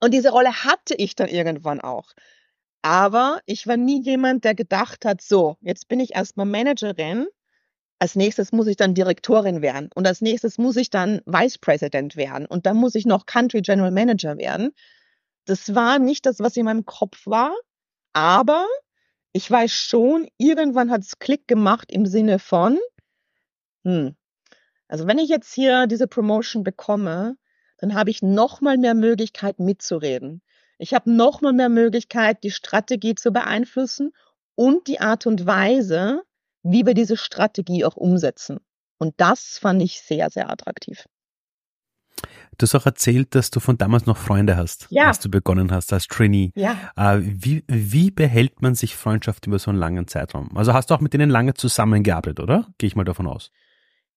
Und 0.00 0.12
diese 0.12 0.30
Rolle 0.30 0.64
hatte 0.64 0.94
ich 0.96 1.14
dann 1.14 1.28
irgendwann 1.28 1.80
auch. 1.80 2.10
Aber 2.82 3.40
ich 3.46 3.68
war 3.68 3.76
nie 3.76 4.02
jemand, 4.02 4.44
der 4.44 4.56
gedacht 4.56 5.04
hat, 5.04 5.20
so, 5.20 5.56
jetzt 5.60 5.86
bin 5.86 6.00
ich 6.00 6.16
erstmal 6.16 6.46
Managerin, 6.46 7.26
als 8.00 8.16
nächstes 8.16 8.50
muss 8.50 8.66
ich 8.66 8.76
dann 8.76 8.94
Direktorin 8.94 9.60
werden 9.60 9.90
und 9.94 10.06
als 10.06 10.22
nächstes 10.22 10.56
muss 10.58 10.76
ich 10.76 10.88
dann 10.88 11.20
Vice 11.26 11.58
President 11.58 12.16
werden 12.16 12.46
und 12.46 12.64
dann 12.66 12.78
muss 12.78 12.94
ich 12.94 13.04
noch 13.04 13.26
Country 13.26 13.60
General 13.60 13.90
Manager 13.90 14.38
werden. 14.38 14.72
Das 15.44 15.74
war 15.74 15.98
nicht 15.98 16.24
das, 16.24 16.40
was 16.40 16.56
in 16.56 16.64
meinem 16.64 16.86
Kopf 16.86 17.26
war, 17.26 17.54
aber 18.14 18.66
ich 19.32 19.48
weiß 19.48 19.70
schon, 19.70 20.26
irgendwann 20.38 20.90
hat 20.90 21.02
es 21.02 21.18
Klick 21.18 21.46
gemacht 21.46 21.92
im 21.92 22.06
Sinne 22.06 22.38
von, 22.38 22.78
hm, 23.84 24.16
also 24.88 25.06
wenn 25.06 25.18
ich 25.18 25.28
jetzt 25.28 25.52
hier 25.52 25.86
diese 25.86 26.08
Promotion 26.08 26.64
bekomme, 26.64 27.36
dann 27.78 27.94
habe 27.94 28.10
ich 28.10 28.22
noch 28.22 28.62
mal 28.62 28.78
mehr 28.78 28.94
Möglichkeit 28.94 29.58
mitzureden. 29.58 30.42
Ich 30.78 30.94
habe 30.94 31.10
noch 31.10 31.42
mal 31.42 31.52
mehr 31.52 31.68
Möglichkeit, 31.68 32.42
die 32.44 32.50
Strategie 32.50 33.14
zu 33.14 33.30
beeinflussen 33.30 34.12
und 34.54 34.86
die 34.86 35.00
Art 35.00 35.26
und 35.26 35.44
Weise, 35.44 36.22
wie 36.62 36.86
wir 36.86 36.94
diese 36.94 37.16
Strategie 37.16 37.84
auch 37.84 37.96
umsetzen. 37.96 38.58
Und 38.98 39.14
das 39.16 39.58
fand 39.58 39.82
ich 39.82 40.00
sehr, 40.02 40.30
sehr 40.30 40.50
attraktiv. 40.50 41.06
Du 42.58 42.64
hast 42.64 42.74
auch 42.74 42.84
erzählt, 42.84 43.34
dass 43.34 43.50
du 43.50 43.60
von 43.60 43.78
damals 43.78 44.04
noch 44.04 44.18
Freunde 44.18 44.56
hast, 44.56 44.86
ja. 44.90 45.06
als 45.06 45.20
du 45.20 45.30
begonnen 45.30 45.72
hast 45.72 45.92
als 45.94 46.08
Trainee. 46.08 46.52
Ja. 46.54 46.76
Äh, 46.96 47.20
wie, 47.22 47.64
wie 47.66 48.10
behält 48.10 48.60
man 48.60 48.74
sich 48.74 48.94
Freundschaft 48.94 49.46
über 49.46 49.58
so 49.58 49.70
einen 49.70 49.78
langen 49.78 50.06
Zeitraum? 50.06 50.54
Also 50.54 50.74
hast 50.74 50.90
du 50.90 50.94
auch 50.94 51.00
mit 51.00 51.14
denen 51.14 51.30
lange 51.30 51.54
zusammengearbeitet, 51.54 52.40
oder? 52.40 52.66
Gehe 52.76 52.88
ich 52.88 52.96
mal 52.96 53.04
davon 53.04 53.26
aus. 53.26 53.50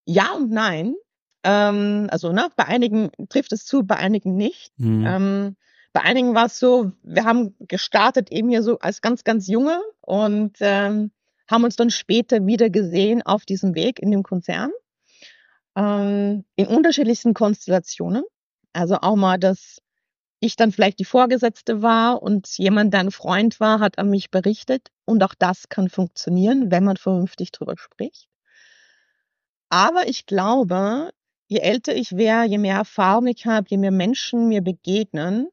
Ja 0.05 0.33
und 0.35 0.51
nein. 0.51 0.95
Ähm, 1.43 2.07
also 2.11 2.33
ne, 2.33 2.49
bei 2.57 2.65
einigen 2.65 3.11
trifft 3.29 3.53
es 3.53 3.65
zu, 3.65 3.83
bei 3.83 3.95
einigen 3.95 4.35
nicht. 4.35 4.77
Mhm. 4.77 5.05
Ähm, 5.05 5.55
bei 5.93 6.01
einigen 6.01 6.35
war 6.35 6.47
es 6.47 6.59
so, 6.59 6.91
wir 7.03 7.23
haben 7.23 7.55
gestartet 7.59 8.31
eben 8.31 8.49
hier 8.49 8.63
so 8.63 8.79
als 8.79 9.01
ganz, 9.01 9.23
ganz 9.23 9.47
junge 9.47 9.79
und 10.01 10.57
ähm, 10.59 11.11
haben 11.53 11.63
uns 11.63 11.75
dann 11.75 11.91
später 11.91 12.45
wieder 12.47 12.69
gesehen 12.71 13.21
auf 13.21 13.45
diesem 13.45 13.75
Weg 13.75 13.99
in 13.99 14.09
dem 14.09 14.23
Konzern 14.23 14.71
ähm, 15.75 16.45
in 16.55 16.67
unterschiedlichsten 16.67 17.33
Konstellationen. 17.33 18.23
Also 18.73 18.97
auch 19.01 19.15
mal 19.15 19.37
das 19.37 19.79
ich 20.39 20.57
dann 20.57 20.73
vielleicht 20.73 20.99
die 20.99 21.05
Vorgesetzte 21.05 21.81
war 21.81 22.21
und 22.21 22.49
jemand, 22.57 22.91
der 22.93 23.01
ein 23.01 23.11
Freund 23.11 23.61
war, 23.61 23.79
hat 23.79 23.97
an 23.97 24.09
mich 24.09 24.29
berichtet. 24.29 24.89
Und 25.05 25.23
auch 25.23 25.35
das 25.35 25.69
kann 25.69 25.89
funktionieren, 25.89 26.69
wenn 26.69 26.83
man 26.83 26.97
vernünftig 26.97 27.51
drüber 27.51 27.75
spricht. 27.77 28.27
Aber 29.69 30.07
ich 30.07 30.25
glaube, 30.25 31.11
je 31.47 31.59
älter 31.59 31.95
ich 31.95 32.17
wäre, 32.17 32.43
je 32.43 32.57
mehr 32.57 32.75
Erfahrung 32.75 33.27
ich 33.27 33.45
habe, 33.45 33.67
je 33.69 33.77
mehr 33.77 33.91
Menschen 33.91 34.49
mir 34.49 34.61
begegnen, 34.61 35.47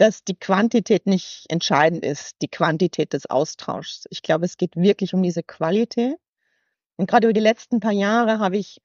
dass 0.00 0.24
die 0.24 0.34
Quantität 0.34 1.06
nicht 1.06 1.44
entscheidend 1.50 2.02
ist, 2.02 2.36
die 2.40 2.48
Quantität 2.48 3.12
des 3.12 3.26
Austauschs. 3.26 4.06
Ich 4.08 4.22
glaube, 4.22 4.46
es 4.46 4.56
geht 4.56 4.74
wirklich 4.74 5.12
um 5.12 5.22
diese 5.22 5.42
Qualität. 5.42 6.16
Und 6.96 7.06
gerade 7.06 7.26
über 7.26 7.34
die 7.34 7.40
letzten 7.40 7.80
paar 7.80 7.92
Jahre 7.92 8.38
habe 8.38 8.56
ich 8.56 8.80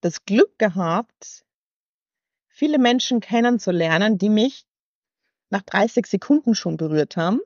das 0.00 0.24
Glück 0.24 0.58
gehabt, 0.58 1.44
viele 2.48 2.78
Menschen 2.78 3.20
kennenzulernen, 3.20 4.16
die 4.16 4.30
mich 4.30 4.64
nach 5.50 5.60
30 5.60 6.06
Sekunden 6.06 6.54
schon 6.54 6.78
berührt 6.78 7.18
haben. 7.18 7.40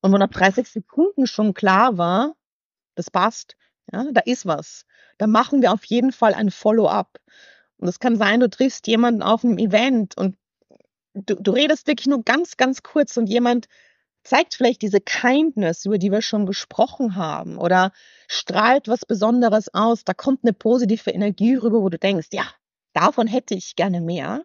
Und 0.00 0.10
wo 0.10 0.16
nach 0.16 0.30
30 0.30 0.68
Sekunden 0.68 1.26
schon 1.26 1.52
klar 1.52 1.98
war, 1.98 2.34
das 2.94 3.10
passt, 3.10 3.58
ja, 3.92 4.06
da 4.10 4.22
ist 4.22 4.46
was. 4.46 4.86
Da 5.18 5.26
machen 5.26 5.60
wir 5.60 5.70
auf 5.70 5.84
jeden 5.84 6.12
Fall 6.12 6.32
ein 6.32 6.50
Follow-up. 6.50 7.18
Und 7.76 7.88
es 7.88 8.00
kann 8.00 8.16
sein, 8.16 8.40
du 8.40 8.48
triffst 8.48 8.86
jemanden 8.86 9.20
auf 9.22 9.44
einem 9.44 9.58
Event 9.58 10.16
und 10.16 10.39
du, 11.14 11.36
du 11.36 11.50
redest 11.50 11.86
wirklich 11.86 12.06
nur 12.06 12.22
ganz, 12.22 12.56
ganz 12.56 12.82
kurz 12.82 13.16
und 13.16 13.28
jemand 13.28 13.66
zeigt 14.22 14.54
vielleicht 14.54 14.82
diese 14.82 15.00
Kindness, 15.00 15.84
über 15.84 15.98
die 15.98 16.12
wir 16.12 16.22
schon 16.22 16.46
gesprochen 16.46 17.16
haben, 17.16 17.58
oder 17.58 17.92
strahlt 18.28 18.88
was 18.88 19.06
Besonderes 19.06 19.72
aus. 19.72 20.04
Da 20.04 20.14
kommt 20.14 20.44
eine 20.44 20.52
positive 20.52 21.10
Energie 21.10 21.54
rüber, 21.54 21.80
wo 21.80 21.88
du 21.88 21.98
denkst, 21.98 22.28
ja, 22.32 22.44
davon 22.92 23.26
hätte 23.26 23.54
ich 23.54 23.76
gerne 23.76 24.00
mehr. 24.00 24.42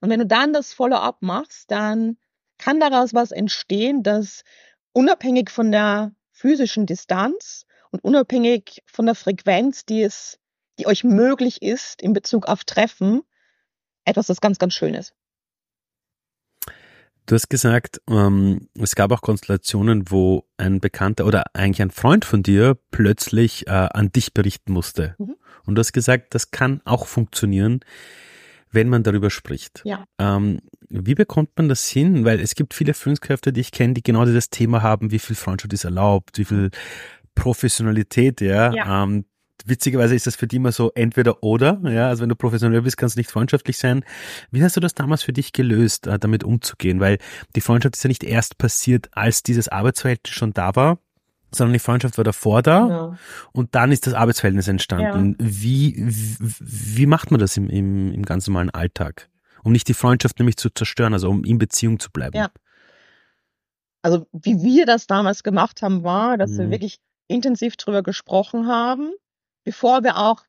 Und 0.00 0.10
wenn 0.10 0.18
du 0.18 0.26
dann 0.26 0.52
das 0.52 0.72
Follow-up 0.72 1.18
machst, 1.22 1.70
dann 1.70 2.16
kann 2.58 2.80
daraus 2.80 3.14
was 3.14 3.30
entstehen, 3.30 4.02
das 4.02 4.42
unabhängig 4.92 5.50
von 5.50 5.70
der 5.70 6.12
physischen 6.32 6.86
Distanz 6.86 7.66
und 7.90 8.02
unabhängig 8.02 8.82
von 8.86 9.06
der 9.06 9.14
Frequenz, 9.14 9.84
die 9.84 10.02
es, 10.02 10.38
die 10.78 10.86
euch 10.86 11.04
möglich 11.04 11.62
ist 11.62 12.02
in 12.02 12.12
Bezug 12.12 12.46
auf 12.46 12.64
Treffen, 12.64 13.22
etwas, 14.04 14.26
das 14.26 14.40
ganz, 14.40 14.58
ganz 14.58 14.74
schön 14.74 14.94
ist. 14.94 15.14
Du 17.26 17.34
hast 17.34 17.48
gesagt, 17.48 18.00
ähm, 18.10 18.68
es 18.78 18.94
gab 18.94 19.12
auch 19.12 19.20
Konstellationen, 19.20 20.10
wo 20.10 20.44
ein 20.56 20.80
Bekannter 20.80 21.24
oder 21.26 21.44
eigentlich 21.54 21.82
ein 21.82 21.90
Freund 21.90 22.24
von 22.24 22.42
dir 22.42 22.76
plötzlich 22.90 23.66
äh, 23.68 23.70
an 23.70 24.10
dich 24.10 24.34
berichten 24.34 24.72
musste. 24.72 25.14
Mhm. 25.18 25.36
Und 25.64 25.76
du 25.76 25.80
hast 25.80 25.92
gesagt, 25.92 26.34
das 26.34 26.50
kann 26.50 26.80
auch 26.84 27.06
funktionieren, 27.06 27.80
wenn 28.72 28.88
man 28.88 29.04
darüber 29.04 29.30
spricht. 29.30 29.82
Ja. 29.84 30.04
Ähm, 30.18 30.60
wie 30.88 31.14
bekommt 31.14 31.50
man 31.56 31.68
das 31.68 31.88
hin? 31.88 32.24
Weil 32.24 32.40
es 32.40 32.54
gibt 32.54 32.74
viele 32.74 32.94
Führungskräfte, 32.94 33.52
die 33.52 33.60
ich 33.60 33.70
kenne, 33.70 33.94
die 33.94 34.02
genau 34.02 34.24
dieses 34.24 34.50
Thema 34.50 34.82
haben, 34.82 35.12
wie 35.12 35.20
viel 35.20 35.36
Freundschaft 35.36 35.72
ist 35.72 35.84
erlaubt, 35.84 36.38
wie 36.38 36.44
viel 36.44 36.70
Professionalität, 37.34 38.40
ja. 38.40 38.72
ja. 38.72 39.04
Ähm, 39.04 39.24
witzigerweise 39.64 40.14
ist 40.14 40.26
das 40.26 40.36
für 40.36 40.46
die 40.46 40.56
immer 40.56 40.72
so 40.72 40.92
entweder 40.94 41.42
oder, 41.42 41.80
ja, 41.84 42.08
also 42.08 42.22
wenn 42.22 42.28
du 42.28 42.36
professionell 42.36 42.82
bist, 42.82 42.96
kannst 42.96 43.16
du 43.16 43.20
nicht 43.20 43.30
freundschaftlich 43.30 43.78
sein. 43.78 44.04
Wie 44.50 44.62
hast 44.62 44.76
du 44.76 44.80
das 44.80 44.94
damals 44.94 45.22
für 45.22 45.32
dich 45.32 45.52
gelöst, 45.52 46.06
äh, 46.06 46.18
damit 46.18 46.44
umzugehen? 46.44 47.00
Weil 47.00 47.18
die 47.54 47.60
Freundschaft 47.60 47.96
ist 47.96 48.04
ja 48.04 48.08
nicht 48.08 48.24
erst 48.24 48.58
passiert, 48.58 49.08
als 49.12 49.42
dieses 49.42 49.68
Arbeitsverhältnis 49.68 50.34
schon 50.34 50.52
da 50.52 50.74
war, 50.74 50.98
sondern 51.54 51.74
die 51.74 51.78
Freundschaft 51.78 52.16
war 52.16 52.24
davor 52.24 52.62
da 52.62 52.88
ja. 52.88 53.18
und 53.52 53.74
dann 53.74 53.92
ist 53.92 54.06
das 54.06 54.14
Arbeitsverhältnis 54.14 54.68
entstanden. 54.68 55.36
Ja. 55.38 55.46
Wie, 55.46 55.94
wie, 55.98 56.36
wie 56.40 57.06
macht 57.06 57.30
man 57.30 57.40
das 57.40 57.56
im, 57.56 57.68
im, 57.68 58.12
im 58.12 58.22
ganz 58.24 58.46
normalen 58.46 58.70
Alltag? 58.70 59.28
Um 59.62 59.72
nicht 59.72 59.86
die 59.86 59.94
Freundschaft 59.94 60.38
nämlich 60.38 60.56
zu 60.56 60.70
zerstören, 60.70 61.12
also 61.12 61.28
um 61.28 61.44
in 61.44 61.58
Beziehung 61.58 62.00
zu 62.00 62.10
bleiben. 62.10 62.36
Ja. 62.36 62.50
Also 64.02 64.26
wie 64.32 64.60
wir 64.62 64.86
das 64.86 65.06
damals 65.06 65.44
gemacht 65.44 65.82
haben, 65.82 66.02
war, 66.02 66.36
dass 66.36 66.52
mhm. 66.52 66.58
wir 66.58 66.70
wirklich 66.70 66.98
intensiv 67.28 67.76
drüber 67.76 68.02
gesprochen 68.02 68.66
haben 68.66 69.12
bevor 69.64 70.02
wir 70.02 70.16
auch 70.16 70.44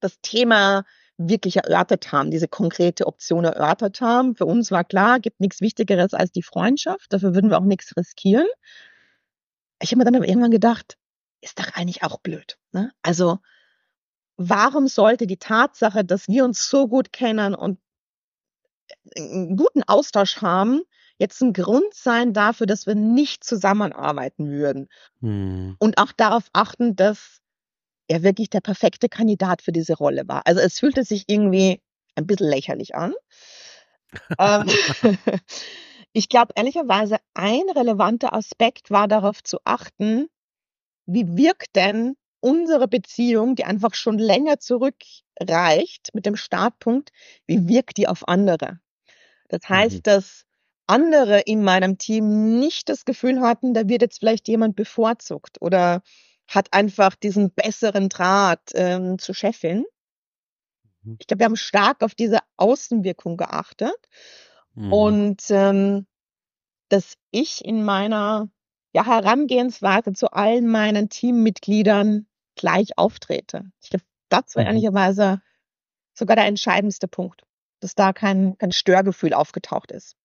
das 0.00 0.20
Thema 0.20 0.84
wirklich 1.16 1.56
erörtert 1.56 2.12
haben, 2.12 2.30
diese 2.30 2.48
konkrete 2.48 3.06
Option 3.06 3.44
erörtert 3.44 4.00
haben. 4.00 4.34
Für 4.34 4.46
uns 4.46 4.70
war 4.70 4.84
klar, 4.84 5.20
gibt 5.20 5.40
nichts 5.40 5.60
Wichtigeres 5.60 6.12
als 6.12 6.32
die 6.32 6.42
Freundschaft. 6.42 7.12
Dafür 7.12 7.34
würden 7.34 7.50
wir 7.50 7.58
auch 7.58 7.64
nichts 7.64 7.96
riskieren. 7.96 8.46
Ich 9.80 9.90
habe 9.90 9.98
mir 9.98 10.04
dann 10.04 10.16
aber 10.16 10.28
irgendwann 10.28 10.50
gedacht, 10.50 10.96
ist 11.40 11.58
doch 11.58 11.72
eigentlich 11.74 12.02
auch 12.02 12.18
blöd. 12.18 12.58
Ne? 12.72 12.90
Also 13.02 13.38
warum 14.36 14.88
sollte 14.88 15.26
die 15.26 15.36
Tatsache, 15.36 16.04
dass 16.04 16.26
wir 16.28 16.44
uns 16.44 16.68
so 16.68 16.88
gut 16.88 17.12
kennen 17.12 17.54
und 17.54 17.78
einen 19.16 19.56
guten 19.56 19.82
Austausch 19.84 20.42
haben, 20.42 20.82
jetzt 21.18 21.40
ein 21.42 21.52
Grund 21.52 21.94
sein 21.94 22.32
dafür, 22.32 22.66
dass 22.66 22.86
wir 22.86 22.94
nicht 22.94 23.44
zusammenarbeiten 23.44 24.50
würden? 24.50 24.88
Hm. 25.20 25.76
Und 25.78 25.98
auch 25.98 26.12
darauf 26.12 26.48
achten, 26.52 26.96
dass 26.96 27.40
er 28.14 28.22
wirklich 28.22 28.48
der 28.48 28.60
perfekte 28.60 29.08
Kandidat 29.08 29.60
für 29.60 29.72
diese 29.72 29.94
Rolle 29.94 30.28
war. 30.28 30.46
Also 30.46 30.60
es 30.60 30.78
fühlte 30.78 31.02
sich 31.04 31.24
irgendwie 31.26 31.80
ein 32.14 32.26
bisschen 32.26 32.48
lächerlich 32.48 32.94
an. 32.94 33.12
ähm, 34.38 34.66
ich 36.12 36.28
glaube 36.28 36.52
ehrlicherweise, 36.54 37.16
ein 37.34 37.68
relevanter 37.74 38.32
Aspekt 38.32 38.90
war 38.90 39.08
darauf 39.08 39.42
zu 39.42 39.58
achten, 39.64 40.28
wie 41.06 41.36
wirkt 41.36 41.74
denn 41.74 42.14
unsere 42.40 42.86
Beziehung, 42.86 43.56
die 43.56 43.64
einfach 43.64 43.94
schon 43.94 44.18
länger 44.18 44.60
zurückreicht 44.60 46.10
mit 46.14 46.24
dem 46.24 46.36
Startpunkt, 46.36 47.10
wie 47.46 47.68
wirkt 47.68 47.96
die 47.96 48.06
auf 48.06 48.28
andere? 48.28 48.78
Das 49.48 49.68
heißt, 49.68 49.96
mhm. 49.96 50.02
dass 50.04 50.44
andere 50.86 51.40
in 51.40 51.64
meinem 51.64 51.98
Team 51.98 52.60
nicht 52.60 52.88
das 52.88 53.04
Gefühl 53.04 53.40
hatten, 53.40 53.74
da 53.74 53.88
wird 53.88 54.02
jetzt 54.02 54.20
vielleicht 54.20 54.46
jemand 54.46 54.76
bevorzugt 54.76 55.60
oder 55.60 56.02
hat 56.46 56.72
einfach 56.72 57.14
diesen 57.14 57.50
besseren 57.50 58.08
Draht 58.08 58.70
ähm, 58.74 59.18
zur 59.18 59.34
Chefin. 59.34 59.84
Mhm. 61.02 61.16
Ich 61.20 61.26
glaube, 61.26 61.40
wir 61.40 61.46
haben 61.46 61.56
stark 61.56 62.02
auf 62.02 62.14
diese 62.14 62.38
Außenwirkung 62.56 63.36
geachtet 63.36 63.96
mhm. 64.74 64.92
und 64.92 65.42
ähm, 65.50 66.06
dass 66.88 67.14
ich 67.30 67.64
in 67.64 67.84
meiner 67.84 68.48
ja, 68.92 69.04
Herangehensweise 69.04 70.12
zu 70.12 70.30
allen 70.32 70.68
meinen 70.68 71.08
Teammitgliedern 71.08 72.26
gleich 72.54 72.96
auftrete. 72.96 73.64
Ich 73.82 73.90
glaube, 73.90 74.04
das 74.28 74.54
war 74.54 74.62
mhm. 74.62 74.68
ehrlicherweise 74.68 75.42
sogar 76.12 76.36
der 76.36 76.46
entscheidendste 76.46 77.08
Punkt, 77.08 77.42
dass 77.80 77.94
da 77.94 78.12
kein, 78.12 78.56
kein 78.58 78.72
Störgefühl 78.72 79.34
aufgetaucht 79.34 79.90
ist. 79.90 80.16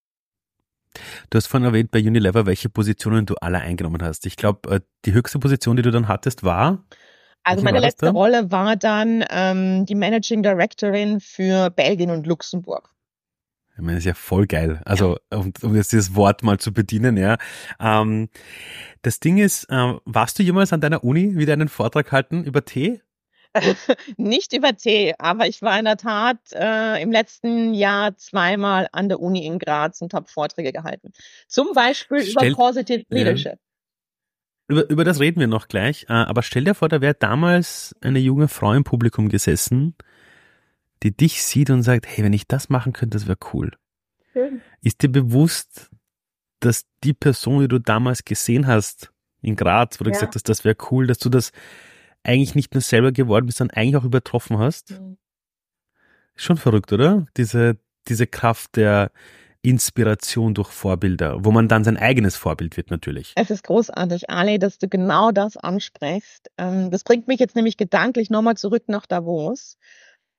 Du 1.29 1.37
hast 1.37 1.47
vorhin 1.47 1.65
erwähnt 1.65 1.91
bei 1.91 1.99
Unilever, 1.99 2.45
welche 2.45 2.69
Positionen 2.69 3.25
du 3.25 3.35
alle 3.35 3.59
eingenommen 3.59 4.01
hast. 4.01 4.25
Ich 4.25 4.35
glaube, 4.35 4.69
äh, 4.69 4.79
die 5.05 5.13
höchste 5.13 5.39
Position, 5.39 5.75
die 5.75 5.83
du 5.83 5.91
dann 5.91 6.07
hattest, 6.07 6.43
war? 6.43 6.83
Also 7.43 7.63
meine 7.63 7.79
letzte 7.79 8.07
da? 8.07 8.11
Rolle 8.11 8.51
war 8.51 8.75
dann 8.75 9.23
ähm, 9.29 9.85
die 9.85 9.95
Managing 9.95 10.43
Directorin 10.43 11.19
für 11.19 11.69
Belgien 11.69 12.11
und 12.11 12.27
Luxemburg. 12.27 12.93
Ich 13.75 13.85
meine, 13.85 13.93
das 13.93 13.99
ist 13.99 14.07
ja 14.07 14.13
voll 14.13 14.45
geil. 14.45 14.81
Also, 14.83 15.17
ja. 15.31 15.39
um, 15.39 15.53
um 15.61 15.73
jetzt 15.73 15.93
dieses 15.93 16.13
Wort 16.13 16.43
mal 16.43 16.59
zu 16.59 16.73
bedienen, 16.73 17.15
ja. 17.15 17.37
Ähm, 17.79 18.27
das 19.03 19.21
Ding 19.21 19.37
ist, 19.37 19.69
äh, 19.69 19.93
warst 20.03 20.37
du 20.37 20.43
jemals 20.43 20.73
an 20.73 20.81
deiner 20.81 21.03
Uni 21.05 21.37
wieder 21.37 21.53
einen 21.53 21.69
Vortrag 21.69 22.11
halten 22.11 22.43
über 22.43 22.65
Tee? 22.65 23.01
Nicht 24.17 24.53
über 24.53 24.75
Tee, 24.75 25.13
aber 25.17 25.47
ich 25.47 25.61
war 25.61 25.77
in 25.79 25.85
der 25.85 25.97
Tat 25.97 26.37
äh, 26.53 27.01
im 27.01 27.11
letzten 27.11 27.73
Jahr 27.73 28.15
zweimal 28.15 28.87
an 28.91 29.09
der 29.09 29.19
Uni 29.19 29.45
in 29.45 29.59
Graz 29.59 30.01
und 30.01 30.13
habe 30.13 30.27
Vorträge 30.27 30.71
gehalten. 30.71 31.11
Zum 31.47 31.73
Beispiel 31.73 32.23
stell, 32.23 32.49
über 32.49 32.55
Positive 32.55 33.05
Leadership. 33.09 33.53
Ja. 33.53 33.57
Über, 34.67 34.89
über 34.89 35.03
das 35.03 35.19
reden 35.19 35.39
wir 35.39 35.47
noch 35.47 35.67
gleich. 35.67 36.05
Äh, 36.09 36.13
aber 36.13 36.43
stell 36.43 36.63
dir 36.63 36.75
vor, 36.75 36.89
da 36.89 37.01
wäre 37.01 37.15
damals 37.15 37.95
eine 38.01 38.19
junge 38.19 38.47
Frau 38.47 38.73
im 38.73 38.83
Publikum 38.83 39.29
gesessen, 39.29 39.95
die 41.01 41.15
dich 41.15 41.41
sieht 41.41 41.71
und 41.71 41.81
sagt, 41.81 42.05
hey, 42.07 42.23
wenn 42.23 42.33
ich 42.33 42.47
das 42.47 42.69
machen 42.69 42.93
könnte, 42.93 43.17
das 43.17 43.27
wäre 43.27 43.39
cool. 43.53 43.71
Schön. 44.31 44.61
Ist 44.81 45.01
dir 45.01 45.09
bewusst, 45.09 45.89
dass 46.59 46.85
die 47.03 47.13
Person, 47.13 47.61
die 47.61 47.67
du 47.67 47.79
damals 47.79 48.25
gesehen 48.25 48.67
hast 48.67 49.11
in 49.41 49.55
Graz, 49.55 49.99
wo 49.99 50.03
du 50.03 50.09
ja. 50.09 50.13
gesagt 50.13 50.35
hast, 50.35 50.49
das 50.49 50.65
wäre 50.65 50.75
cool, 50.91 51.07
dass 51.07 51.17
du 51.17 51.29
das 51.29 51.51
eigentlich 52.24 52.55
nicht 52.55 52.74
nur 52.74 52.82
selber 52.82 53.11
geworden 53.11 53.45
bist, 53.45 53.59
sondern 53.59 53.78
eigentlich 53.78 53.97
auch 53.97 54.05
übertroffen 54.05 54.57
hast. 54.57 54.91
Mhm. 54.91 55.17
Schon 56.36 56.57
verrückt, 56.57 56.91
oder? 56.93 57.26
Diese, 57.38 57.78
diese 58.07 58.28
Kraft 58.28 58.76
der 58.76 59.11
Inspiration 59.61 60.53
durch 60.53 60.70
Vorbilder, 60.70 61.43
wo 61.43 61.51
man 61.51 61.67
dann 61.67 61.84
sein 61.84 61.97
eigenes 61.97 62.38
Vorbild 62.38 62.78
wird 62.78 62.91
natürlich. 62.91 63.34
Es 63.36 63.49
ist 63.49 63.65
großartig, 63.65 64.30
Ali, 64.30 64.57
dass 64.57 64.78
du 64.78 64.88
genau 64.88 65.32
das 65.32 65.57
ansprichst. 65.57 66.49
Ähm, 66.57 66.91
das 66.91 67.03
bringt 67.03 67.28
mich 67.28 67.39
jetzt 67.39 67.55
nämlich 67.55 67.76
gedanklich 67.76 68.30
nochmal 68.30 68.55
zurück 68.55 68.84
nach 68.88 69.05
Davos. 69.05 69.78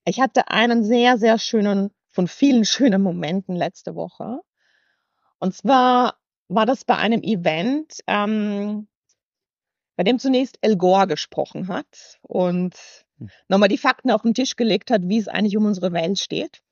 Ich 0.06 0.20
hatte 0.20 0.48
einen 0.48 0.84
sehr, 0.84 1.18
sehr 1.18 1.38
schönen, 1.38 1.90
von 2.08 2.28
vielen 2.28 2.64
schönen 2.64 3.02
Momenten 3.02 3.54
letzte 3.56 3.94
Woche. 3.94 4.40
Und 5.38 5.54
zwar 5.54 6.14
war 6.48 6.64
das 6.64 6.84
bei 6.84 6.96
einem 6.96 7.22
Event, 7.22 8.00
ähm, 8.06 8.88
bei 10.00 10.04
dem 10.04 10.18
zunächst 10.18 10.56
El 10.62 10.78
Gore 10.78 11.06
gesprochen 11.06 11.68
hat 11.68 12.18
und 12.22 12.74
hm. 13.18 13.28
nochmal 13.48 13.68
die 13.68 13.76
Fakten 13.76 14.10
auf 14.10 14.22
den 14.22 14.32
Tisch 14.32 14.56
gelegt 14.56 14.90
hat, 14.90 15.02
wie 15.04 15.18
es 15.18 15.28
eigentlich 15.28 15.58
um 15.58 15.66
unsere 15.66 15.92
Welt 15.92 16.18
steht. 16.18 16.62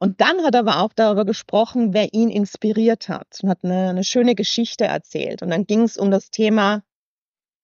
Und 0.00 0.20
dann 0.20 0.42
hat 0.42 0.54
er 0.54 0.66
aber 0.66 0.80
auch 0.80 0.92
darüber 0.92 1.24
gesprochen, 1.24 1.94
wer 1.94 2.12
ihn 2.12 2.28
inspiriert 2.28 3.08
hat 3.08 3.38
und 3.40 3.50
hat 3.50 3.62
eine, 3.62 3.90
eine 3.90 4.02
schöne 4.02 4.34
Geschichte 4.34 4.84
erzählt. 4.84 5.42
Und 5.42 5.50
dann 5.50 5.64
ging 5.64 5.82
es 5.82 5.96
um 5.96 6.10
das 6.10 6.32
Thema 6.32 6.82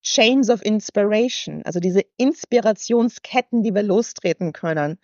Chains 0.02 0.50
of 0.50 0.64
Inspiration, 0.64 1.62
also 1.64 1.80
diese 1.80 2.02
Inspirationsketten, 2.16 3.64
die 3.64 3.74
wir 3.74 3.82
lostreten 3.82 4.52
können. 4.52 5.00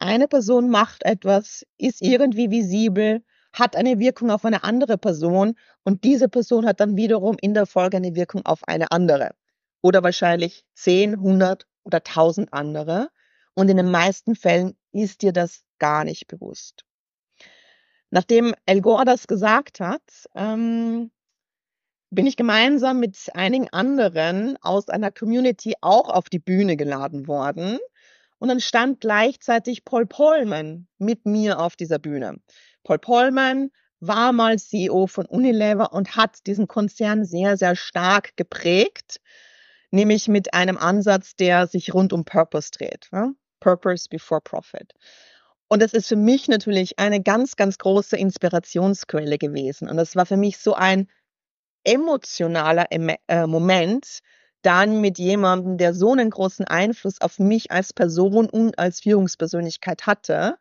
Eine 0.00 0.26
Person 0.26 0.70
macht 0.70 1.04
etwas, 1.04 1.64
ist 1.78 2.02
irgendwie 2.02 2.50
visibel, 2.50 3.22
hat 3.58 3.74
eine 3.74 3.98
Wirkung 3.98 4.30
auf 4.30 4.44
eine 4.44 4.64
andere 4.64 4.98
Person 4.98 5.54
und 5.82 6.04
diese 6.04 6.28
Person 6.28 6.66
hat 6.66 6.80
dann 6.80 6.96
wiederum 6.96 7.36
in 7.40 7.54
der 7.54 7.66
Folge 7.66 7.96
eine 7.96 8.14
Wirkung 8.14 8.44
auf 8.44 8.60
eine 8.68 8.90
andere. 8.92 9.34
Oder 9.80 10.02
wahrscheinlich 10.02 10.64
10, 10.74 11.14
100 11.14 11.66
oder 11.82 11.98
1000 11.98 12.52
andere. 12.52 13.08
Und 13.54 13.70
in 13.70 13.78
den 13.78 13.90
meisten 13.90 14.34
Fällen 14.34 14.76
ist 14.92 15.22
dir 15.22 15.32
das 15.32 15.62
gar 15.78 16.04
nicht 16.04 16.26
bewusst. 16.28 16.84
Nachdem 18.10 18.54
El 18.66 18.82
Gore 18.82 19.04
das 19.04 19.26
gesagt 19.26 19.80
hat, 19.80 20.02
ähm, 20.34 21.10
bin 22.10 22.26
ich 22.26 22.36
gemeinsam 22.36 23.00
mit 23.00 23.16
einigen 23.34 23.68
anderen 23.70 24.56
aus 24.60 24.88
einer 24.88 25.10
Community 25.10 25.74
auch 25.80 26.08
auf 26.08 26.28
die 26.28 26.38
Bühne 26.38 26.76
geladen 26.76 27.26
worden. 27.26 27.78
Und 28.38 28.48
dann 28.48 28.60
stand 28.60 29.00
gleichzeitig 29.00 29.84
Paul 29.84 30.06
Polman 30.06 30.88
mit 30.98 31.24
mir 31.24 31.58
auf 31.58 31.74
dieser 31.74 31.98
Bühne. 31.98 32.38
Paul 32.86 33.00
Polman 33.00 33.70
war 33.98 34.32
mal 34.32 34.60
CEO 34.60 35.08
von 35.08 35.26
Unilever 35.26 35.92
und 35.92 36.14
hat 36.14 36.46
diesen 36.46 36.68
Konzern 36.68 37.24
sehr, 37.24 37.56
sehr 37.56 37.74
stark 37.74 38.36
geprägt, 38.36 39.20
nämlich 39.90 40.28
mit 40.28 40.54
einem 40.54 40.78
Ansatz, 40.78 41.34
der 41.34 41.66
sich 41.66 41.92
rund 41.94 42.12
um 42.12 42.24
Purpose 42.24 42.70
dreht. 42.70 43.08
Ja? 43.12 43.32
Purpose 43.58 44.06
before 44.08 44.40
Profit. 44.40 44.92
Und 45.66 45.82
das 45.82 45.94
ist 45.94 46.06
für 46.06 46.16
mich 46.16 46.46
natürlich 46.46 47.00
eine 47.00 47.20
ganz, 47.20 47.56
ganz 47.56 47.76
große 47.78 48.16
Inspirationsquelle 48.16 49.36
gewesen. 49.36 49.88
Und 49.88 49.96
das 49.96 50.14
war 50.14 50.24
für 50.24 50.36
mich 50.36 50.58
so 50.58 50.74
ein 50.74 51.08
emotionaler 51.82 52.86
äh, 52.92 53.46
Moment, 53.48 54.20
dann 54.62 55.00
mit 55.00 55.18
jemandem, 55.18 55.76
der 55.76 55.92
so 55.92 56.12
einen 56.12 56.30
großen 56.30 56.66
Einfluss 56.66 57.20
auf 57.20 57.40
mich 57.40 57.72
als 57.72 57.92
Person 57.92 58.48
und 58.48 58.78
als 58.78 59.00
Führungspersönlichkeit 59.00 60.06
hatte, 60.06 60.56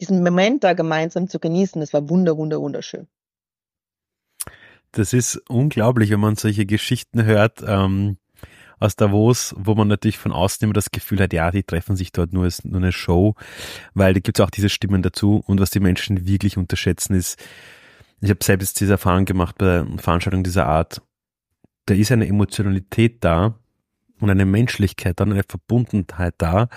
diesen 0.00 0.22
Moment 0.22 0.64
da 0.64 0.72
gemeinsam 0.72 1.28
zu 1.28 1.38
genießen. 1.38 1.80
Das 1.80 1.92
war 1.92 2.08
wunder, 2.08 2.36
wunder, 2.36 2.60
wunderschön. 2.60 3.06
Das 4.92 5.12
ist 5.12 5.36
unglaublich, 5.48 6.10
wenn 6.10 6.20
man 6.20 6.36
solche 6.36 6.66
Geschichten 6.66 7.24
hört. 7.24 7.62
Ähm, 7.64 8.16
aus 8.80 8.96
Davos, 8.96 9.54
wo 9.58 9.74
man 9.74 9.88
natürlich 9.88 10.18
von 10.18 10.32
außen 10.32 10.64
immer 10.64 10.72
das 10.72 10.90
Gefühl 10.90 11.20
hat, 11.20 11.34
ja, 11.34 11.50
die 11.50 11.62
treffen 11.62 11.96
sich 11.96 12.12
dort 12.12 12.32
nur 12.32 12.44
als 12.44 12.64
nur 12.64 12.80
eine 12.80 12.92
Show, 12.92 13.34
weil 13.92 14.14
da 14.14 14.20
gibt 14.20 14.38
es 14.38 14.44
auch 14.44 14.50
diese 14.50 14.70
Stimmen 14.70 15.02
dazu. 15.02 15.42
Und 15.46 15.60
was 15.60 15.70
die 15.70 15.80
Menschen 15.80 16.26
wirklich 16.26 16.56
unterschätzen 16.56 17.14
ist, 17.14 17.38
ich 18.22 18.30
habe 18.30 18.42
selbst 18.42 18.80
diese 18.80 18.92
Erfahrung 18.92 19.26
gemacht 19.26 19.56
bei 19.58 19.84
Veranstaltungen 19.98 20.44
dieser 20.44 20.66
Art. 20.66 21.02
Da 21.86 21.94
ist 21.94 22.10
eine 22.10 22.26
Emotionalität 22.26 23.22
da, 23.22 23.58
und 24.20 24.30
eine 24.30 24.44
Menschlichkeit, 24.44 25.20
dann 25.20 25.32
eine 25.32 25.42
Verbundenheit 25.42 26.34
da. 26.38 26.68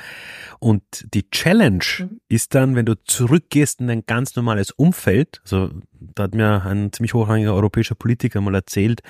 Und 0.60 0.84
die 1.14 1.30
Challenge 1.30 1.84
mhm. 2.00 2.22
ist 2.30 2.56
dann, 2.56 2.76
wenn 2.76 2.86
du 2.86 2.96
zurückgehst 3.04 3.82
in 3.82 3.90
ein 3.90 4.06
ganz 4.06 4.36
normales 4.36 4.72
Umfeld, 4.72 5.42
also 5.44 5.70
da 6.00 6.24
hat 6.24 6.36
mir 6.36 6.66
ein 6.66 6.92
ziemlich 6.92 7.14
hochrangiger 7.14 7.54
europäischer 7.54 7.96
Politiker 7.96 8.42
mal 8.42 8.56
erzählt, 8.56 9.02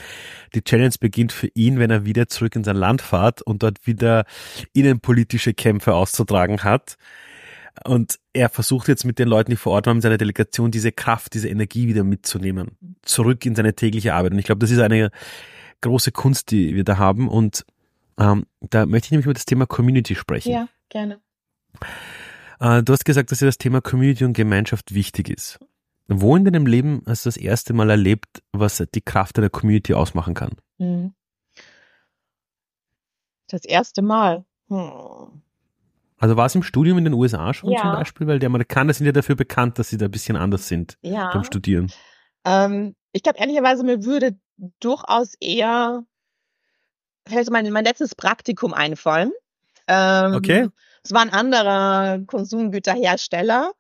die 0.54 0.64
Challenge 0.64 0.94
beginnt 1.00 1.32
für 1.32 1.50
ihn, 1.54 1.80
wenn 1.80 1.92
er 1.92 2.06
wieder 2.06 2.28
zurück 2.28 2.56
in 2.56 2.64
sein 2.64 2.76
Land 2.76 3.02
fährt 3.02 3.42
und 3.42 3.64
dort 3.64 3.86
wieder 3.86 4.26
innenpolitische 4.74 5.54
Kämpfe 5.54 5.94
auszutragen 5.94 6.64
hat. 6.64 6.98
Und 7.86 8.20
er 8.34 8.50
versucht 8.50 8.88
jetzt 8.88 9.04
mit 9.04 9.18
den 9.18 9.28
Leuten, 9.28 9.52
die 9.52 9.58
vor 9.58 9.74
Ort 9.74 9.88
waren, 9.88 9.98
mit 9.98 10.04
seiner 10.04 10.18
Delegation, 10.18 10.70
diese 10.70 10.92
Kraft, 10.92 11.34
diese 11.34 11.50
Energie 11.50 11.88
wieder 11.88 12.04
mitzunehmen, 12.04 12.78
zurück 13.02 13.46
in 13.46 13.56
seine 13.56 13.74
tägliche 13.74 14.14
Arbeit. 14.14 14.34
Und 14.34 14.40
ich 14.40 14.46
glaube, 14.46 14.60
das 14.60 14.72
ist 14.72 14.80
eine 14.80 15.10
große 15.82 16.12
Kunst, 16.12 16.52
die 16.52 16.76
wir 16.76 16.84
da 16.84 16.98
haben. 16.98 17.28
Und 17.28 17.66
ähm, 18.20 18.46
da 18.62 18.86
möchte 18.86 19.08
ich 19.08 19.12
nämlich 19.12 19.26
über 19.26 19.34
das 19.34 19.46
Thema 19.46 19.66
Community 19.66 20.16
sprechen. 20.16 20.52
Ja, 20.52 20.68
gerne. 20.90 21.20
Äh, 22.60 22.84
du 22.84 22.94
hast 22.94 23.06
gesagt, 23.06 23.32
dass 23.32 23.40
dir 23.40 23.46
das 23.46 23.58
Thema 23.58 23.82
Community 23.82 24.24
und 24.24 24.34
Gemeinschaft 24.34 24.94
wichtig 24.94 25.30
ist. 25.30 25.60
Wo 26.08 26.36
in 26.36 26.46
deinem 26.46 26.66
Leben 26.66 27.02
hast 27.06 27.26
du 27.26 27.28
das 27.28 27.38
erste 27.38 27.74
Mal 27.74 27.90
erlebt, 27.90 28.44
was 28.52 28.84
die 28.94 29.02
Kraft 29.02 29.38
einer 29.38 29.50
Community 29.50 29.94
ausmachen 29.94 30.34
kann? 30.34 30.52
Mhm. 30.78 31.14
Das 33.48 33.66
erste 33.66 34.02
Mal. 34.02 34.46
Hm. 34.70 35.42
Also 36.18 36.38
war 36.38 36.46
es 36.46 36.56
im 36.56 36.64
Studium 36.64 36.98
in 36.98 37.04
den 37.04 37.14
USA 37.14 37.54
schon 37.54 37.72
ja. 37.72 37.82
zum 37.82 37.92
Beispiel? 37.92 38.28
Weil 38.28 38.40
die 38.40 38.46
Amerikaner 38.46 38.94
sind 38.94 39.06
ja 39.06 39.12
dafür 39.12 39.36
bekannt, 39.36 39.78
dass 39.78 39.90
sie 39.90 39.98
da 39.98 40.06
ein 40.06 40.12
bisschen 40.12 40.38
anders 40.38 40.68
sind 40.68 40.98
ja. 41.02 41.32
beim 41.34 41.44
Studieren. 41.44 41.92
Ähm, 42.46 42.96
ich 43.12 43.24
glaube 43.24 43.40
ehrlicherweise, 43.40 43.84
mir 43.84 44.06
würde 44.06 44.38
durchaus 44.80 45.36
eher 45.40 46.06
fällt 47.28 47.50
mein, 47.50 47.72
mein 47.72 47.86
letztes 47.86 48.16
Praktikum 48.16 48.74
einfallen. 48.74 49.32
Ähm, 49.88 50.34
okay. 50.34 50.70
Es 51.04 51.12
war 51.12 51.22
ein 51.22 51.32
anderer 51.32 52.20
Konsumgüterhersteller 52.26 53.74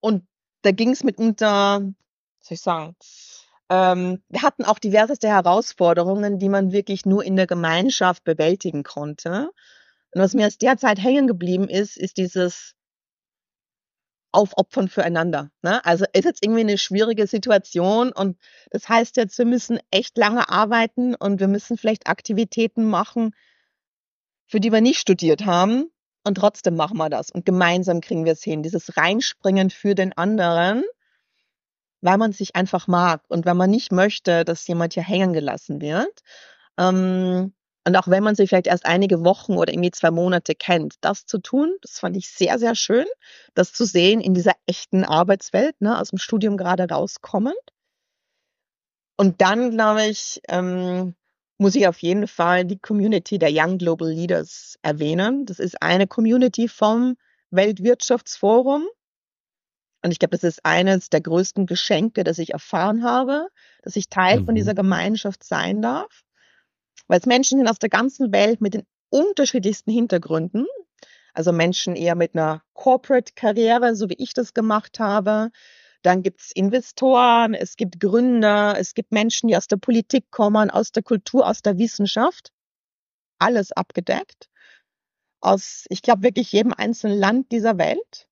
und 0.00 0.26
da 0.62 0.70
ging 0.72 0.90
es 0.90 1.04
mitunter, 1.04 1.80
was 1.80 2.48
soll 2.48 2.54
ich 2.54 2.60
sagen, 2.60 2.96
ähm, 3.70 4.22
wir 4.28 4.42
hatten 4.42 4.64
auch 4.64 4.78
diverseste 4.78 5.28
Herausforderungen, 5.28 6.38
die 6.38 6.48
man 6.48 6.72
wirklich 6.72 7.04
nur 7.04 7.24
in 7.24 7.36
der 7.36 7.46
Gemeinschaft 7.46 8.24
bewältigen 8.24 8.82
konnte. 8.82 9.50
Und 10.14 10.22
was 10.22 10.34
mir 10.34 10.46
aus 10.46 10.58
der 10.58 10.78
Zeit 10.78 11.02
hängen 11.02 11.26
geblieben 11.26 11.68
ist, 11.68 11.96
ist 11.96 12.16
dieses 12.16 12.74
aufopfern 14.32 14.88
füreinander. 14.88 15.50
Ne? 15.62 15.84
Also 15.84 16.04
ist 16.12 16.24
jetzt 16.24 16.44
irgendwie 16.44 16.60
eine 16.60 16.78
schwierige 16.78 17.26
Situation 17.26 18.12
und 18.12 18.38
das 18.70 18.88
heißt 18.88 19.16
jetzt, 19.16 19.38
wir 19.38 19.46
müssen 19.46 19.78
echt 19.90 20.16
lange 20.18 20.48
arbeiten 20.48 21.14
und 21.14 21.40
wir 21.40 21.48
müssen 21.48 21.78
vielleicht 21.78 22.08
Aktivitäten 22.08 22.84
machen, 22.84 23.34
für 24.46 24.60
die 24.60 24.72
wir 24.72 24.80
nicht 24.80 24.98
studiert 24.98 25.46
haben 25.46 25.90
und 26.24 26.36
trotzdem 26.36 26.76
machen 26.76 26.98
wir 26.98 27.08
das 27.08 27.30
und 27.30 27.46
gemeinsam 27.46 28.00
kriegen 28.00 28.24
wir 28.24 28.32
es 28.32 28.42
hin. 28.42 28.62
Dieses 28.62 28.96
Reinspringen 28.96 29.70
für 29.70 29.94
den 29.94 30.12
anderen, 30.16 30.84
weil 32.00 32.18
man 32.18 32.32
sich 32.32 32.54
einfach 32.54 32.86
mag 32.86 33.22
und 33.28 33.46
weil 33.46 33.54
man 33.54 33.70
nicht 33.70 33.92
möchte, 33.92 34.44
dass 34.44 34.66
jemand 34.66 34.94
hier 34.94 35.02
hängen 35.02 35.32
gelassen 35.32 35.80
wird. 35.80 36.20
Ähm, 36.78 37.54
und 37.84 37.96
auch 37.96 38.08
wenn 38.08 38.22
man 38.22 38.34
sich 38.34 38.50
vielleicht 38.50 38.66
erst 38.66 38.84
einige 38.84 39.24
Wochen 39.24 39.56
oder 39.56 39.72
irgendwie 39.72 39.90
zwei 39.90 40.10
Monate 40.10 40.54
kennt, 40.54 40.96
das 41.00 41.24
zu 41.24 41.38
tun, 41.38 41.74
das 41.80 41.98
fand 41.98 42.16
ich 42.16 42.28
sehr, 42.28 42.58
sehr 42.58 42.74
schön, 42.74 43.06
das 43.54 43.72
zu 43.72 43.84
sehen 43.84 44.20
in 44.20 44.34
dieser 44.34 44.52
echten 44.66 45.04
Arbeitswelt, 45.04 45.80
ne, 45.80 45.98
aus 45.98 46.10
dem 46.10 46.18
Studium 46.18 46.56
gerade 46.56 46.88
rauskommend. 46.88 47.56
Und 49.16 49.40
dann, 49.40 49.70
glaube 49.70 50.04
ich, 50.06 50.40
ähm, 50.48 51.14
muss 51.56 51.74
ich 51.74 51.88
auf 51.88 51.98
jeden 52.00 52.28
Fall 52.28 52.64
die 52.64 52.78
Community 52.78 53.38
der 53.38 53.50
Young 53.52 53.78
Global 53.78 54.08
Leaders 54.08 54.78
erwähnen. 54.82 55.44
Das 55.46 55.58
ist 55.58 55.82
eine 55.82 56.06
Community 56.06 56.68
vom 56.68 57.16
Weltwirtschaftsforum. 57.50 58.86
Und 60.04 60.12
ich 60.12 60.20
glaube, 60.20 60.36
das 60.36 60.44
ist 60.44 60.64
eines 60.64 61.10
der 61.10 61.20
größten 61.20 61.66
Geschenke, 61.66 62.22
das 62.22 62.38
ich 62.38 62.52
erfahren 62.52 63.02
habe, 63.02 63.48
dass 63.82 63.96
ich 63.96 64.08
Teil 64.08 64.40
mhm. 64.40 64.46
von 64.46 64.54
dieser 64.54 64.74
Gemeinschaft 64.74 65.42
sein 65.42 65.82
darf 65.82 66.22
weil 67.08 67.18
es 67.18 67.26
Menschen 67.26 67.58
sind 67.58 67.68
aus 67.68 67.78
der 67.78 67.88
ganzen 67.88 68.32
Welt 68.32 68.60
mit 68.60 68.74
den 68.74 68.84
unterschiedlichsten 69.10 69.90
Hintergründen. 69.90 70.66
Also 71.32 71.52
Menschen 71.52 71.96
eher 71.96 72.14
mit 72.14 72.34
einer 72.34 72.62
Corporate-Karriere, 72.74 73.96
so 73.96 74.08
wie 74.08 74.16
ich 74.18 74.34
das 74.34 74.54
gemacht 74.54 74.98
habe. 75.00 75.50
Dann 76.02 76.22
gibt's 76.22 76.52
Investoren, 76.52 77.54
es 77.54 77.76
gibt 77.76 78.00
Gründer, 78.00 78.76
es 78.78 78.94
gibt 78.94 79.10
Menschen, 79.10 79.48
die 79.48 79.56
aus 79.56 79.66
der 79.66 79.78
Politik 79.78 80.30
kommen, 80.30 80.70
aus 80.70 80.92
der 80.92 81.02
Kultur, 81.02 81.46
aus 81.46 81.62
der 81.62 81.78
Wissenschaft. 81.78 82.52
Alles 83.38 83.72
abgedeckt. 83.72 84.48
Aus, 85.40 85.86
ich 85.88 86.02
glaube, 86.02 86.22
wirklich 86.22 86.52
jedem 86.52 86.72
einzelnen 86.72 87.18
Land 87.18 87.52
dieser 87.52 87.78
Welt. 87.78 88.28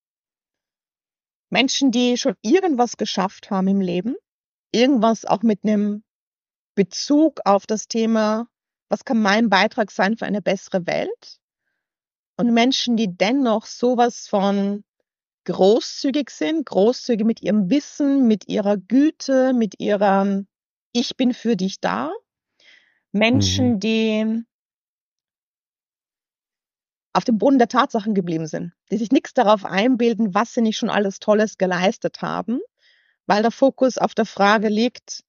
Menschen, 1.50 1.92
die 1.92 2.16
schon 2.16 2.34
irgendwas 2.42 2.96
geschafft 2.96 3.50
haben 3.50 3.68
im 3.68 3.80
Leben. 3.80 4.16
Irgendwas 4.72 5.24
auch 5.24 5.42
mit 5.42 5.60
einem 5.64 6.02
Bezug 6.74 7.40
auf 7.44 7.66
das 7.66 7.88
Thema 7.88 8.48
was 8.88 9.04
kann 9.04 9.20
mein 9.20 9.48
Beitrag 9.48 9.90
sein 9.90 10.16
für 10.16 10.26
eine 10.26 10.42
bessere 10.42 10.86
Welt? 10.86 11.38
Und 12.36 12.52
Menschen, 12.52 12.96
die 12.96 13.16
dennoch 13.16 13.66
sowas 13.66 14.28
von 14.28 14.84
großzügig 15.44 16.30
sind, 16.30 16.66
großzügig 16.66 17.24
mit 17.24 17.42
ihrem 17.42 17.70
Wissen, 17.70 18.26
mit 18.26 18.48
ihrer 18.48 18.76
Güte, 18.76 19.52
mit 19.54 19.80
ihrer 19.80 20.42
Ich 20.92 21.16
bin 21.16 21.32
für 21.32 21.56
dich 21.56 21.80
da. 21.80 22.12
Menschen, 23.12 23.74
mhm. 23.74 23.80
die 23.80 24.44
auf 27.14 27.24
dem 27.24 27.38
Boden 27.38 27.58
der 27.58 27.68
Tatsachen 27.68 28.14
geblieben 28.14 28.46
sind, 28.46 28.74
die 28.90 28.98
sich 28.98 29.10
nichts 29.10 29.32
darauf 29.32 29.64
einbilden, 29.64 30.34
was 30.34 30.52
sie 30.52 30.60
nicht 30.60 30.76
schon 30.76 30.90
alles 30.90 31.18
Tolles 31.18 31.56
geleistet 31.56 32.20
haben, 32.20 32.60
weil 33.26 33.40
der 33.40 33.50
Fokus 33.50 33.96
auf 33.96 34.14
der 34.14 34.26
Frage 34.26 34.68
liegt, 34.68 35.24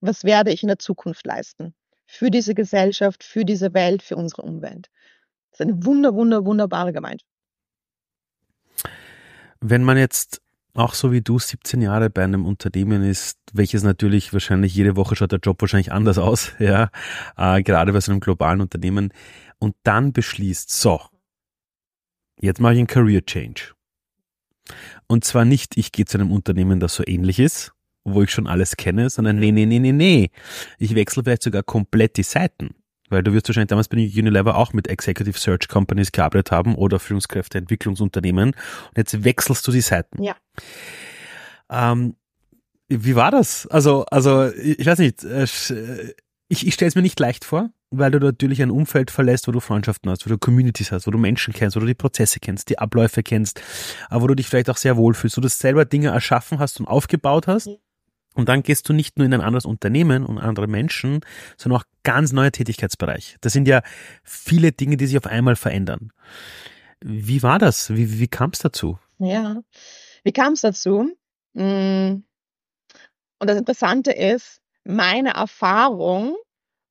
was 0.00 0.24
werde 0.24 0.50
ich 0.50 0.64
in 0.64 0.68
der 0.68 0.80
Zukunft 0.80 1.24
leisten? 1.24 1.74
Für 2.10 2.30
diese 2.30 2.54
Gesellschaft, 2.54 3.22
für 3.22 3.44
diese 3.44 3.72
Welt, 3.72 4.02
für 4.02 4.16
unsere 4.16 4.42
Umwelt. 4.42 4.90
Das 5.52 5.60
ist 5.60 5.66
eine 5.66 5.84
wunder, 5.84 6.12
wunder, 6.14 6.44
wunderbare 6.44 6.92
Gemeinschaft. 6.92 7.30
Wenn 9.60 9.84
man 9.84 9.96
jetzt 9.96 10.42
auch 10.74 10.94
so 10.94 11.12
wie 11.12 11.20
du 11.20 11.38
17 11.38 11.80
Jahre 11.82 12.10
bei 12.10 12.24
einem 12.24 12.46
Unternehmen 12.46 13.04
ist, 13.04 13.38
welches 13.52 13.84
natürlich 13.84 14.32
wahrscheinlich 14.32 14.74
jede 14.74 14.96
Woche 14.96 15.14
schaut 15.14 15.30
der 15.30 15.38
Job 15.38 15.60
wahrscheinlich 15.60 15.92
anders 15.92 16.18
aus, 16.28 16.52
ja, 16.58 16.90
äh, 17.36 17.62
gerade 17.62 17.92
bei 17.92 18.00
so 18.00 18.10
einem 18.10 18.20
globalen 18.20 18.60
Unternehmen, 18.60 19.12
und 19.58 19.76
dann 19.84 20.12
beschließt, 20.12 20.70
so, 20.70 21.00
jetzt 22.40 22.60
mache 22.60 22.72
ich 22.72 22.78
einen 22.78 22.86
Career 22.88 23.24
Change. 23.24 23.74
Und 25.06 25.24
zwar 25.24 25.44
nicht, 25.44 25.76
ich 25.76 25.92
gehe 25.92 26.06
zu 26.06 26.18
einem 26.18 26.32
Unternehmen, 26.32 26.80
das 26.80 26.94
so 26.94 27.04
ähnlich 27.06 27.38
ist, 27.38 27.72
wo 28.14 28.22
ich 28.22 28.30
schon 28.30 28.46
alles 28.46 28.76
kenne, 28.76 29.10
sondern 29.10 29.36
nee, 29.36 29.52
nee, 29.52 29.66
nee, 29.66 29.78
nee, 29.78 29.92
nee. 29.92 30.30
Ich 30.78 30.94
wechsle 30.94 31.22
vielleicht 31.22 31.42
sogar 31.42 31.62
komplett 31.62 32.16
die 32.16 32.22
Seiten. 32.22 32.74
Weil 33.10 33.24
du 33.24 33.32
wirst 33.32 33.48
wahrscheinlich 33.48 33.68
damals 33.68 33.88
bei 33.88 33.96
Unilever 33.96 34.56
auch 34.56 34.72
mit 34.72 34.86
Executive 34.86 35.36
Search 35.36 35.68
Companies 35.68 36.12
gearbeitet 36.12 36.52
haben 36.52 36.76
oder 36.76 37.00
Führungskräfteentwicklungsunternehmen. 37.00 38.50
Und 38.50 38.96
jetzt 38.96 39.24
wechselst 39.24 39.66
du 39.66 39.72
die 39.72 39.80
Seiten. 39.80 40.22
Ja. 40.22 40.36
Ähm, 41.68 42.14
wie 42.88 43.16
war 43.16 43.30
das? 43.30 43.66
Also, 43.66 44.04
also 44.06 44.52
ich 44.52 44.86
weiß 44.86 44.98
nicht, 44.98 45.24
äh, 45.24 45.46
ich, 46.48 46.66
ich 46.66 46.74
stelle 46.74 46.88
es 46.88 46.94
mir 46.94 47.02
nicht 47.02 47.18
leicht 47.18 47.44
vor, 47.44 47.70
weil 47.90 48.10
du 48.12 48.18
natürlich 48.18 48.62
ein 48.62 48.70
Umfeld 48.70 49.10
verlässt, 49.10 49.48
wo 49.48 49.52
du 49.52 49.60
Freundschaften 49.60 50.10
hast, 50.10 50.26
wo 50.26 50.30
du 50.30 50.38
Communities 50.38 50.92
hast, 50.92 51.06
wo 51.06 51.10
du 51.10 51.18
Menschen 51.18 51.52
kennst, 51.52 51.76
wo 51.76 51.80
du 51.80 51.86
die 51.86 51.94
Prozesse 51.94 52.40
kennst, 52.40 52.68
die 52.68 52.78
Abläufe 52.78 53.22
kennst, 53.22 53.60
wo 54.10 54.26
du 54.26 54.34
dich 54.34 54.48
vielleicht 54.48 54.70
auch 54.70 54.76
sehr 54.76 54.96
wohlfühlst, 54.96 55.36
wo 55.36 55.40
du 55.40 55.48
selber 55.48 55.84
Dinge 55.84 56.08
erschaffen 56.08 56.58
hast 56.58 56.80
und 56.80 56.86
aufgebaut 56.86 57.46
hast. 57.46 57.68
Mhm. 57.68 57.76
Und 58.40 58.48
dann 58.48 58.62
gehst 58.62 58.88
du 58.88 58.94
nicht 58.94 59.18
nur 59.18 59.26
in 59.26 59.34
ein 59.34 59.42
anderes 59.42 59.66
Unternehmen 59.66 60.24
und 60.24 60.38
andere 60.38 60.66
Menschen, 60.66 61.20
sondern 61.58 61.82
auch 61.82 61.84
ganz 62.04 62.32
neuer 62.32 62.50
Tätigkeitsbereich. 62.50 63.36
Das 63.42 63.52
sind 63.52 63.68
ja 63.68 63.82
viele 64.24 64.72
Dinge, 64.72 64.96
die 64.96 65.06
sich 65.06 65.18
auf 65.18 65.26
einmal 65.26 65.56
verändern. 65.56 66.10
Wie 67.02 67.42
war 67.42 67.58
das? 67.58 67.94
Wie, 67.94 68.18
wie 68.18 68.28
kam 68.28 68.50
es 68.54 68.60
dazu? 68.60 68.98
Ja, 69.18 69.60
wie 70.24 70.32
kam 70.32 70.54
es 70.54 70.62
dazu? 70.62 71.14
Mm. 71.52 72.22
Und 73.38 73.46
das 73.46 73.58
Interessante 73.58 74.12
ist, 74.12 74.62
meine 74.84 75.34
Erfahrung 75.34 76.34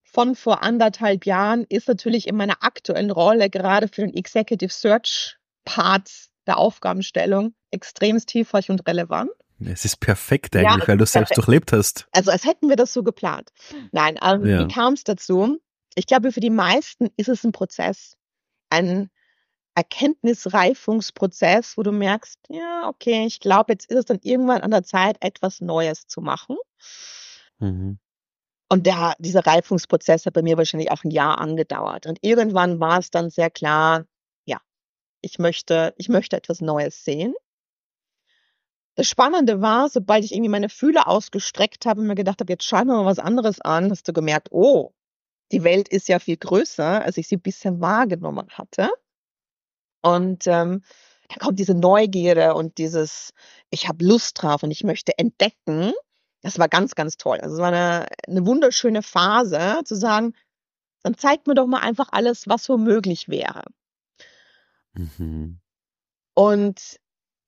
von 0.04 0.36
vor 0.36 0.62
anderthalb 0.62 1.26
Jahren 1.26 1.66
ist 1.68 1.88
natürlich 1.88 2.28
in 2.28 2.36
meiner 2.36 2.64
aktuellen 2.64 3.10
Rolle, 3.10 3.50
gerade 3.50 3.88
für 3.88 4.02
den 4.02 4.14
Executive 4.14 4.72
Search 4.72 5.38
Part 5.66 6.12
der 6.45 6.58
Aufgabenstellung, 6.58 7.56
extremst 7.72 8.30
hilfreich 8.30 8.70
und 8.70 8.88
relevant. 8.88 9.32
Es 9.66 9.86
ist 9.86 9.99
perfekt 9.99 10.55
eigentlich, 10.55 10.82
ja, 10.82 10.88
weil 10.88 10.97
du 10.97 11.03
es 11.03 11.12
selbst 11.12 11.36
durchlebt 11.36 11.74
hast. 11.74 12.07
Also 12.12 12.32
als 12.32 12.45
hätten 12.45 12.70
wir 12.70 12.76
das 12.76 12.93
so 12.93 13.03
geplant. 13.03 13.49
Nein, 13.91 14.18
ähm, 14.24 14.45
ja. 14.45 14.64
wie 14.64 14.68
kam 14.68 14.93
es 14.93 15.03
dazu? 15.03 15.60
Ich 15.95 16.07
glaube, 16.07 16.32
für 16.32 16.39
die 16.39 16.49
meisten 16.49 17.10
ist 17.18 17.30
es 17.30 17.43
ein 17.43 17.51
Prozess, 17.51 18.16
ein 18.70 19.10
Erkenntnisreifungsprozess, 19.76 21.78
wo 21.78 21.84
du 21.84 21.91
merkst, 21.91 22.39
ja, 22.49 22.88
okay, 22.88 23.26
ich 23.26 23.39
glaube, 23.39 23.74
jetzt 23.74 23.89
ist 23.89 23.97
es 23.97 24.05
dann 24.05 24.20
irgendwann 24.24 24.62
an 24.62 24.72
der 24.72 24.84
Zeit, 24.84 25.18
etwas 25.22 25.62
Neues 25.62 26.07
zu 26.07 26.22
machen. 26.22 26.57
Mhm. 27.60 27.99
Und 28.70 28.86
der, 28.86 29.16
dieser 29.20 29.45
Reifungsprozess 29.45 30.26
hat 30.26 30.34
bei 30.34 30.41
mir 30.41 30.57
wahrscheinlich 30.57 30.91
auch 30.91 31.03
ein 31.03 31.12
Jahr 31.12 31.39
angedauert. 31.39 32.05
Und 32.05 32.20
irgendwann 32.22 32.80
war 32.80 32.99
es 32.99 33.10
dann 33.10 33.30
sehr 33.30 33.49
klar, 33.49 34.05
ja, 34.45 34.60
ich 35.22 35.39
möchte, 35.39 35.93
ich 35.97 36.10
möchte 36.10 36.38
etwas 36.38 36.62
Neues 36.62 37.03
sehen. 37.03 37.34
Das 39.00 39.08
Spannende 39.08 39.62
war, 39.62 39.88
sobald 39.88 40.26
ich 40.26 40.34
irgendwie 40.34 40.50
meine 40.50 40.68
Fühler 40.68 41.08
ausgestreckt 41.08 41.86
habe 41.86 42.02
und 42.02 42.08
mir 42.08 42.16
gedacht 42.16 42.41
habe, 42.41 42.52
jetzt 42.52 42.66
schauen 42.66 42.88
wir 42.88 42.95
mal 42.95 43.06
was 43.06 43.18
anderes 43.18 43.62
an, 43.62 43.91
hast 43.91 44.06
du 44.06 44.12
gemerkt, 44.12 44.50
oh, 44.52 44.91
die 45.54 45.64
Welt 45.64 45.88
ist 45.88 46.10
ja 46.10 46.20
viel 46.20 46.36
größer, 46.36 47.02
als 47.02 47.16
ich 47.16 47.30
sie 47.30 47.38
bisher 47.38 47.80
wahrgenommen 47.80 48.50
hatte. 48.50 48.89
Und 50.02 50.47
ähm, 50.47 50.84
da 51.30 51.36
kommt 51.39 51.60
diese 51.60 51.76
Neugierde 51.76 52.56
und 52.56 52.78
dieses, 52.78 53.32
ich 53.70 53.88
habe 53.88 54.04
Lust 54.04 54.43
drauf 54.43 54.64
und 54.64 54.72
ich 54.72 54.84
möchte 54.84 55.18
entdecken. 55.18 55.93
Das 56.41 56.60
war 56.60 56.68
ganz, 56.68 56.93
ganz 56.93 57.16
toll. 57.16 57.39
Also 57.39 57.56
es 57.56 57.62
war 57.62 57.70
eine, 57.70 58.06
eine 58.28 58.45
wunderschöne 58.45 59.02
Phase 59.02 59.80
zu 59.86 59.95
sagen, 59.95 60.34
dann 61.04 61.18
zeigt 61.18 61.47
mir 61.47 61.54
doch 61.54 61.68
mal 61.68 61.80
einfach 61.80 62.10
alles, 62.12 62.50
was 62.50 62.66
so 62.66 62.78
möglich 62.78 63.30
wäre. 63.30 63.64
Mhm. 64.91 65.62
Und 66.34 67.00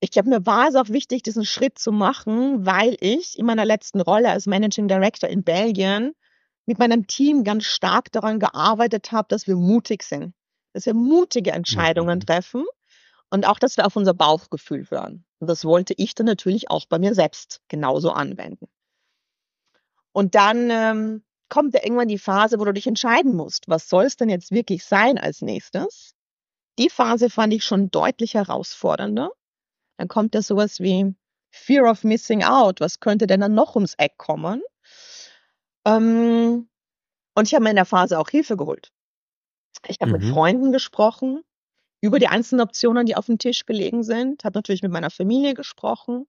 ich 0.02 0.10
glaube, 0.10 0.30
mir 0.30 0.44
war 0.44 0.68
es 0.68 0.74
auch 0.74 0.88
wichtig, 0.88 1.22
diesen 1.22 1.44
Schritt 1.44 1.78
zu 1.78 1.92
machen, 1.92 2.66
weil 2.66 2.96
ich 2.98 3.38
in 3.38 3.46
meiner 3.46 3.64
letzten 3.64 4.00
Rolle 4.00 4.30
als 4.30 4.46
Managing 4.46 4.88
Director 4.88 5.30
in 5.30 5.44
Belgien 5.44 6.12
mit 6.66 6.80
meinem 6.80 7.06
Team 7.06 7.44
ganz 7.44 7.66
stark 7.66 8.10
daran 8.10 8.40
gearbeitet 8.40 9.12
habe, 9.12 9.28
dass 9.28 9.46
wir 9.46 9.54
mutig 9.54 10.02
sind, 10.02 10.34
dass 10.72 10.86
wir 10.86 10.94
mutige 10.94 11.52
Entscheidungen 11.52 12.18
mhm. 12.18 12.26
treffen 12.26 12.64
und 13.30 13.46
auch, 13.46 13.60
dass 13.60 13.76
wir 13.76 13.86
auf 13.86 13.94
unser 13.94 14.12
Bauchgefühl 14.12 14.90
hören. 14.90 15.24
Und 15.38 15.46
das 15.46 15.64
wollte 15.64 15.94
ich 15.96 16.16
dann 16.16 16.26
natürlich 16.26 16.68
auch 16.68 16.86
bei 16.86 16.98
mir 16.98 17.14
selbst 17.14 17.60
genauso 17.68 18.10
anwenden. 18.10 18.66
Und 20.10 20.34
dann 20.34 20.68
ähm, 20.70 21.22
kommt 21.48 21.74
ja 21.74 21.80
irgendwann 21.84 22.08
die 22.08 22.18
Phase, 22.18 22.58
wo 22.58 22.64
du 22.64 22.72
dich 22.72 22.88
entscheiden 22.88 23.36
musst, 23.36 23.68
was 23.68 23.88
soll 23.88 24.06
es 24.06 24.16
denn 24.16 24.28
jetzt 24.28 24.50
wirklich 24.50 24.84
sein 24.84 25.16
als 25.16 25.42
nächstes? 25.42 26.16
Die 26.80 26.90
Phase 26.90 27.30
fand 27.30 27.54
ich 27.54 27.64
schon 27.64 27.92
deutlich 27.92 28.34
herausfordernder. 28.34 29.30
Dann 30.02 30.08
kommt 30.08 30.34
ja 30.34 30.42
sowas 30.42 30.80
wie 30.80 31.14
Fear 31.52 31.88
of 31.88 32.02
Missing 32.02 32.42
Out. 32.42 32.80
Was 32.80 32.98
könnte 32.98 33.28
denn 33.28 33.40
dann 33.40 33.54
noch 33.54 33.76
ums 33.76 33.94
Eck 33.98 34.18
kommen? 34.18 34.60
Ähm, 35.84 36.68
und 37.36 37.46
ich 37.46 37.54
habe 37.54 37.62
mir 37.62 37.70
in 37.70 37.76
der 37.76 37.84
Phase 37.84 38.18
auch 38.18 38.28
Hilfe 38.28 38.56
geholt. 38.56 38.90
Ich 39.86 40.00
habe 40.00 40.10
mhm. 40.10 40.18
mit 40.18 40.34
Freunden 40.34 40.72
gesprochen 40.72 41.44
über 42.00 42.18
die 42.18 42.26
einzelnen 42.26 42.62
Optionen, 42.62 43.06
die 43.06 43.14
auf 43.14 43.26
dem 43.26 43.38
Tisch 43.38 43.64
gelegen 43.64 44.02
sind, 44.02 44.42
habe 44.42 44.58
natürlich 44.58 44.82
mit 44.82 44.90
meiner 44.90 45.10
Familie 45.10 45.54
gesprochen 45.54 46.26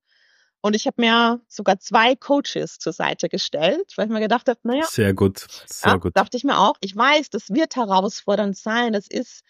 und 0.61 0.75
ich 0.75 0.85
habe 0.85 1.01
mir 1.01 1.41
sogar 1.47 1.79
zwei 1.79 2.15
Coaches 2.15 2.77
zur 2.77 2.93
Seite 2.93 3.27
gestellt, 3.27 3.91
weil 3.95 4.05
ich 4.05 4.11
mir 4.11 4.19
gedacht 4.19 4.47
habe, 4.47 4.59
naja. 4.61 4.85
Sehr 4.85 5.15
gut, 5.15 5.47
sehr 5.65 5.93
ja, 5.93 5.97
gut. 5.97 6.15
Dachte 6.15 6.37
ich 6.37 6.43
mir 6.43 6.59
auch, 6.59 6.75
ich 6.81 6.95
weiß, 6.95 7.31
das 7.31 7.49
wird 7.49 7.75
herausfordernd 7.75 8.55
sein. 8.55 8.93
Das 8.93 9.07
ist 9.07 9.43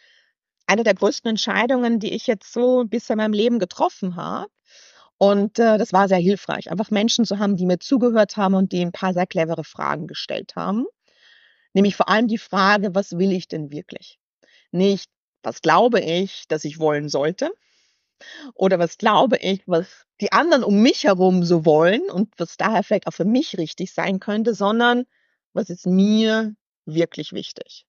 eine 0.67 0.83
der 0.83 0.93
größten 0.93 1.29
Entscheidungen, 1.29 1.99
die 1.99 2.13
ich 2.13 2.27
jetzt 2.27 2.51
so 2.53 2.85
bisher 2.85 3.15
in 3.15 3.17
meinem 3.17 3.33
Leben 3.33 3.59
getroffen 3.59 4.15
habe. 4.15 4.47
Und 5.17 5.59
äh, 5.59 5.77
das 5.77 5.93
war 5.93 6.07
sehr 6.07 6.17
hilfreich, 6.17 6.71
einfach 6.71 6.91
Menschen 6.91 7.25
zu 7.25 7.39
haben, 7.39 7.55
die 7.55 7.65
mir 7.65 7.79
zugehört 7.79 8.35
haben 8.37 8.55
und 8.55 8.71
die 8.71 8.81
ein 8.81 8.91
paar 8.91 9.13
sehr 9.13 9.27
clevere 9.27 9.63
Fragen 9.63 10.07
gestellt 10.07 10.55
haben. 10.55 10.85
Nämlich 11.73 11.95
vor 11.95 12.09
allem 12.09 12.27
die 12.27 12.37
Frage, 12.37 12.93
was 12.93 13.17
will 13.17 13.31
ich 13.31 13.47
denn 13.47 13.71
wirklich? 13.71 14.19
Nicht, 14.71 15.09
was 15.43 15.61
glaube 15.61 15.99
ich, 15.99 16.47
dass 16.47 16.65
ich 16.65 16.79
wollen 16.79 17.09
sollte, 17.09 17.51
oder 18.53 18.79
was 18.79 18.97
glaube 18.97 19.37
ich, 19.37 19.61
was 19.67 20.05
die 20.21 20.31
anderen 20.31 20.63
um 20.63 20.81
mich 20.81 21.03
herum 21.03 21.43
so 21.43 21.65
wollen 21.65 22.09
und 22.09 22.33
was 22.37 22.57
daher 22.57 22.83
vielleicht 22.83 23.07
auch 23.07 23.13
für 23.13 23.25
mich 23.25 23.57
richtig 23.57 23.93
sein 23.93 24.19
könnte, 24.19 24.53
sondern 24.53 25.05
was 25.53 25.69
ist 25.69 25.85
mir 25.85 26.55
wirklich 26.85 27.33
wichtig. 27.33 27.85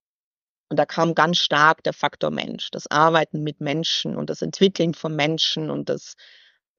Und 0.74 0.78
da 0.78 0.86
kam 0.86 1.14
ganz 1.14 1.38
stark 1.38 1.84
der 1.84 1.92
Faktor 1.92 2.32
Mensch, 2.32 2.72
das 2.72 2.90
Arbeiten 2.90 3.44
mit 3.44 3.60
Menschen 3.60 4.16
und 4.16 4.28
das 4.28 4.42
Entwickeln 4.42 4.92
von 4.92 5.14
Menschen 5.14 5.70
und 5.70 5.88
das 5.88 6.14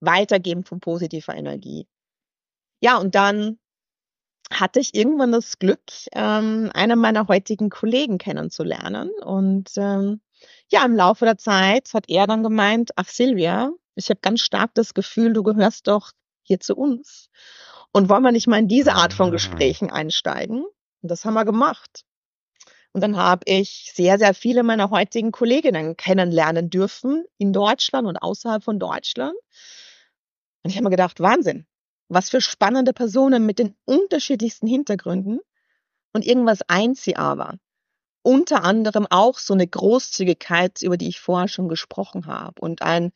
Weitergeben 0.01 0.65
von 0.65 0.81
positiver 0.81 1.33
Energie. 1.33 1.87
Ja, 2.81 2.97
und 2.97 3.15
dann 3.15 3.57
hatte 4.51 4.81
ich 4.81 4.95
irgendwann 4.95 5.31
das 5.31 5.59
Glück, 5.59 5.79
ähm, 6.11 6.71
einen 6.73 6.99
meiner 6.99 7.29
heutigen 7.29 7.69
Kollegen 7.69 8.17
kennenzulernen. 8.17 9.11
Und 9.23 9.71
ähm, 9.77 10.19
ja, 10.69 10.83
im 10.83 10.97
Laufe 10.97 11.23
der 11.23 11.37
Zeit 11.37 11.93
hat 11.93 12.09
er 12.09 12.27
dann 12.27 12.43
gemeint, 12.43 12.91
ach 12.97 13.07
Silvia, 13.07 13.71
ich 13.95 14.09
habe 14.09 14.19
ganz 14.19 14.41
stark 14.41 14.71
das 14.73 14.93
Gefühl, 14.93 15.31
du 15.31 15.41
gehörst 15.41 15.87
doch 15.87 16.11
hier 16.43 16.59
zu 16.59 16.75
uns. 16.75 17.29
Und 17.93 18.09
wollen 18.09 18.23
wir 18.23 18.33
nicht 18.33 18.47
mal 18.47 18.59
in 18.59 18.67
diese 18.67 18.95
Art 18.95 19.13
von 19.13 19.29
ah. 19.29 19.31
Gesprächen 19.31 19.89
einsteigen? 19.89 20.65
Und 21.01 21.09
das 21.09 21.23
haben 21.23 21.35
wir 21.35 21.45
gemacht. 21.45 22.03
Und 22.95 23.01
dann 23.01 23.17
habe 23.17 23.41
ich 23.43 23.91
sehr, 23.93 24.17
sehr 24.17 24.33
viele 24.33 24.63
meiner 24.63 24.89
heutigen 24.89 25.33
Kolleginnen 25.33 25.97
kennenlernen 25.97 26.69
dürfen 26.69 27.25
in 27.37 27.51
Deutschland 27.51 28.07
und 28.07 28.15
außerhalb 28.15 28.63
von 28.63 28.79
Deutschland. 28.79 29.35
Und 30.63 30.69
ich 30.69 30.77
habe 30.77 30.85
mir 30.85 30.91
gedacht, 30.91 31.19
Wahnsinn, 31.19 31.67
was 32.07 32.29
für 32.29 32.39
spannende 32.39 32.93
Personen 32.93 33.45
mit 33.45 33.59
den 33.59 33.75
unterschiedlichsten 33.83 34.65
Hintergründen. 34.65 35.41
Und 36.13 36.25
irgendwas 36.25 36.61
eint 36.69 36.97
sie 36.97 37.17
aber. 37.17 37.57
Unter 38.21 38.63
anderem 38.63 39.07
auch 39.09 39.39
so 39.39 39.53
eine 39.53 39.67
Großzügigkeit, 39.67 40.81
über 40.81 40.95
die 40.95 41.09
ich 41.09 41.19
vorher 41.19 41.49
schon 41.49 41.67
gesprochen 41.67 42.27
habe. 42.27 42.61
Und 42.61 42.81
ein, 42.81 43.11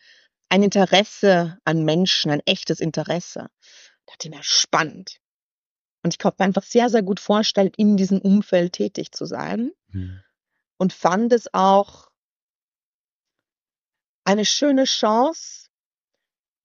ein 0.50 0.62
Interesse 0.62 1.58
an 1.64 1.86
Menschen, 1.86 2.32
ein 2.32 2.42
echtes 2.46 2.82
Interesse. 2.82 3.48
Da 4.08 4.12
dachte 4.12 4.28
ich 4.28 4.36
mir, 4.36 4.44
spannend. 4.44 5.19
Und 6.10 6.16
ich 6.16 6.18
konnte 6.20 6.38
mir 6.39 6.45
einfach 6.45 6.64
sehr, 6.64 6.89
sehr 6.89 7.03
gut 7.03 7.20
vorstellen, 7.20 7.70
in 7.78 7.95
diesem 7.95 8.20
Umfeld 8.20 8.74
tätig 8.74 9.12
zu 9.12 9.26
sein. 9.26 9.70
Mhm. 9.91 10.22
Und 10.80 10.91
fand 10.91 11.32
es 11.34 11.53
auch 11.53 12.10
eine 14.24 14.43
schöne 14.43 14.86
Chance, 14.86 15.68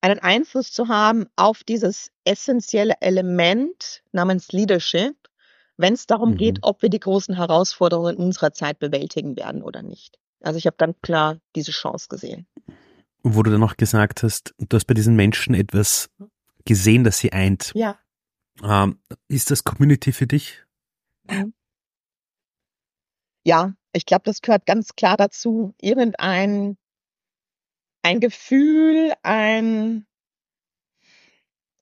einen 0.00 0.18
Einfluss 0.18 0.72
zu 0.72 0.88
haben 0.88 1.26
auf 1.36 1.62
dieses 1.62 2.10
essentielle 2.24 2.94
Element 3.00 4.02
namens 4.12 4.50
Leadership, 4.50 5.14
wenn 5.76 5.92
es 5.92 6.06
darum 6.06 6.30
mhm. 6.30 6.36
geht, 6.38 6.58
ob 6.62 6.80
wir 6.80 6.88
die 6.88 7.00
großen 7.00 7.36
Herausforderungen 7.36 8.16
unserer 8.16 8.54
Zeit 8.54 8.78
bewältigen 8.78 9.36
werden 9.36 9.62
oder 9.62 9.82
nicht. 9.82 10.16
Also 10.40 10.56
ich 10.56 10.64
habe 10.64 10.76
ganz 10.78 10.96
klar 11.02 11.36
diese 11.54 11.72
Chance 11.72 12.06
gesehen. 12.08 12.46
wo 13.22 13.42
du 13.42 13.50
dann 13.50 13.60
noch 13.60 13.76
gesagt 13.76 14.22
hast, 14.22 14.54
du 14.56 14.74
hast 14.74 14.86
bei 14.86 14.94
diesen 14.94 15.16
Menschen 15.16 15.54
etwas 15.54 16.08
gesehen, 16.64 17.04
das 17.04 17.18
sie 17.18 17.34
eint. 17.34 17.72
Ja. 17.74 17.98
Ähm, 18.62 19.00
ist 19.28 19.50
das 19.50 19.64
Community 19.64 20.12
für 20.12 20.26
dich? 20.26 20.62
Ja, 23.44 23.74
ich 23.92 24.06
glaube, 24.06 24.22
das 24.24 24.40
gehört 24.42 24.66
ganz 24.66 24.94
klar 24.94 25.16
dazu. 25.16 25.74
Irgendein 25.80 26.76
ein 28.04 28.20
Gefühl, 28.20 29.14
ein, 29.22 30.06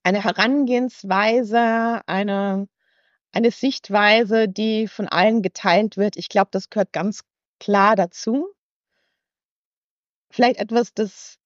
eine 0.03 0.23
Herangehensweise, 0.23 2.01
eine, 2.07 2.69
eine 3.33 3.51
Sichtweise, 3.51 4.47
die 4.47 4.87
von 4.87 5.09
allen 5.09 5.41
geteilt 5.41 5.97
wird. 5.97 6.15
Ich 6.15 6.29
glaube, 6.29 6.49
das 6.51 6.69
gehört 6.69 6.93
ganz 6.93 7.23
klar 7.59 7.97
dazu. 7.97 8.47
Vielleicht 10.29 10.59
etwas, 10.59 10.93
das 10.93 11.37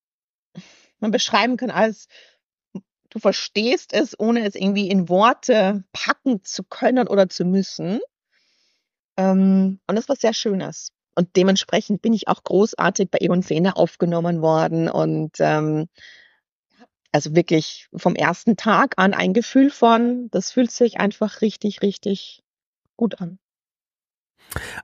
man 1.00 1.12
beschreiben 1.12 1.58
kann 1.58 1.72
als 1.72 2.08
du 3.10 3.20
verstehst 3.20 3.94
es, 3.94 4.20
ohne 4.20 4.46
es 4.46 4.56
irgendwie 4.56 4.90
in 4.90 5.10
Worte 5.10 5.84
packen 5.94 6.44
zu 6.44 6.64
können 6.64 7.08
oder 7.08 7.30
zu 7.30 7.46
müssen. 7.46 8.00
Ähm, 9.18 9.80
und 9.88 9.96
das 9.96 10.10
war 10.10 10.16
sehr 10.16 10.34
Schönes. 10.34 10.92
Und 11.16 11.36
dementsprechend 11.36 12.02
bin 12.02 12.14
ich 12.14 12.28
auch 12.28 12.44
großartig 12.44 13.10
bei 13.10 13.18
Egon 13.22 13.42
Fehne 13.42 13.76
aufgenommen 13.76 14.42
worden 14.42 14.88
und 14.88 15.38
ähm, 15.40 15.88
also 17.12 17.36
wirklich 17.36 17.88
vom 17.96 18.16
ersten 18.16 18.58
Tag 18.58 18.94
an 18.98 19.16
ein 19.16 19.34
Gefühl 19.34 19.72
von, 19.72 20.30
das 20.30 20.52
fühlt 20.52 20.70
sich 20.70 21.00
einfach 21.00 21.42
richtig, 21.42 21.82
richtig 21.82 22.44
gut 22.96 23.20
an. 23.20 23.40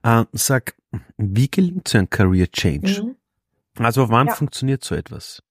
Äh, 0.01 0.25
sag, 0.31 0.75
wie 1.17 1.49
gelingt 1.49 1.87
so 1.87 1.99
ein 1.99 2.09
Career 2.09 2.51
Change? 2.51 3.03
Mhm. 3.03 3.15
Also 3.83 4.09
wann 4.09 4.27
ja. 4.27 4.33
funktioniert 4.33 4.83
so 4.83 4.95
etwas? 4.95 5.43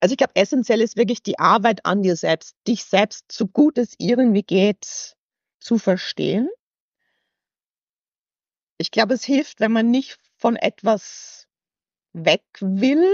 Also 0.00 0.14
ich 0.14 0.18
glaube, 0.18 0.34
essentiell 0.34 0.80
ist 0.80 0.96
wirklich 0.96 1.22
die 1.22 1.38
Arbeit 1.38 1.84
an 1.84 2.02
dir 2.02 2.16
selbst, 2.16 2.56
dich 2.66 2.84
selbst 2.84 3.30
so 3.30 3.46
gut 3.46 3.78
es 3.78 3.94
irgendwie 3.98 4.42
geht 4.42 5.14
zu 5.60 5.78
verstehen. 5.78 6.48
Ich 8.78 8.90
glaube, 8.90 9.14
es 9.14 9.24
hilft, 9.24 9.60
wenn 9.60 9.72
man 9.72 9.90
nicht 9.90 10.18
von 10.38 10.56
etwas 10.56 11.46
weg 12.14 12.42
will 12.60 13.06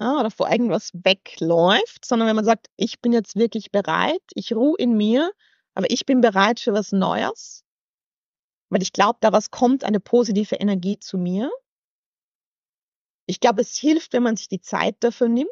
ja, 0.00 0.18
oder 0.20 0.30
vor 0.30 0.50
irgendwas 0.50 0.90
wegläuft, 0.94 2.04
sondern 2.04 2.28
wenn 2.28 2.36
man 2.36 2.44
sagt, 2.44 2.68
ich 2.76 3.00
bin 3.00 3.12
jetzt 3.12 3.36
wirklich 3.36 3.70
bereit, 3.72 4.22
ich 4.34 4.52
ruhe 4.52 4.76
in 4.78 4.96
mir, 4.96 5.32
aber 5.74 5.90
ich 5.90 6.06
bin 6.06 6.20
bereit 6.20 6.60
für 6.60 6.72
was 6.72 6.92
Neues, 6.92 7.64
weil 8.70 8.82
ich 8.82 8.92
glaube, 8.92 9.18
daraus 9.20 9.50
kommt 9.50 9.84
eine 9.84 10.00
positive 10.00 10.54
Energie 10.56 10.98
zu 10.98 11.18
mir. 11.18 11.50
Ich 13.28 13.40
glaube, 13.40 13.60
es 13.60 13.76
hilft, 13.76 14.14
wenn 14.14 14.22
man 14.22 14.36
sich 14.36 14.48
die 14.48 14.60
Zeit 14.60 14.96
dafür 15.00 15.28
nimmt, 15.28 15.48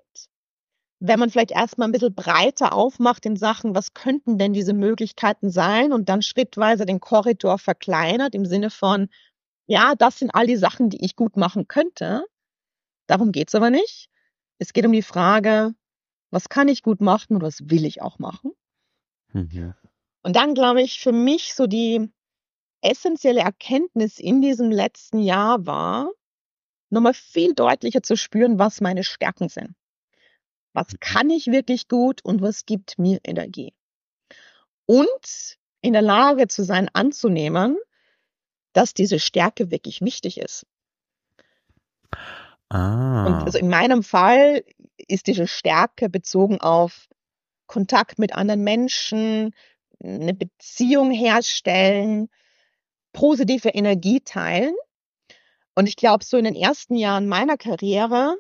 wenn 0.99 1.21
man 1.21 1.29
vielleicht 1.29 1.51
erstmal 1.51 1.89
ein 1.89 1.93
bisschen 1.93 2.15
breiter 2.15 2.73
aufmacht 2.73 3.27
in 3.27 3.37
Sachen, 3.37 3.75
was 3.75 3.93
könnten 3.93 4.39
denn 4.39 4.55
diese 4.55 4.73
Möglichkeiten 4.73 5.51
sein 5.51 5.93
und 5.93 6.09
dann 6.09 6.23
schrittweise 6.23 6.87
den 6.87 7.01
Korridor 7.01 7.59
verkleinert 7.59 8.35
im 8.35 8.47
Sinne 8.47 8.71
von, 8.71 9.09
ja, 9.67 9.95
das 9.95 10.19
sind 10.19 10.35
all 10.35 10.47
die 10.47 10.57
Sachen, 10.57 10.89
die 10.89 11.05
ich 11.05 11.17
gut 11.17 11.37
machen 11.37 11.69
könnte. 11.69 12.25
Darum 13.09 13.31
geht's 13.31 13.55
aber 13.55 13.69
nicht. 13.69 14.09
Es 14.59 14.73
geht 14.73 14.87
um 14.87 14.93
die 14.93 15.03
Frage, 15.03 15.75
was 16.31 16.49
kann 16.49 16.69
ich 16.69 16.83
gut 16.83 17.03
machen 17.03 17.37
und 17.37 17.43
was 17.43 17.61
will 17.69 17.85
ich 17.85 18.01
auch 18.01 18.19
machen? 18.19 18.53
Mhm. 19.35 19.75
Und 20.23 20.35
dann 20.35 20.55
glaube 20.55 20.81
ich, 20.81 21.01
für 21.01 21.13
mich 21.13 21.55
so 21.55 21.67
die 21.67 22.11
essentielle 22.81 23.41
Erkenntnis 23.41 24.19
in 24.19 24.41
diesem 24.41 24.71
letzten 24.71 25.19
Jahr 25.19 25.67
war, 25.67 26.11
nochmal 26.91 27.15
viel 27.15 27.55
deutlicher 27.55 28.03
zu 28.03 28.17
spüren, 28.17 28.59
was 28.59 28.81
meine 28.81 29.05
Stärken 29.05 29.49
sind. 29.49 29.75
Was 30.73 30.93
mhm. 30.93 31.01
kann 31.01 31.31
ich 31.31 31.47
wirklich 31.47 31.89
gut 31.89 32.25
und 32.25 32.43
was 32.43 32.67
gibt 32.67 32.99
mir 32.99 33.21
Energie? 33.25 33.75
Und 34.87 35.57
in 35.81 35.93
der 35.93 36.03
Lage 36.03 36.49
zu 36.49 36.65
sein, 36.65 36.89
anzunehmen, 36.93 37.77
dass 38.73 38.95
diese 38.95 39.19
Stärke 39.19 39.71
wirklich 39.71 40.01
wichtig 40.01 40.39
ist. 40.39 40.67
Ah. 42.69 43.27
Und 43.27 43.35
also 43.45 43.59
in 43.59 43.69
meinem 43.69 44.03
Fall 44.03 44.65
ist 44.97 45.27
diese 45.29 45.47
Stärke 45.47 46.09
bezogen 46.09 46.61
auf 46.61 47.09
Kontakt 47.67 48.19
mit 48.19 48.35
anderen 48.35 48.63
Menschen, 48.63 49.55
eine 50.03 50.35
Beziehung 50.35 51.11
herstellen, 51.11 52.29
positive 53.13 53.71
Energie 53.71 54.21
teilen. 54.21 54.75
Und 55.77 55.89
ich 55.89 55.97
glaube, 55.97 56.25
so 56.25 56.39
in 56.39 56.45
den 56.45 56.57
ersten 56.57 56.97
Jahren 56.97 57.29
meiner 57.29 57.59
Karriere 57.59 58.37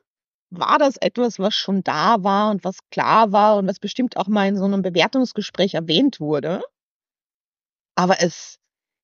war 0.50 0.78
das 0.78 0.96
etwas, 0.96 1.38
was 1.38 1.54
schon 1.54 1.84
da 1.84 2.22
war 2.24 2.50
und 2.50 2.64
was 2.64 2.78
klar 2.90 3.30
war 3.30 3.58
und 3.58 3.68
was 3.68 3.78
bestimmt 3.78 4.16
auch 4.16 4.26
mal 4.26 4.48
in 4.48 4.56
so 4.56 4.64
einem 4.64 4.80
Bewertungsgespräch 4.80 5.74
erwähnt 5.74 6.18
wurde. 6.18 6.62
Aber 7.94 8.22
es 8.22 8.58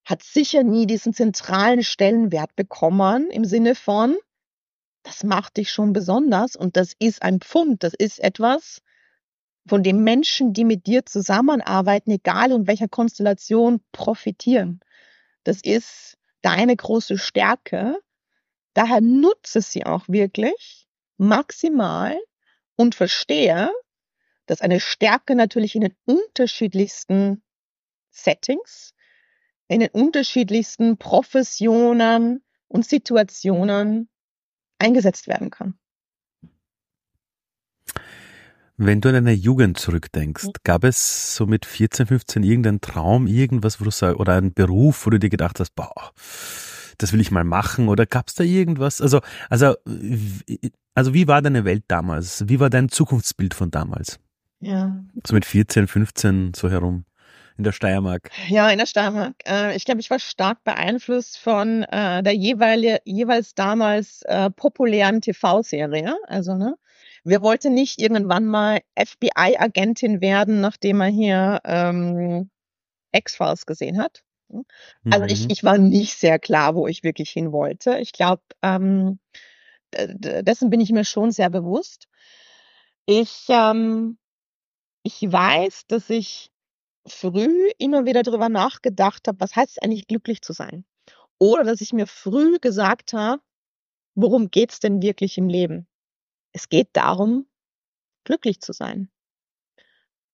hat 0.06 0.22
sicher 0.22 0.62
nie 0.62 0.86
diesen 0.86 1.12
zentralen 1.12 1.82
Stellenwert 1.82 2.56
bekommen 2.56 3.30
im 3.30 3.44
Sinne 3.44 3.74
von, 3.74 4.16
das 5.02 5.24
macht 5.24 5.58
dich 5.58 5.70
schon 5.70 5.92
besonders 5.92 6.56
und 6.56 6.76
das 6.76 6.94
ist 6.98 7.22
ein 7.22 7.40
Pfund, 7.40 7.82
das 7.82 7.92
ist 7.92 8.18
etwas, 8.18 8.80
von 9.68 9.82
dem 9.82 10.02
Menschen, 10.04 10.54
die 10.54 10.64
mit 10.64 10.86
dir 10.86 11.04
zusammenarbeiten, 11.04 12.10
egal 12.10 12.50
in 12.50 12.66
welcher 12.66 12.88
Konstellation, 12.88 13.80
profitieren. 13.92 14.80
Das 15.44 15.60
ist 15.60 16.16
deine 16.40 16.74
große 16.74 17.18
Stärke 17.18 17.98
Daher 18.74 19.00
nutze 19.00 19.60
sie 19.60 19.84
auch 19.84 20.08
wirklich 20.08 20.88
maximal 21.18 22.18
und 22.76 22.94
verstehe, 22.94 23.70
dass 24.46 24.60
eine 24.60 24.80
Stärke 24.80 25.34
natürlich 25.34 25.74
in 25.74 25.82
den 25.82 25.94
unterschiedlichsten 26.04 27.42
Settings, 28.10 28.94
in 29.68 29.80
den 29.80 29.90
unterschiedlichsten 29.90 30.96
Professionen 30.96 32.42
und 32.68 32.86
Situationen 32.86 34.08
eingesetzt 34.78 35.28
werden 35.28 35.50
kann. 35.50 35.78
Wenn 38.78 39.00
du 39.00 39.10
an 39.10 39.14
deine 39.14 39.32
Jugend 39.32 39.78
zurückdenkst, 39.78 40.48
gab 40.64 40.82
es 40.82 41.36
so 41.36 41.46
mit 41.46 41.66
14, 41.66 42.06
15 42.06 42.42
irgendeinen 42.42 42.80
Traum, 42.80 43.26
irgendwas, 43.26 43.80
wo 43.80 43.84
du 43.84 43.90
sagst, 43.90 44.18
oder 44.18 44.34
einen 44.34 44.54
Beruf, 44.54 45.06
wo 45.06 45.10
du 45.10 45.18
dir 45.18 45.28
gedacht 45.28 45.60
hast, 45.60 45.74
boah, 45.76 46.12
das 47.02 47.12
will 47.12 47.20
ich 47.20 47.30
mal 47.30 47.44
machen 47.44 47.88
oder 47.88 48.06
gab 48.06 48.28
es 48.28 48.34
da 48.34 48.44
irgendwas? 48.44 49.00
Also, 49.00 49.20
also, 49.50 49.74
also 50.94 51.14
wie 51.14 51.26
war 51.26 51.42
deine 51.42 51.64
Welt 51.64 51.84
damals? 51.88 52.48
Wie 52.48 52.60
war 52.60 52.70
dein 52.70 52.88
Zukunftsbild 52.88 53.54
von 53.54 53.70
damals? 53.70 54.18
Ja. 54.60 54.96
So 55.26 55.34
mit 55.34 55.44
14, 55.44 55.88
15 55.88 56.52
so 56.54 56.70
herum 56.70 57.04
in 57.58 57.64
der 57.64 57.72
Steiermark. 57.72 58.30
Ja, 58.48 58.70
in 58.70 58.78
der 58.78 58.86
Steiermark. 58.86 59.34
Äh, 59.46 59.76
ich 59.76 59.84
glaube, 59.84 60.00
ich 60.00 60.10
war 60.10 60.18
stark 60.18 60.64
beeinflusst 60.64 61.38
von 61.38 61.82
äh, 61.84 62.22
der 62.22 62.34
jeweil, 62.34 63.00
jeweils 63.04 63.54
damals 63.54 64.22
äh, 64.22 64.50
populären 64.50 65.20
TV-Serie. 65.20 66.16
Also, 66.26 66.56
ne? 66.56 66.76
Wer 67.24 67.42
wollte 67.42 67.70
nicht 67.70 68.00
irgendwann 68.00 68.46
mal 68.46 68.80
FBI-Agentin 68.98 70.20
werden, 70.20 70.60
nachdem 70.60 71.00
er 71.00 71.08
hier 71.08 71.60
ähm, 71.64 72.50
X-Files 73.12 73.66
gesehen 73.66 73.98
hat? 73.98 74.24
Also 75.10 75.26
ich, 75.26 75.44
mhm. 75.44 75.50
ich 75.50 75.64
war 75.64 75.78
nicht 75.78 76.14
sehr 76.18 76.38
klar, 76.38 76.74
wo 76.74 76.86
ich 76.86 77.02
wirklich 77.02 77.30
hin 77.30 77.52
wollte. 77.52 77.98
Ich 77.98 78.12
glaube, 78.12 78.42
ähm, 78.62 79.18
dessen 79.94 80.70
bin 80.70 80.80
ich 80.80 80.90
mir 80.90 81.04
schon 81.04 81.30
sehr 81.30 81.50
bewusst. 81.50 82.08
Ich, 83.06 83.46
ähm, 83.48 84.18
ich 85.02 85.20
weiß, 85.20 85.86
dass 85.88 86.08
ich 86.10 86.50
früh 87.06 87.70
immer 87.78 88.04
wieder 88.06 88.22
darüber 88.22 88.48
nachgedacht 88.48 89.26
habe, 89.26 89.40
was 89.40 89.56
heißt 89.56 89.72
es 89.72 89.78
eigentlich, 89.78 90.06
glücklich 90.06 90.42
zu 90.42 90.52
sein? 90.52 90.84
Oder 91.38 91.64
dass 91.64 91.80
ich 91.80 91.92
mir 91.92 92.06
früh 92.06 92.58
gesagt 92.60 93.12
habe, 93.12 93.42
worum 94.14 94.50
geht 94.50 94.72
es 94.72 94.80
denn 94.80 95.02
wirklich 95.02 95.38
im 95.38 95.48
Leben? 95.48 95.88
Es 96.52 96.68
geht 96.68 96.90
darum, 96.92 97.46
glücklich 98.24 98.60
zu 98.60 98.72
sein. 98.72 99.10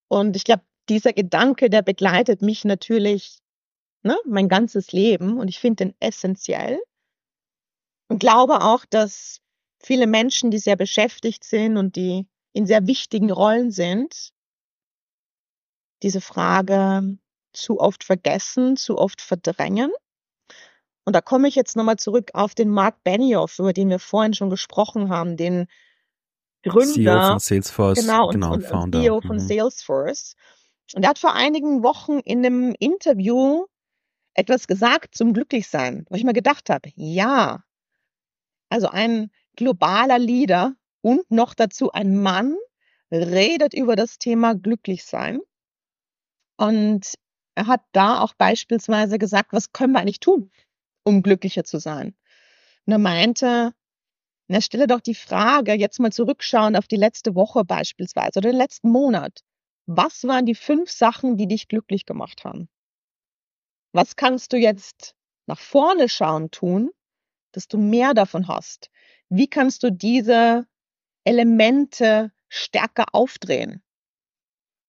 Und 0.08 0.36
ich 0.36 0.44
glaube, 0.44 0.62
dieser 0.88 1.12
Gedanke, 1.12 1.70
der 1.70 1.82
begleitet 1.82 2.42
mich 2.42 2.64
natürlich 2.64 3.38
ne, 4.03 4.16
mein 4.26 4.49
ganzes 4.49 4.92
Leben 4.92 5.38
und 5.38 5.49
ich 5.49 5.59
finde 5.59 5.86
den 5.86 5.94
essentiell 6.01 6.78
und 8.09 8.18
glaube 8.18 8.62
auch, 8.62 8.84
dass 8.86 9.40
viele 9.80 10.07
Menschen, 10.07 10.51
die 10.51 10.59
sehr 10.59 10.76
beschäftigt 10.76 11.44
sind 11.44 11.76
und 11.76 11.96
die 11.96 12.26
in 12.53 12.66
sehr 12.66 12.86
wichtigen 12.86 13.30
Rollen 13.30 13.70
sind, 13.70 14.32
diese 16.03 16.20
Frage 16.20 17.18
zu 17.53 17.80
oft 17.80 18.05
vergessen, 18.05 18.76
zu 18.76 18.99
oft 18.99 19.20
verdrängen. 19.20 19.90
Und 21.05 21.14
da 21.14 21.20
komme 21.20 21.49
ich 21.49 21.55
jetzt 21.55 21.76
nochmal 21.76 21.96
zurück 21.96 22.30
auf 22.34 22.55
den 22.55 22.70
Mark 22.70 23.03
Benioff, 23.03 23.59
über 23.59 23.72
den 23.72 23.88
wir 23.88 23.99
vorhin 23.99 24.34
schon 24.34 24.51
gesprochen 24.51 25.09
haben, 25.09 25.36
den 25.36 25.66
Gründer 26.62 26.92
CEO 26.92 27.28
von 27.28 27.38
Salesforce, 27.38 28.01
genau, 28.01 28.28
genau 28.28 28.53
und, 28.55 28.70
und 28.70 28.92
CEO 28.92 29.20
von 29.20 29.36
mhm. 29.36 29.40
Salesforce. 29.40 30.34
Und 30.94 31.03
er 31.03 31.11
hat 31.11 31.18
vor 31.18 31.34
einigen 31.34 31.82
Wochen 31.82 32.18
in 32.20 32.44
einem 32.44 32.74
Interview 32.78 33.66
etwas 34.39 34.68
gesagt 34.68 35.16
zum 35.16 35.32
Glücklichsein, 35.32 36.07
wo 36.09 36.14
ich 36.14 36.22
mir 36.22 36.32
gedacht 36.32 36.70
habe, 36.70 36.91
ja, 36.95 37.64
also 38.70 38.89
ein 38.89 39.32
globaler 39.57 40.20
Leader 40.20 40.76
und 41.01 41.28
noch 41.28 41.55
dazu 41.55 41.91
ein 41.91 42.22
Mann 42.22 42.57
redet 43.11 43.74
über 43.74 43.97
das 43.97 44.18
Thema 44.18 44.55
Glücklichsein. 44.55 45.41
Und 46.57 47.14
er 47.57 47.66
hat 47.66 47.82
da 47.91 48.20
auch 48.20 48.34
beispielsweise 48.34 49.18
gesagt, 49.18 49.53
was 49.53 49.72
können 49.72 49.93
wir 49.93 50.01
eigentlich 50.01 50.20
tun, 50.20 50.53
um 51.03 51.22
glücklicher 51.22 51.64
zu 51.64 51.78
sein? 51.78 52.14
Und 52.86 52.93
er 52.93 52.99
meinte, 52.99 53.74
na, 54.47 54.61
stelle 54.61 54.86
doch 54.86 55.01
die 55.01 55.16
Frage, 55.16 55.72
jetzt 55.72 55.99
mal 55.99 56.12
zurückschauen 56.12 56.76
auf 56.76 56.86
die 56.86 56.97
letzte 56.97 57.34
Woche 57.34 57.64
beispielsweise 57.64 58.39
oder 58.39 58.51
den 58.51 58.59
letzten 58.59 58.91
Monat. 58.91 59.41
Was 59.86 60.22
waren 60.24 60.47
die 60.47 60.55
fünf 60.55 60.91
Sachen, 60.91 61.36
die 61.36 61.49
dich 61.49 61.66
glücklich 61.66 62.07
gemacht 62.07 62.45
haben? 62.45 62.68
Was 63.93 64.16
kannst 64.16 64.53
du 64.53 64.57
jetzt 64.57 65.14
nach 65.47 65.59
vorne 65.59 66.09
schauen 66.09 66.51
tun, 66.51 66.91
dass 67.53 67.68
du 67.68 67.78
mehr 67.78 68.14
davon 68.14 68.49
hast? 68.49 68.91
Wie 69.28 69.49
kannst 69.49 69.82
du 69.82 69.91
diese 69.91 70.66
Elemente 71.24 72.32
stärker 72.49 73.07
aufdrehen? 73.12 73.82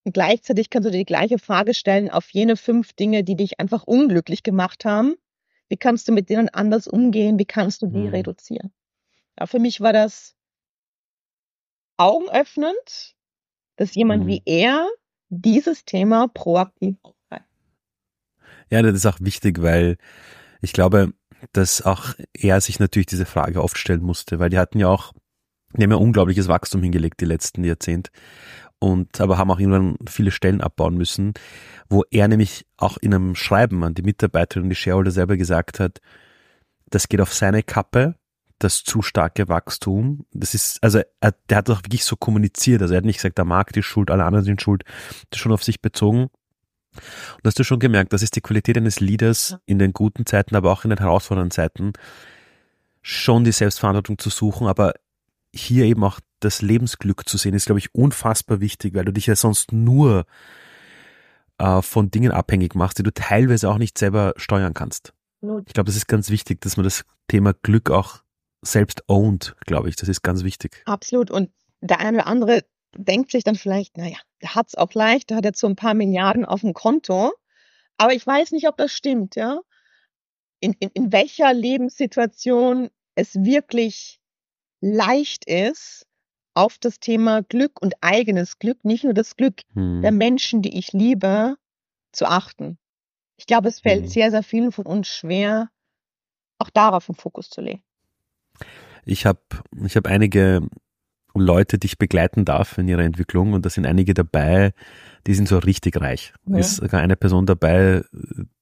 Und 0.05 0.13
gleichzeitig 0.13 0.69
kannst 0.69 0.87
du 0.87 0.91
dir 0.91 0.99
die 0.99 1.05
gleiche 1.05 1.39
Frage 1.39 1.73
stellen 1.73 2.09
auf 2.09 2.29
jene 2.31 2.57
fünf 2.57 2.93
Dinge, 2.93 3.23
die 3.23 3.35
dich 3.35 3.59
einfach 3.59 3.83
unglücklich 3.83 4.43
gemacht 4.43 4.85
haben. 4.85 5.15
Wie 5.67 5.77
kannst 5.77 6.07
du 6.07 6.11
mit 6.11 6.29
denen 6.29 6.49
anders 6.49 6.87
umgehen? 6.87 7.37
Wie 7.37 7.45
kannst 7.45 7.81
du 7.81 7.87
die 7.87 7.99
mhm. 7.99 8.09
reduzieren? 8.09 8.73
Ja, 9.39 9.45
für 9.45 9.59
mich 9.59 9.81
war 9.81 9.93
das 9.93 10.35
augenöffnend, 11.97 13.15
dass 13.75 13.93
jemand 13.93 14.23
mhm. 14.23 14.27
wie 14.27 14.41
er 14.45 14.89
dieses 15.29 15.85
Thema 15.85 16.27
proaktiv. 16.27 16.95
Ja, 18.69 18.81
das 18.81 18.93
ist 18.93 19.05
auch 19.05 19.17
wichtig, 19.19 19.61
weil 19.61 19.97
ich 20.61 20.73
glaube, 20.73 21.13
dass 21.53 21.81
auch 21.81 22.13
er 22.33 22.61
sich 22.61 22.79
natürlich 22.79 23.07
diese 23.07 23.25
Frage 23.25 23.63
oft 23.63 23.77
stellen 23.77 24.03
musste, 24.03 24.39
weil 24.39 24.49
die 24.49 24.59
hatten 24.59 24.79
ja 24.79 24.87
auch, 24.87 25.13
die 25.73 25.83
haben 25.83 25.91
ja 25.91 25.97
unglaubliches 25.97 26.47
Wachstum 26.47 26.83
hingelegt 26.83 27.21
die 27.21 27.25
letzten 27.25 27.63
Jahrzehnte 27.63 28.11
und 28.79 29.19
aber 29.19 29.37
haben 29.37 29.51
auch 29.51 29.59
irgendwann 29.59 29.97
viele 30.07 30.31
Stellen 30.31 30.61
abbauen 30.61 30.95
müssen, 30.95 31.33
wo 31.89 32.03
er 32.11 32.27
nämlich 32.27 32.65
auch 32.77 32.97
in 32.97 33.13
einem 33.13 33.35
Schreiben 33.35 33.83
an 33.83 33.93
die 33.93 34.01
Mitarbeiter 34.01 34.61
und 34.61 34.69
die 34.69 34.75
Shareholder 34.75 35.11
selber 35.11 35.37
gesagt 35.37 35.79
hat, 35.79 35.99
das 36.89 37.07
geht 37.07 37.21
auf 37.21 37.33
seine 37.33 37.61
Kappe, 37.61 38.15
das 38.57 38.83
zu 38.83 39.01
starke 39.01 39.47
Wachstum. 39.47 40.25
Das 40.31 40.53
ist, 40.53 40.83
also 40.83 41.01
er, 41.21 41.33
der 41.49 41.57
hat 41.57 41.69
auch 41.69 41.83
wirklich 41.83 42.03
so 42.03 42.15
kommuniziert. 42.15 42.81
Also 42.81 42.93
er 42.93 42.97
hat 42.97 43.05
nicht 43.05 43.17
gesagt, 43.17 43.37
der 43.37 43.45
Markt 43.45 43.77
ist 43.77 43.85
schuld, 43.85 44.11
alle 44.11 44.25
anderen 44.25 44.45
sind 44.45 44.61
schuld. 44.61 44.83
Das 45.29 45.37
ist 45.37 45.39
schon 45.39 45.51
auf 45.51 45.63
sich 45.63 45.81
bezogen. 45.81 46.29
Und 46.95 47.45
hast 47.45 47.59
du 47.59 47.63
schon 47.63 47.79
gemerkt, 47.79 48.13
das 48.13 48.23
ist 48.23 48.35
die 48.35 48.41
Qualität 48.41 48.77
eines 48.77 48.99
Leaders 48.99 49.57
in 49.65 49.79
den 49.79 49.93
guten 49.93 50.25
Zeiten, 50.25 50.55
aber 50.55 50.71
auch 50.71 50.83
in 50.83 50.89
den 50.89 50.99
herausfordernden 50.99 51.51
Zeiten, 51.51 51.93
schon 53.01 53.43
die 53.43 53.51
Selbstverantwortung 53.51 54.17
zu 54.17 54.29
suchen, 54.29 54.67
aber 54.67 54.93
hier 55.53 55.85
eben 55.85 56.03
auch 56.03 56.19
das 56.39 56.61
Lebensglück 56.61 57.27
zu 57.27 57.37
sehen, 57.37 57.53
ist, 57.53 57.65
glaube 57.65 57.79
ich, 57.79 57.93
unfassbar 57.93 58.59
wichtig, 58.59 58.93
weil 58.93 59.05
du 59.05 59.13
dich 59.13 59.25
ja 59.27 59.35
sonst 59.35 59.71
nur 59.71 60.25
äh, 61.57 61.81
von 61.81 62.11
Dingen 62.11 62.31
abhängig 62.31 62.75
machst, 62.75 62.99
die 62.99 63.03
du 63.03 63.13
teilweise 63.13 63.69
auch 63.69 63.77
nicht 63.77 63.97
selber 63.97 64.33
steuern 64.37 64.73
kannst. 64.73 65.13
Ich 65.65 65.73
glaube, 65.73 65.85
das 65.85 65.95
ist 65.95 66.07
ganz 66.07 66.29
wichtig, 66.29 66.61
dass 66.61 66.75
man 66.75 66.83
das 66.83 67.05
Thema 67.27 67.53
Glück 67.53 67.91
auch 67.91 68.21
selbst 68.61 69.03
owned, 69.07 69.55
glaube 69.65 69.87
ich. 69.87 69.95
Das 69.95 70.09
ist 70.09 70.21
ganz 70.21 70.43
wichtig. 70.43 70.81
Absolut. 70.85 71.31
Und 71.31 71.49
der 71.81 71.99
eine 71.99 72.17
oder 72.17 72.27
andere 72.27 72.63
denkt 72.95 73.31
sich 73.31 73.43
dann 73.43 73.55
vielleicht, 73.55 73.97
naja, 73.97 74.17
der 74.41 74.55
hat 74.55 74.67
es 74.69 74.75
auch 74.75 74.93
leicht, 74.93 75.29
der 75.29 75.37
hat 75.37 75.45
jetzt 75.45 75.59
so 75.59 75.67
ein 75.67 75.75
paar 75.75 75.93
Milliarden 75.93 76.45
auf 76.45 76.61
dem 76.61 76.73
Konto. 76.73 77.31
Aber 77.97 78.13
ich 78.13 78.25
weiß 78.25 78.51
nicht, 78.51 78.67
ob 78.67 78.77
das 78.77 78.91
stimmt, 78.91 79.35
ja. 79.35 79.59
In, 80.61 80.73
in, 80.79 80.89
in 80.93 81.11
welcher 81.11 81.53
Lebenssituation 81.53 82.89
es 83.15 83.35
wirklich 83.35 84.19
leicht 84.81 85.45
ist, 85.45 86.05
auf 86.53 86.77
das 86.77 86.99
Thema 86.99 87.41
Glück 87.43 87.81
und 87.81 87.93
eigenes 88.01 88.59
Glück, 88.59 88.83
nicht 88.83 89.03
nur 89.03 89.13
das 89.13 89.37
Glück 89.37 89.61
hm. 89.73 90.01
der 90.01 90.11
Menschen, 90.11 90.61
die 90.61 90.77
ich 90.77 90.91
liebe, 90.91 91.55
zu 92.11 92.25
achten. 92.25 92.77
Ich 93.37 93.45
glaube, 93.45 93.69
es 93.69 93.79
fällt 93.79 94.03
hm. 94.03 94.09
sehr, 94.09 94.31
sehr 94.31 94.43
vielen 94.43 94.71
von 94.71 94.85
uns 94.85 95.07
schwer, 95.07 95.69
auch 96.57 96.69
darauf 96.69 97.05
den 97.05 97.15
Fokus 97.15 97.49
zu 97.49 97.61
legen. 97.61 97.83
Ich 99.05 99.25
habe 99.25 99.39
ich 99.85 99.95
hab 99.95 100.07
einige 100.07 100.67
Leute, 101.39 101.77
die 101.77 101.87
ich 101.87 101.97
begleiten 101.97 102.45
darf 102.45 102.77
in 102.77 102.87
ihrer 102.87 103.03
Entwicklung 103.03 103.53
und 103.53 103.65
da 103.65 103.69
sind 103.69 103.85
einige 103.85 104.13
dabei, 104.13 104.73
die 105.27 105.33
sind 105.33 105.47
so 105.47 105.57
richtig 105.57 105.99
reich. 105.99 106.33
Ja. 106.45 106.57
Ist 106.57 106.77
sogar 106.77 107.01
eine 107.01 107.15
Person 107.15 107.45
dabei, 107.45 108.03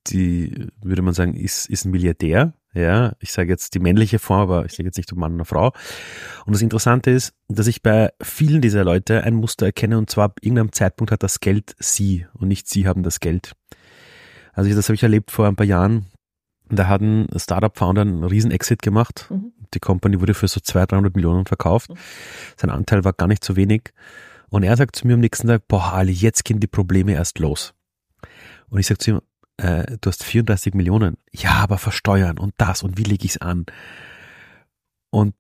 die, 0.08 0.68
würde 0.82 1.02
man 1.02 1.14
sagen, 1.14 1.34
ist, 1.34 1.70
ist 1.70 1.86
ein 1.86 1.92
Milliardär. 1.92 2.54
Ja, 2.74 3.14
ich 3.20 3.32
sage 3.32 3.50
jetzt 3.50 3.74
die 3.74 3.80
männliche 3.80 4.20
Form, 4.20 4.42
aber 4.42 4.66
ich 4.66 4.74
sage 4.74 4.84
jetzt 4.84 4.98
nicht 4.98 5.12
ob 5.12 5.18
Mann 5.18 5.36
oder 5.36 5.46
Frau. 5.46 5.72
Und 6.46 6.54
das 6.54 6.62
Interessante 6.62 7.10
ist, 7.10 7.34
dass 7.48 7.68
ich 7.68 7.82
bei 7.82 8.12
vielen 8.22 8.62
dieser 8.62 8.84
Leute 8.84 9.24
ein 9.24 9.36
Muster 9.36 9.66
erkenne 9.66 9.98
und 9.98 10.10
zwar 10.10 10.26
ab 10.26 10.40
irgendeinem 10.42 10.72
Zeitpunkt 10.72 11.12
hat 11.12 11.24
das 11.24 11.40
Geld 11.40 11.76
sie 11.80 12.28
und 12.34 12.48
nicht 12.48 12.68
sie 12.68 12.88
haben 12.88 13.04
das 13.04 13.20
Geld. 13.20 13.54
Also 14.54 14.74
das 14.74 14.90
habe 14.90 14.96
ich 14.96 15.04
erlebt 15.04 15.32
vor 15.32 15.48
ein 15.48 15.56
paar 15.56 15.66
Jahren. 15.66 16.08
Da 16.70 16.88
hat 16.88 17.02
ein 17.02 17.28
Startup-Founder 17.36 18.02
einen 18.02 18.24
riesen 18.24 18.52
Exit 18.52 18.82
gemacht. 18.82 19.28
Mhm. 19.30 19.54
Die 19.74 19.80
Company 19.80 20.20
wurde 20.20 20.34
für 20.34 20.48
so 20.48 20.60
200, 20.60 20.94
300 20.94 21.16
Millionen 21.16 21.46
verkauft. 21.46 21.90
Mhm. 21.90 21.98
Sein 22.58 22.70
Anteil 22.70 23.04
war 23.04 23.14
gar 23.14 23.28
nicht 23.28 23.44
so 23.44 23.56
wenig. 23.56 23.94
Und 24.50 24.64
er 24.64 24.78
sagt 24.78 24.96
zu 24.96 25.08
mir 25.08 25.16
am 25.16 25.20
nächsten 25.20 25.48
Tag, 25.48 25.68
boah, 25.68 25.94
Ali, 25.94 26.12
jetzt 26.12 26.46
gehen 26.46 26.60
die 26.60 26.68
Probleme 26.68 27.14
erst 27.14 27.40
los. 27.40 27.74
Und 28.70 28.80
ich 28.80 28.88
sage 28.88 28.98
zu 28.98 29.12
ihm, 29.12 29.22
äh, 29.58 29.98
du 30.00 30.10
hast 30.10 30.24
34 30.24 30.74
Millionen. 30.74 31.18
Ja, 31.32 31.56
aber 31.56 31.78
versteuern 31.78 32.38
und 32.38 32.54
das 32.58 32.84
und 32.84 32.98
wie 32.98 33.04
lege 33.04 33.26
ich 33.26 33.32
es 33.32 33.42
an? 33.42 33.66
Und 35.10 35.36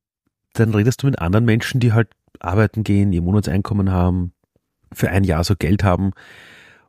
dann 0.53 0.73
redest 0.73 1.03
du 1.03 1.07
mit 1.07 1.19
anderen 1.19 1.45
Menschen, 1.45 1.80
die 1.80 1.93
halt 1.93 2.09
arbeiten 2.39 2.84
gehen, 2.84 3.13
ihr 3.13 3.21
Monatseinkommen 3.21 3.91
haben, 3.91 4.34
für 4.93 5.09
ein 5.09 5.23
Jahr 5.23 5.43
so 5.43 5.55
Geld 5.55 5.84
haben 5.84 6.13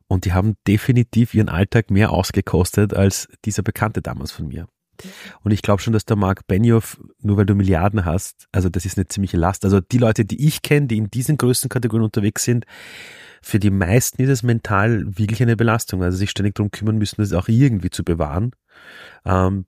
und 0.09 0.25
die 0.25 0.33
haben 0.33 0.57
definitiv 0.67 1.33
ihren 1.33 1.49
Alltag 1.49 1.91
mehr 1.91 2.11
ausgekostet 2.11 2.93
als 2.93 3.29
dieser 3.45 3.61
Bekannte 3.61 4.01
damals 4.01 4.31
von 4.31 4.47
mir. 4.47 4.67
Und 5.43 5.51
ich 5.51 5.61
glaube 5.61 5.81
schon, 5.81 5.93
dass 5.93 6.03
der 6.03 6.17
Mark 6.17 6.45
Benioff, 6.47 6.99
nur 7.21 7.37
weil 7.37 7.45
du 7.45 7.55
Milliarden 7.55 8.03
hast, 8.03 8.47
also 8.51 8.67
das 8.67 8.85
ist 8.85 8.97
eine 8.97 9.07
ziemliche 9.07 9.37
Last. 9.37 9.63
Also 9.63 9.79
die 9.79 9.97
Leute, 9.97 10.25
die 10.25 10.45
ich 10.45 10.61
kenne, 10.61 10.87
die 10.87 10.97
in 10.97 11.09
diesen 11.09 11.37
größten 11.37 11.69
Kategorien 11.69 12.03
unterwegs 12.03 12.43
sind, 12.43 12.65
für 13.41 13.59
die 13.59 13.69
meisten 13.69 14.21
ist 14.21 14.29
es 14.29 14.43
mental 14.43 15.05
wirklich 15.17 15.41
eine 15.41 15.55
Belastung. 15.55 16.03
Also 16.03 16.17
sich 16.17 16.31
ständig 16.31 16.55
darum 16.55 16.71
kümmern 16.71 16.97
müssen, 16.97 17.21
das 17.21 17.31
auch 17.31 17.47
irgendwie 17.47 17.91
zu 17.91 18.03
bewahren. 18.03 18.51
Ähm, 19.23 19.65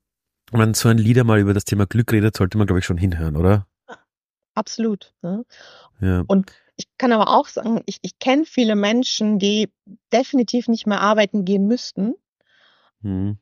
wenn 0.52 0.60
man 0.60 0.74
so 0.74 0.90
ein 0.90 0.98
Lieder 0.98 1.24
mal 1.24 1.40
über 1.40 1.54
das 1.54 1.64
Thema 1.64 1.86
Glück 1.86 2.12
redet, 2.12 2.36
sollte 2.36 2.58
man, 2.58 2.68
glaube 2.68 2.80
ich, 2.80 2.86
schon 2.86 2.98
hinhören, 2.98 3.38
oder? 3.38 3.68
Absolut. 4.54 5.14
Ne? 5.22 5.46
Ja. 6.02 6.24
Und 6.28 6.52
ich 6.82 6.98
kann 6.98 7.12
aber 7.12 7.28
auch 7.28 7.48
sagen, 7.48 7.82
ich, 7.86 8.00
ich 8.02 8.18
kenne 8.18 8.46
viele 8.46 8.76
Menschen, 8.76 9.38
die 9.38 9.72
definitiv 10.12 10.68
nicht 10.68 10.88
mehr 10.88 11.00
arbeiten 11.00 11.46
gehen 11.46 11.68
müssten 11.68 12.16
hm. 13.02 13.38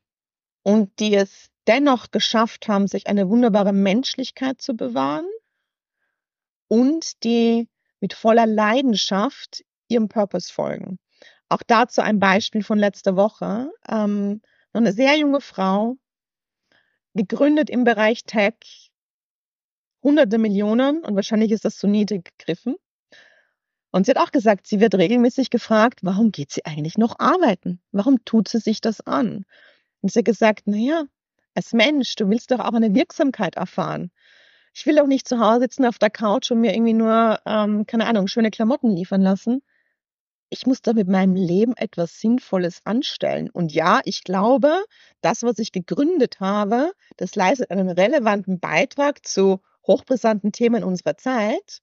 und 0.63 0.99
die 0.99 1.15
es 1.15 1.49
dennoch 1.67 2.11
geschafft 2.11 2.67
haben, 2.67 2.87
sich 2.87 3.07
eine 3.07 3.29
wunderbare 3.29 3.71
Menschlichkeit 3.71 4.61
zu 4.61 4.75
bewahren 4.75 5.27
und 6.67 7.23
die 7.23 7.69
mit 8.01 8.13
voller 8.13 8.45
Leidenschaft 8.45 9.63
ihrem 9.87 10.09
Purpose 10.09 10.51
folgen. 10.51 10.99
Auch 11.47 11.63
dazu 11.65 12.01
ein 12.01 12.19
Beispiel 12.19 12.63
von 12.63 12.77
letzter 12.77 13.15
Woche. 13.15 13.71
Ähm, 13.87 14.41
eine 14.73 14.93
sehr 14.93 15.17
junge 15.17 15.41
Frau, 15.41 15.97
gegründet 17.15 17.69
im 17.69 17.85
Bereich 17.85 18.23
Tech, 18.25 18.91
hunderte 20.03 20.37
Millionen 20.37 21.03
und 21.03 21.15
wahrscheinlich 21.15 21.51
ist 21.51 21.65
das 21.65 21.77
zu 21.77 21.87
niedrig 21.87 22.29
gegriffen. 22.37 22.75
Und 23.91 24.05
sie 24.05 24.11
hat 24.11 24.17
auch 24.17 24.31
gesagt, 24.31 24.67
sie 24.67 24.79
wird 24.79 24.95
regelmäßig 24.95 25.49
gefragt, 25.49 25.99
warum 26.03 26.31
geht 26.31 26.51
sie 26.51 26.65
eigentlich 26.65 26.97
noch 26.97 27.17
arbeiten? 27.19 27.81
Warum 27.91 28.23
tut 28.23 28.47
sie 28.47 28.59
sich 28.59 28.81
das 28.81 29.01
an? 29.01 29.45
Und 30.01 30.11
sie 30.11 30.19
hat 30.19 30.25
gesagt, 30.25 30.67
naja, 30.67 31.03
als 31.55 31.73
Mensch, 31.73 32.15
du 32.15 32.29
willst 32.29 32.51
doch 32.51 32.59
auch 32.59 32.73
eine 32.73 32.93
Wirksamkeit 32.93 33.55
erfahren. 33.55 34.11
Ich 34.73 34.85
will 34.85 34.95
doch 34.95 35.07
nicht 35.07 35.27
zu 35.27 35.39
Hause 35.39 35.61
sitzen 35.61 35.85
auf 35.85 35.97
der 35.97 36.11
Couch 36.11 36.51
und 36.51 36.61
mir 36.61 36.73
irgendwie 36.73 36.93
nur, 36.93 37.39
ähm, 37.45 37.85
keine 37.87 38.05
Ahnung, 38.05 38.27
schöne 38.27 38.51
Klamotten 38.51 38.95
liefern 38.95 39.21
lassen. 39.21 39.61
Ich 40.51 40.65
muss 40.67 40.81
doch 40.81 40.93
mit 40.93 41.07
meinem 41.07 41.35
Leben 41.35 41.75
etwas 41.75 42.19
Sinnvolles 42.19 42.81
anstellen. 42.85 43.49
Und 43.49 43.73
ja, 43.73 44.01
ich 44.05 44.23
glaube, 44.23 44.83
das, 45.21 45.43
was 45.43 45.59
ich 45.59 45.71
gegründet 45.71 46.39
habe, 46.39 46.91
das 47.17 47.35
leistet 47.35 47.71
einen 47.71 47.89
relevanten 47.89 48.59
Beitrag 48.59 49.25
zu 49.25 49.59
hochbrisanten 49.85 50.51
Themen 50.51 50.83
unserer 50.83 51.17
Zeit. 51.17 51.81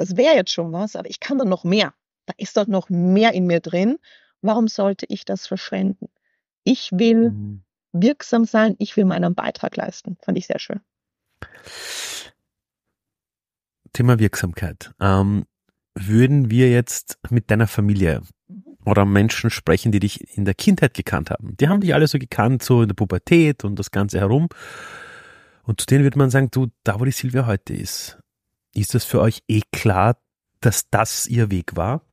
Das 0.00 0.16
wäre 0.16 0.34
jetzt 0.34 0.50
schon 0.50 0.72
was, 0.72 0.96
aber 0.96 1.10
ich 1.10 1.20
kann 1.20 1.36
doch 1.36 1.44
noch 1.44 1.62
mehr. 1.62 1.92
Da 2.24 2.32
ist 2.38 2.56
doch 2.56 2.66
noch 2.66 2.88
mehr 2.88 3.34
in 3.34 3.46
mir 3.46 3.60
drin. 3.60 3.98
Warum 4.40 4.66
sollte 4.66 5.04
ich 5.10 5.26
das 5.26 5.46
verschwenden? 5.46 6.08
Ich 6.64 6.88
will 6.92 7.32
mhm. 7.32 7.64
wirksam 7.92 8.46
sein, 8.46 8.76
ich 8.78 8.96
will 8.96 9.04
meinen 9.04 9.34
Beitrag 9.34 9.76
leisten. 9.76 10.16
Fand 10.22 10.38
ich 10.38 10.46
sehr 10.46 10.58
schön. 10.58 10.80
Thema 13.92 14.18
Wirksamkeit. 14.18 14.94
Ähm, 15.00 15.44
würden 15.94 16.50
wir 16.50 16.70
jetzt 16.70 17.18
mit 17.28 17.50
deiner 17.50 17.66
Familie 17.66 18.22
oder 18.86 19.04
Menschen 19.04 19.50
sprechen, 19.50 19.92
die 19.92 20.00
dich 20.00 20.34
in 20.34 20.46
der 20.46 20.54
Kindheit 20.54 20.94
gekannt 20.94 21.28
haben? 21.28 21.58
Die 21.58 21.68
haben 21.68 21.82
dich 21.82 21.92
alle 21.92 22.08
so 22.08 22.18
gekannt, 22.18 22.62
so 22.62 22.80
in 22.80 22.88
der 22.88 22.94
Pubertät 22.94 23.64
und 23.64 23.78
das 23.78 23.90
Ganze 23.90 24.18
herum. 24.18 24.48
Und 25.64 25.78
zu 25.82 25.86
denen 25.86 26.04
wird 26.04 26.16
man 26.16 26.30
sagen, 26.30 26.50
du, 26.50 26.68
da 26.84 26.98
wo 26.98 27.04
die 27.04 27.10
Silvia 27.10 27.44
heute 27.44 27.74
ist, 27.74 28.16
ist 28.74 28.94
das 28.94 29.04
für 29.04 29.20
euch 29.20 29.42
eh 29.48 29.62
klar, 29.72 30.16
dass 30.60 30.88
das 30.90 31.26
ihr 31.26 31.50
Weg 31.50 31.76
war? 31.76 32.04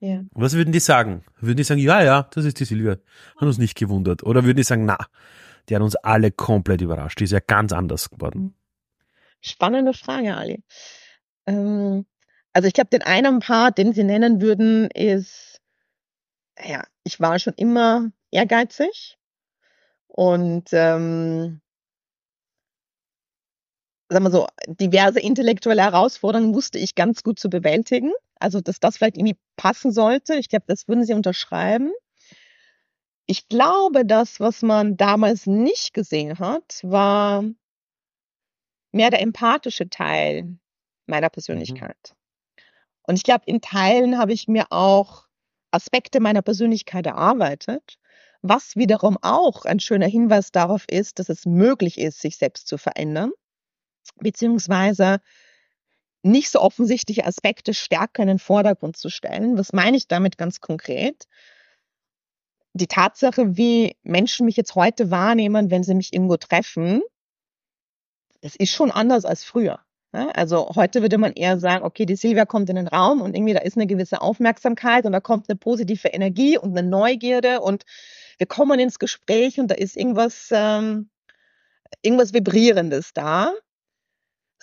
Ja. 0.00 0.22
Was 0.32 0.54
würden 0.54 0.72
die 0.72 0.80
sagen? 0.80 1.24
Würden 1.40 1.58
die 1.58 1.64
sagen, 1.64 1.80
ja, 1.80 2.02
ja, 2.02 2.28
das 2.32 2.44
ist 2.44 2.58
die 2.58 2.64
Silvia. 2.64 2.96
Hat 3.36 3.42
uns 3.42 3.58
nicht 3.58 3.76
gewundert. 3.76 4.24
Oder 4.24 4.44
würden 4.44 4.56
die 4.56 4.64
sagen, 4.64 4.84
na, 4.84 4.98
die 5.68 5.76
hat 5.76 5.82
uns 5.82 5.94
alle 5.96 6.32
komplett 6.32 6.80
überrascht. 6.80 7.20
Die 7.20 7.24
ist 7.24 7.30
ja 7.30 7.40
ganz 7.40 7.72
anders 7.72 8.10
geworden. 8.10 8.54
Spannende 9.40 9.92
Frage, 9.92 10.36
Ali. 10.36 10.62
Ähm, 11.46 12.06
also 12.52 12.68
ich 12.68 12.74
glaube, 12.74 12.90
den 12.90 13.02
einen 13.02 13.40
Part, 13.40 13.78
den 13.78 13.92
Sie 13.92 14.04
nennen 14.04 14.40
würden, 14.40 14.90
ist, 14.90 15.60
ja, 16.64 16.82
ich 17.04 17.20
war 17.20 17.38
schon 17.38 17.54
immer 17.54 18.10
ehrgeizig 18.30 19.18
und 20.06 20.68
ähm, 20.72 21.60
sagen 24.12 24.24
wir 24.24 24.30
so, 24.30 24.46
diverse 24.66 25.20
intellektuelle 25.20 25.82
Herausforderungen 25.82 26.54
wusste 26.54 26.78
ich 26.78 26.94
ganz 26.94 27.22
gut 27.22 27.38
zu 27.38 27.50
bewältigen. 27.50 28.12
Also, 28.38 28.60
dass 28.60 28.80
das 28.80 28.96
vielleicht 28.96 29.16
irgendwie 29.16 29.38
passen 29.56 29.92
sollte. 29.92 30.34
Ich 30.34 30.48
glaube, 30.48 30.64
das 30.66 30.88
würden 30.88 31.04
Sie 31.04 31.14
unterschreiben. 31.14 31.92
Ich 33.26 33.48
glaube, 33.48 34.04
das, 34.04 34.40
was 34.40 34.62
man 34.62 34.96
damals 34.96 35.46
nicht 35.46 35.94
gesehen 35.94 36.38
hat, 36.38 36.80
war 36.82 37.44
mehr 38.90 39.10
der 39.10 39.22
empathische 39.22 39.88
Teil 39.88 40.58
meiner 41.06 41.28
mhm. 41.28 41.32
Persönlichkeit. 41.32 41.96
Mhm. 41.96 42.62
Und 43.04 43.16
ich 43.16 43.22
glaube, 43.24 43.44
in 43.46 43.60
Teilen 43.60 44.18
habe 44.18 44.32
ich 44.32 44.48
mir 44.48 44.66
auch 44.70 45.26
Aspekte 45.70 46.20
meiner 46.20 46.42
Persönlichkeit 46.42 47.06
erarbeitet, 47.06 47.98
was 48.42 48.76
wiederum 48.76 49.18
auch 49.22 49.64
ein 49.64 49.80
schöner 49.80 50.06
Hinweis 50.06 50.52
darauf 50.52 50.84
ist, 50.88 51.18
dass 51.18 51.28
es 51.28 51.46
möglich 51.46 51.98
ist, 51.98 52.20
sich 52.20 52.36
selbst 52.36 52.68
zu 52.68 52.76
verändern, 52.76 53.32
beziehungsweise 54.16 55.20
nicht 56.22 56.50
so 56.50 56.60
offensichtliche 56.60 57.26
Aspekte 57.26 57.74
stärker 57.74 58.22
in 58.22 58.28
den 58.28 58.38
Vordergrund 58.38 58.96
zu 58.96 59.08
stellen. 59.08 59.58
Was 59.58 59.72
meine 59.72 59.96
ich 59.96 60.06
damit 60.06 60.38
ganz 60.38 60.60
konkret? 60.60 61.26
Die 62.74 62.86
Tatsache, 62.86 63.56
wie 63.56 63.96
Menschen 64.02 64.46
mich 64.46 64.56
jetzt 64.56 64.74
heute 64.74 65.10
wahrnehmen, 65.10 65.70
wenn 65.70 65.82
sie 65.82 65.94
mich 65.94 66.12
irgendwo 66.12 66.36
treffen, 66.36 67.02
das 68.40 68.56
ist 68.56 68.70
schon 68.70 68.90
anders 68.90 69.24
als 69.24 69.44
früher. 69.44 69.80
Also 70.12 70.68
heute 70.74 71.00
würde 71.00 71.16
man 71.16 71.32
eher 71.32 71.58
sagen, 71.58 71.84
okay, 71.84 72.04
die 72.04 72.16
Silvia 72.16 72.44
kommt 72.44 72.68
in 72.68 72.76
den 72.76 72.88
Raum 72.88 73.22
und 73.22 73.34
irgendwie 73.34 73.54
da 73.54 73.60
ist 73.60 73.76
eine 73.76 73.86
gewisse 73.86 74.20
Aufmerksamkeit 74.20 75.06
und 75.06 75.12
da 75.12 75.20
kommt 75.20 75.48
eine 75.48 75.56
positive 75.56 76.08
Energie 76.08 76.58
und 76.58 76.76
eine 76.76 76.86
Neugierde 76.86 77.62
und 77.62 77.84
wir 78.36 78.46
kommen 78.46 78.78
ins 78.78 78.98
Gespräch 78.98 79.58
und 79.58 79.70
da 79.70 79.74
ist 79.74 79.96
irgendwas, 79.96 80.48
ähm, 80.50 81.08
irgendwas 82.02 82.34
Vibrierendes 82.34 83.14
da. 83.14 83.52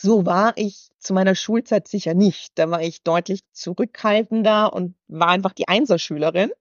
So 0.01 0.25
war 0.25 0.53
ich 0.55 0.87
zu 0.97 1.13
meiner 1.13 1.35
Schulzeit 1.35 1.89
sicher 1.89 2.13
nicht. 2.13 2.57
Da 2.57 2.71
war 2.71 2.81
ich 2.81 3.03
deutlich 3.03 3.41
zurückhaltender 3.51 4.71
und 4.71 4.95
war 5.07 5.27
einfach 5.27 5.51
die 5.51 5.67
Einserschülerin. 5.67 6.51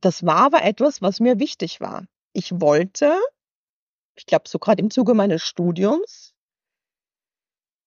Das 0.00 0.24
war 0.24 0.36
aber 0.36 0.62
etwas, 0.62 1.02
was 1.02 1.18
mir 1.18 1.40
wichtig 1.40 1.80
war. 1.80 2.04
Ich 2.32 2.60
wollte, 2.60 3.12
ich 4.14 4.26
glaube, 4.26 4.48
so 4.48 4.60
gerade 4.60 4.80
im 4.80 4.90
Zuge 4.92 5.14
meines 5.14 5.42
Studiums, 5.42 6.32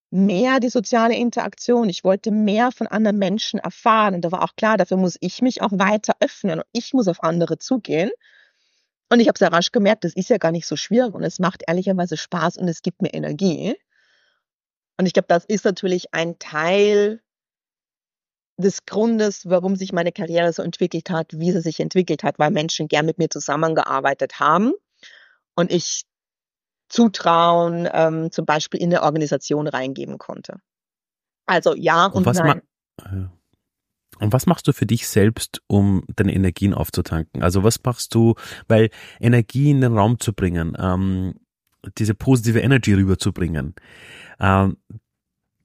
mehr 0.09 0.59
die 0.59 0.67
soziale 0.67 1.15
Interaktion. 1.15 1.87
Ich 1.87 2.03
wollte 2.03 2.31
mehr 2.31 2.73
von 2.73 2.87
anderen 2.87 3.19
Menschen 3.19 3.57
erfahren. 3.61 4.15
Und 4.15 4.25
da 4.25 4.33
war 4.33 4.43
auch 4.43 4.57
klar, 4.57 4.75
dafür 4.75 4.97
muss 4.97 5.17
ich 5.21 5.41
mich 5.41 5.61
auch 5.61 5.71
weiter 5.71 6.17
öffnen 6.19 6.59
und 6.59 6.67
ich 6.73 6.93
muss 6.93 7.07
auf 7.07 7.23
andere 7.23 7.57
zugehen. 7.57 8.11
Und 9.11 9.19
ich 9.19 9.27
habe 9.27 9.37
sehr 9.37 9.51
rasch 9.51 9.73
gemerkt, 9.73 10.05
das 10.05 10.13
ist 10.13 10.29
ja 10.29 10.37
gar 10.37 10.53
nicht 10.53 10.65
so 10.65 10.77
schwierig 10.77 11.13
und 11.13 11.23
es 11.23 11.37
macht 11.37 11.63
ehrlicherweise 11.67 12.15
Spaß 12.15 12.55
und 12.55 12.69
es 12.69 12.81
gibt 12.81 13.01
mir 13.01 13.13
Energie. 13.13 13.75
Und 14.97 15.05
ich 15.05 15.11
glaube, 15.11 15.27
das 15.27 15.43
ist 15.43 15.65
natürlich 15.65 16.13
ein 16.13 16.39
Teil 16.39 17.21
des 18.55 18.85
Grundes, 18.85 19.49
warum 19.49 19.75
sich 19.75 19.91
meine 19.91 20.13
Karriere 20.13 20.53
so 20.53 20.61
entwickelt 20.61 21.09
hat, 21.09 21.37
wie 21.37 21.51
sie 21.51 21.59
sich 21.59 21.81
entwickelt 21.81 22.23
hat, 22.23 22.39
weil 22.39 22.51
Menschen 22.51 22.87
gern 22.87 23.05
mit 23.05 23.17
mir 23.17 23.29
zusammengearbeitet 23.29 24.39
haben 24.39 24.71
und 25.55 25.73
ich 25.73 26.03
Zutrauen 26.87 27.89
ähm, 27.91 28.31
zum 28.31 28.45
Beispiel 28.45 28.81
in 28.81 28.91
der 28.91 29.03
Organisation 29.03 29.67
reingeben 29.67 30.19
konnte. 30.19 30.61
Also 31.47 31.75
ja 31.75 32.05
und, 32.05 32.25
und 32.25 32.35
nein. 32.37 32.61
Und 34.21 34.33
was 34.33 34.45
machst 34.45 34.67
du 34.67 34.71
für 34.71 34.85
dich 34.85 35.07
selbst, 35.07 35.61
um 35.67 36.03
deine 36.15 36.33
Energien 36.33 36.73
aufzutanken? 36.73 37.41
Also 37.41 37.63
was 37.63 37.83
machst 37.83 38.13
du, 38.13 38.35
weil 38.67 38.91
Energie 39.19 39.71
in 39.71 39.81
den 39.81 39.97
Raum 39.97 40.19
zu 40.19 40.31
bringen, 40.31 40.77
ähm, 40.79 41.33
diese 41.97 42.13
positive 42.13 42.59
Energy 42.59 42.93
rüberzubringen, 42.93 43.73
ähm, 44.39 44.77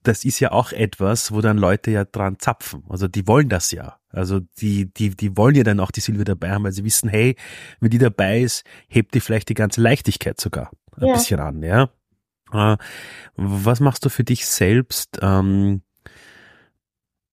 das 0.03 0.25
ist 0.25 0.41
ja 0.41 0.53
auch 0.53 0.73
etwas, 0.73 1.33
wo 1.33 1.41
dann 1.41 1.59
Leute 1.59 1.91
ja 1.91 2.05
dran 2.05 2.39
zapfen. 2.39 2.85
Also 2.89 3.09
die 3.09 3.27
wollen 3.27 3.49
das 3.49 3.73
ja. 3.73 3.99
Also 4.11 4.41
die, 4.59 4.93
die, 4.93 5.11
die 5.11 5.37
wollen 5.37 5.57
ja 5.57 5.65
dann 5.65 5.81
auch 5.81 5.91
die 5.91 6.01
Silvia 6.01 6.25
dabei 6.25 6.53
haben, 6.53 6.65
weil 6.65 6.73
sie 6.73 6.85
wissen, 6.85 7.09
hey, 7.09 7.37
wenn 7.81 7.91
die 7.91 7.99
dabei 7.99 8.41
ist, 8.41 8.65
hebt 8.89 9.15
die 9.15 9.21
vielleicht 9.21 9.49
die 9.49 9.55
ganze 9.55 9.83
Leichtigkeit 9.83 10.41
sogar 10.41 10.71
ein 10.97 11.09
ja. 11.09 11.13
bisschen 11.13 11.41
an, 11.41 11.63
ja. 11.63 11.91
Äh, 12.53 12.77
was 13.37 13.81
machst 13.81 14.05
du 14.05 14.09
für 14.09 14.25
dich 14.25 14.47
selbst, 14.47 15.19
ähm, 15.21 15.83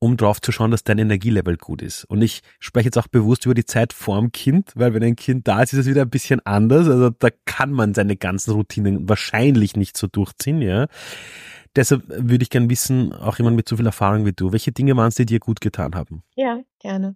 um 0.03 0.17
drauf 0.17 0.41
zu 0.41 0.51
schauen, 0.51 0.69
dass 0.69 0.83
dein 0.83 0.97
Energielevel 0.97 1.55
gut 1.55 1.81
ist. 1.81 2.03
Und 2.03 2.21
ich 2.21 2.41
spreche 2.59 2.87
jetzt 2.87 2.97
auch 2.97 3.07
bewusst 3.07 3.45
über 3.45 3.53
die 3.53 3.63
Zeit 3.63 3.93
vorm 3.93 4.33
Kind, 4.33 4.73
weil 4.75 4.93
wenn 4.93 5.01
ein 5.01 5.15
Kind 5.15 5.47
da 5.47 5.63
ist, 5.63 5.71
ist 5.71 5.79
es 5.79 5.85
wieder 5.87 6.01
ein 6.01 6.09
bisschen 6.09 6.45
anders. 6.45 6.89
Also 6.89 7.09
da 7.09 7.29
kann 7.45 7.71
man 7.71 7.93
seine 7.93 8.17
ganzen 8.17 8.51
Routinen 8.51 9.07
wahrscheinlich 9.07 9.77
nicht 9.77 9.95
so 9.95 10.07
durchziehen, 10.07 10.61
ja. 10.61 10.87
Deshalb 11.77 12.03
würde 12.09 12.43
ich 12.43 12.49
gern 12.49 12.69
wissen, 12.69 13.13
auch 13.13 13.37
jemand 13.37 13.55
mit 13.55 13.69
so 13.69 13.77
viel 13.77 13.85
Erfahrung 13.85 14.25
wie 14.25 14.33
du, 14.33 14.51
welche 14.51 14.73
Dinge 14.73 14.97
waren 14.97 15.07
es, 15.07 15.15
die 15.15 15.25
dir 15.25 15.39
gut 15.39 15.61
getan 15.61 15.95
haben? 15.95 16.21
Ja, 16.35 16.59
gerne. 16.79 17.15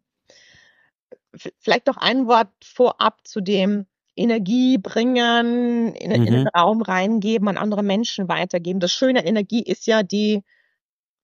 Vielleicht 1.60 1.88
noch 1.88 1.98
ein 1.98 2.26
Wort 2.26 2.54
vorab 2.64 3.20
zu 3.28 3.42
dem 3.42 3.86
Energie 4.16 4.78
bringen, 4.78 5.94
in, 5.94 6.10
mhm. 6.10 6.26
in 6.26 6.34
den 6.34 6.48
Raum 6.48 6.82
reingeben, 6.82 7.50
an 7.50 7.58
andere 7.58 7.84
Menschen 7.84 8.30
weitergeben. 8.30 8.80
Das 8.80 8.94
Schöne 8.94 9.20
an 9.20 9.26
Energie 9.26 9.62
ist 9.62 9.88
ja, 9.88 10.04
die, 10.04 10.46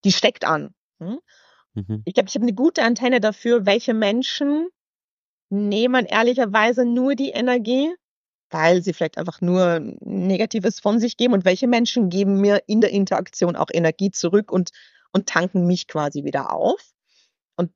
die 0.03 0.11
steckt 0.11 0.43
an. 0.43 0.73
Hm? 0.99 1.19
Mhm. 1.73 2.03
Ich 2.05 2.13
glaube, 2.13 2.29
ich 2.29 2.35
habe 2.35 2.43
eine 2.43 2.53
gute 2.53 2.83
Antenne 2.83 3.19
dafür, 3.19 3.65
welche 3.65 3.93
Menschen 3.93 4.69
nehmen 5.49 6.05
ehrlicherweise 6.05 6.85
nur 6.85 7.15
die 7.15 7.29
Energie, 7.29 7.93
weil 8.49 8.81
sie 8.81 8.93
vielleicht 8.93 9.17
einfach 9.17 9.41
nur 9.41 9.79
Negatives 10.01 10.79
von 10.79 10.99
sich 10.99 11.17
geben 11.17 11.33
und 11.33 11.45
welche 11.45 11.67
Menschen 11.67 12.09
geben 12.09 12.39
mir 12.39 12.63
in 12.67 12.81
der 12.81 12.91
Interaktion 12.91 13.55
auch 13.55 13.69
Energie 13.71 14.11
zurück 14.11 14.51
und, 14.51 14.71
und 15.11 15.27
tanken 15.27 15.65
mich 15.65 15.87
quasi 15.87 16.23
wieder 16.23 16.53
auf. 16.53 16.81
Und 17.55 17.71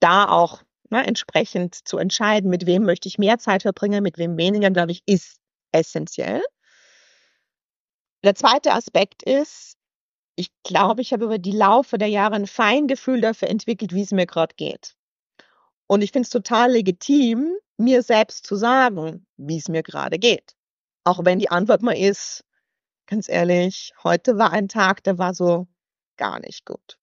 da 0.00 0.28
auch 0.28 0.62
ne, 0.90 1.06
entsprechend 1.06 1.74
zu 1.74 1.98
entscheiden, 1.98 2.50
mit 2.50 2.66
wem 2.66 2.84
möchte 2.84 3.08
ich 3.08 3.18
mehr 3.18 3.38
Zeit 3.38 3.62
verbringen, 3.62 4.02
mit 4.02 4.18
wem 4.18 4.36
weniger, 4.36 4.70
glaube 4.70 4.92
ich, 4.92 5.02
ist 5.06 5.38
essentiell. 5.72 6.42
Der 8.24 8.34
zweite 8.34 8.72
Aspekt 8.72 9.22
ist, 9.22 9.77
ich 10.38 10.52
glaube, 10.62 11.02
ich 11.02 11.12
habe 11.12 11.24
über 11.24 11.38
die 11.38 11.50
Laufe 11.50 11.98
der 11.98 12.06
Jahre 12.06 12.36
ein 12.36 12.46
Feingefühl 12.46 13.20
dafür 13.20 13.48
entwickelt, 13.48 13.92
wie 13.92 14.02
es 14.02 14.12
mir 14.12 14.24
gerade 14.24 14.54
geht. 14.54 14.94
Und 15.88 16.00
ich 16.00 16.12
finde 16.12 16.26
es 16.26 16.30
total 16.30 16.70
legitim, 16.70 17.56
mir 17.76 18.02
selbst 18.02 18.46
zu 18.46 18.54
sagen, 18.54 19.26
wie 19.36 19.56
es 19.56 19.68
mir 19.68 19.82
gerade 19.82 20.16
geht. 20.20 20.54
Auch 21.02 21.24
wenn 21.24 21.40
die 21.40 21.50
Antwort 21.50 21.82
mal 21.82 21.96
ist, 21.96 22.44
ganz 23.06 23.28
ehrlich, 23.28 23.92
heute 24.04 24.38
war 24.38 24.52
ein 24.52 24.68
Tag, 24.68 25.02
der 25.02 25.18
war 25.18 25.34
so 25.34 25.66
gar 26.16 26.38
nicht 26.38 26.64
gut. 26.64 26.98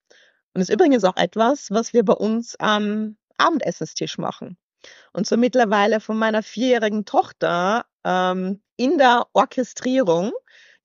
Und 0.53 0.61
das 0.61 0.69
ist 0.69 0.73
übrigens 0.73 1.03
auch 1.03 1.17
etwas, 1.17 1.71
was 1.71 1.91
wir 1.91 2.05
bei 2.05 2.13
uns 2.13 2.55
am 2.57 3.17
Abendessenstisch 3.38 4.17
machen. 4.17 4.57
Und 5.11 5.27
so 5.27 5.36
mittlerweile 5.36 5.99
von 5.99 6.17
meiner 6.17 6.41
vierjährigen 6.41 7.03
Tochter 7.03 7.86
ähm, 8.05 8.61
in 8.77 8.97
der 8.97 9.27
Orchestrierung 9.33 10.31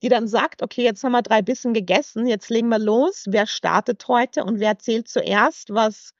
die 0.03 0.09
dann 0.09 0.28
sagt, 0.28 0.62
okay, 0.62 0.82
jetzt 0.82 1.05
haben 1.05 1.12
wir 1.12 1.22
drei 1.22 1.42
Bissen 1.42 1.74
gegessen, 1.74 2.26
jetzt 2.26 2.51
legen 2.51 2.68
wir 2.68 2.78
los. 2.78 3.24
Wer 3.28 3.46
startet 3.46 4.07
heute 4.09 4.44
und 4.44 4.61
wer 4.61 4.70
erzählt 4.70 5.09
zuerst, 5.09 5.70
was 5.74 6.14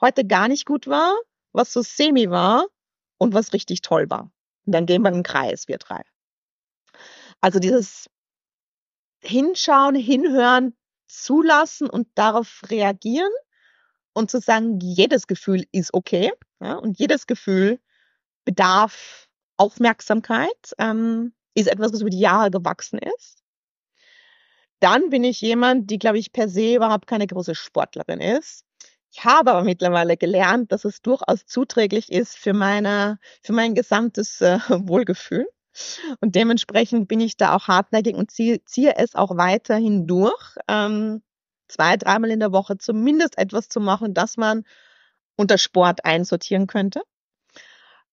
heute 0.00 0.26
gar 0.26 0.48
nicht 0.48 0.66
gut 0.66 0.86
war, 0.86 1.14
was 1.52 1.72
so 1.72 1.82
semi 1.82 2.30
war 2.30 2.66
und 3.18 3.32
was 3.32 3.52
richtig 3.52 3.80
toll 3.80 4.10
war. 4.10 4.30
Und 4.66 4.74
dann 4.74 4.86
gehen 4.86 5.02
wir 5.02 5.12
im 5.12 5.22
Kreis, 5.22 5.68
wir 5.68 5.78
drei. 5.78 6.02
Also 7.40 7.58
dieses 7.58 8.08
Hinschauen, 9.22 9.94
Hinhören, 9.94 10.76
zulassen 11.06 11.88
und 11.88 12.08
darauf 12.14 12.62
reagieren 12.68 13.32
und 14.12 14.30
zu 14.30 14.40
sagen, 14.40 14.80
jedes 14.80 15.26
Gefühl 15.26 15.64
ist 15.72 15.94
okay 15.94 16.32
ja, 16.60 16.74
und 16.74 16.98
jedes 16.98 17.26
Gefühl 17.26 17.80
bedarf 18.44 19.28
Aufmerksamkeit. 19.56 20.72
Ähm, 20.78 21.34
ist 21.54 21.68
etwas, 21.68 21.92
was 21.92 22.00
über 22.00 22.10
die 22.10 22.20
Jahre 22.20 22.50
gewachsen 22.50 22.98
ist. 22.98 23.42
Dann 24.80 25.10
bin 25.10 25.24
ich 25.24 25.40
jemand, 25.40 25.90
die, 25.90 25.98
glaube 25.98 26.18
ich, 26.18 26.32
per 26.32 26.48
se 26.48 26.74
überhaupt 26.74 27.06
keine 27.06 27.26
große 27.26 27.54
Sportlerin 27.54 28.20
ist. 28.20 28.64
Ich 29.10 29.24
habe 29.24 29.52
aber 29.52 29.62
mittlerweile 29.62 30.16
gelernt, 30.16 30.72
dass 30.72 30.84
es 30.84 31.00
durchaus 31.00 31.46
zuträglich 31.46 32.10
ist 32.10 32.36
für 32.36 32.52
meine, 32.52 33.18
für 33.42 33.52
mein 33.52 33.74
gesamtes 33.74 34.40
äh, 34.40 34.58
Wohlgefühl. 34.68 35.46
Und 36.20 36.34
dementsprechend 36.34 37.08
bin 37.08 37.20
ich 37.20 37.36
da 37.36 37.54
auch 37.54 37.68
hartnäckig 37.68 38.14
und 38.14 38.30
ziehe, 38.30 38.64
ziehe 38.64 38.96
es 38.96 39.14
auch 39.14 39.36
weiterhin 39.36 40.06
durch, 40.06 40.56
ähm, 40.68 41.22
zwei, 41.68 41.96
dreimal 41.96 42.30
in 42.30 42.40
der 42.40 42.52
Woche 42.52 42.78
zumindest 42.78 43.38
etwas 43.38 43.68
zu 43.68 43.80
machen, 43.80 44.14
das 44.14 44.36
man 44.36 44.64
unter 45.36 45.58
Sport 45.58 46.04
einsortieren 46.04 46.66
könnte. 46.66 47.02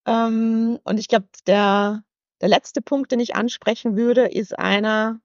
Ähm, 0.06 0.78
und 0.84 0.98
ich 0.98 1.08
glaube, 1.08 1.26
der, 1.46 2.02
der 2.42 2.48
letzte 2.48 2.82
Punkt, 2.82 3.12
den 3.12 3.20
ich 3.20 3.34
ansprechen 3.36 3.96
würde, 3.96 4.26
ist 4.26 4.58
einer, 4.58 5.20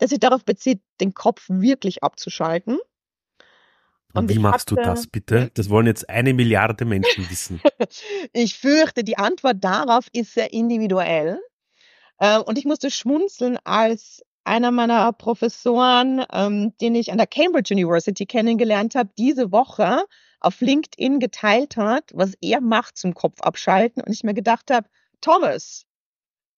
der 0.00 0.08
sich 0.08 0.18
darauf 0.18 0.44
bezieht, 0.44 0.82
den 1.00 1.14
Kopf 1.14 1.46
wirklich 1.48 2.02
abzuschalten. 2.02 2.78
Und 4.12 4.28
wie 4.28 4.38
machst 4.38 4.70
hatte, 4.70 4.74
du 4.74 4.82
das 4.82 5.06
bitte? 5.06 5.50
Das 5.54 5.70
wollen 5.70 5.86
jetzt 5.86 6.10
eine 6.10 6.34
Milliarde 6.34 6.84
Menschen 6.84 7.30
wissen. 7.30 7.60
ich 8.32 8.58
fürchte, 8.58 9.04
die 9.04 9.18
Antwort 9.18 9.58
darauf 9.62 10.08
ist 10.12 10.34
sehr 10.34 10.52
individuell. 10.52 11.40
Äh, 12.18 12.38
und 12.40 12.58
ich 12.58 12.64
musste 12.64 12.90
schmunzeln, 12.90 13.58
als 13.62 14.22
einer 14.44 14.72
meiner 14.72 15.12
Professoren, 15.12 16.24
ähm, 16.32 16.72
den 16.80 16.94
ich 16.94 17.12
an 17.12 17.18
der 17.18 17.26
Cambridge 17.26 17.72
University 17.72 18.26
kennengelernt 18.26 18.94
habe, 18.96 19.10
diese 19.16 19.52
Woche 19.52 20.04
auf 20.40 20.60
LinkedIn 20.60 21.20
geteilt 21.20 21.76
hat, 21.76 22.10
was 22.14 22.32
er 22.40 22.60
macht 22.60 22.96
zum 22.96 23.14
Kopf 23.14 23.40
abschalten. 23.42 24.02
Und 24.02 24.12
ich 24.12 24.24
mir 24.24 24.34
gedacht 24.34 24.70
habe, 24.72 24.88
Thomas, 25.20 25.84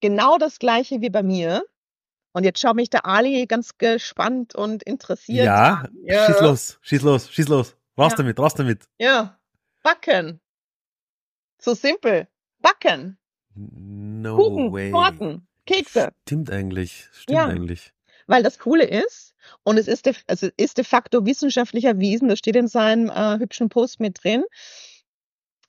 genau 0.01 0.39
das 0.39 0.59
gleiche 0.59 1.01
wie 1.01 1.11
bei 1.11 1.23
mir. 1.23 1.65
Und 2.33 2.45
jetzt 2.45 2.61
schaut 2.61 2.77
mich 2.77 2.91
der 2.91 3.07
Ali 3.07 3.47
ganz 3.47 3.77
gespannt 3.79 4.55
und 4.55 4.83
interessiert. 4.85 5.47
Ja, 5.47 5.89
ja. 6.05 6.27
schieß 6.27 6.41
los, 6.41 6.79
schieß 6.83 7.03
los, 7.03 7.31
schieß 7.31 7.49
los. 7.49 7.77
Raus 7.99 8.13
ja. 8.13 8.17
damit, 8.19 8.39
raus 8.39 8.55
damit. 8.55 8.85
Ja, 8.99 9.39
backen. 9.83 10.41
So 11.59 11.75
simpel. 11.75 12.29
Backen. 12.61 13.19
No 13.55 14.37
Kuchen, 14.37 14.73
way. 14.73 14.91
Torten, 14.91 15.47
Kekse. 15.67 16.13
Stimmt 16.23 16.51
eigentlich, 16.51 17.09
stimmt 17.13 17.37
ja. 17.37 17.47
eigentlich. 17.47 17.93
Weil 18.27 18.43
das 18.43 18.59
Coole 18.59 18.85
ist, 18.85 19.35
und 19.65 19.77
es 19.77 19.89
ist 19.89 20.07
de, 20.07 20.15
also 20.29 20.49
ist 20.57 20.79
de 20.79 20.85
facto 20.85 21.27
wissenschaftlich 21.27 21.85
erwiesen, 21.85 22.29
das 22.29 22.39
steht 22.39 22.57
in 22.57 22.69
seinem 22.69 23.11
äh, 23.11 23.39
hübschen 23.39 23.69
Post 23.69 23.99
mit 23.99 24.23
drin, 24.23 24.45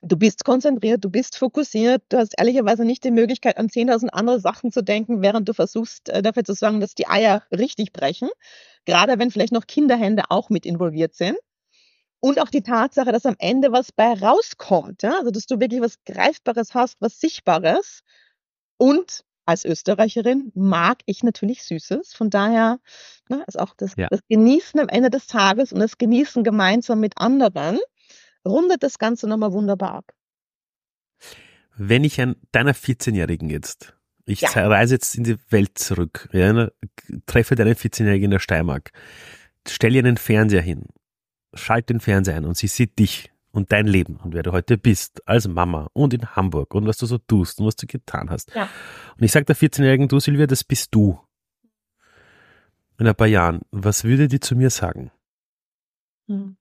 du 0.02 0.18
bist 0.18 0.43
konzentriert, 0.43 1.04
du 1.04 1.10
bist 1.10 1.38
fokussiert, 1.38 2.04
du 2.10 2.18
hast 2.18 2.34
ehrlicherweise 2.38 2.86
nicht 2.86 3.04
die 3.04 3.12
Möglichkeit, 3.12 3.58
an 3.58 3.68
10.000 3.68 4.10
andere 4.10 4.39
Sachen 4.39 4.72
zu 4.72 4.84
denken, 4.84 5.22
während 5.22 5.47
du 5.47 5.54
versuchst, 5.54 6.10
äh, 6.10 6.22
dafür 6.22 6.43
zu 6.43 6.54
sorgen, 6.54 6.80
dass 6.80 6.95
die 6.95 7.08
Eier 7.08 7.43
richtig 7.52 7.93
brechen. 7.93 8.30
Gerade 8.86 9.20
wenn 9.20 9.32
vielleicht 9.32 9.54
noch 9.54 9.68
Kinderhände 9.68 10.24
auch 10.30 10.49
mit 10.49 10.66
involviert 10.66 11.14
sind. 11.14 11.38
Und 12.20 12.39
auch 12.39 12.49
die 12.49 12.62
Tatsache, 12.62 13.12
dass 13.12 13.26
am 13.26 13.36
Ende 13.39 13.72
was 13.72 13.91
bei 13.91 14.14
rauskommt, 14.14 15.02
ja? 15.02 15.18
also 15.18 15.32
dass 15.32 15.47
du 15.47 15.60
wirklich 15.60 15.82
was 15.82 16.04
Greifbares 16.06 16.76
hast, 16.76 16.97
was 16.99 17.20
Sichtbares. 17.20 18.02
Und 18.78 19.24
als 19.45 19.66
Österreicherin 19.66 20.52
mag 20.54 20.99
ich 21.06 21.24
natürlich 21.24 21.64
Süßes. 21.64 22.14
Von 22.14 22.30
daher, 22.30 22.80
ne, 23.28 23.43
also 23.47 23.60
auch 23.60 23.74
das, 23.76 23.95
ja. 23.97 24.08
das 24.10 24.22
Genießen 24.30 24.80
am 24.80 24.88
Ende 24.88 25.10
des 25.10 25.26
Tages 25.26 25.74
und 25.74 25.80
das 25.80 25.97
Genießen 25.97 26.43
gemeinsam 26.43 26.99
mit 26.99 27.18
anderen 27.18 27.80
rundet 28.45 28.83
das 28.83 28.97
Ganze 28.97 29.27
nochmal 29.27 29.53
wunderbar 29.53 29.93
ab. 29.95 30.13
Wenn 31.75 32.03
ich 32.03 32.19
an 32.19 32.35
deiner 32.51 32.73
14-Jährigen 32.73 33.49
jetzt, 33.49 33.95
ich 34.25 34.41
ja. 34.41 34.49
reise 34.67 34.95
jetzt 34.95 35.15
in 35.15 35.23
die 35.23 35.37
Welt 35.49 35.77
zurück, 35.77 36.29
ja, 36.31 36.69
treffe 37.25 37.55
deine 37.55 37.73
14-Jährige 37.73 38.25
in 38.25 38.31
der 38.31 38.39
Steiermark, 38.39 38.91
stell 39.67 39.95
ihr 39.95 39.99
einen 39.99 40.17
Fernseher 40.17 40.61
hin, 40.61 40.87
schalt 41.53 41.89
den 41.89 41.99
Fernseher 41.99 42.35
ein 42.35 42.45
und 42.45 42.57
sie 42.57 42.67
sieht 42.67 42.99
dich 42.99 43.31
und 43.51 43.71
dein 43.71 43.87
Leben 43.87 44.17
und 44.17 44.33
wer 44.33 44.43
du 44.43 44.51
heute 44.51 44.77
bist 44.77 45.27
als 45.27 45.47
Mama 45.47 45.89
und 45.93 46.13
in 46.13 46.35
Hamburg 46.35 46.73
und 46.73 46.87
was 46.87 46.97
du 46.97 47.05
so 47.05 47.17
tust 47.17 47.59
und 47.59 47.67
was 47.67 47.75
du 47.75 47.87
getan 47.87 48.29
hast. 48.29 48.53
Ja. 48.55 48.69
Und 49.17 49.23
ich 49.23 49.31
sage 49.31 49.45
der 49.45 49.55
14-Jährigen, 49.55 50.07
du 50.07 50.19
Silvia, 50.19 50.47
das 50.47 50.63
bist 50.63 50.93
du. 50.93 51.19
In 52.97 53.07
ein 53.07 53.15
paar 53.15 53.27
Jahren, 53.27 53.61
was 53.71 54.03
würde 54.03 54.27
die 54.27 54.39
zu 54.39 54.55
mir 54.55 54.69
sagen? 54.69 55.11
Hm. 56.27 56.55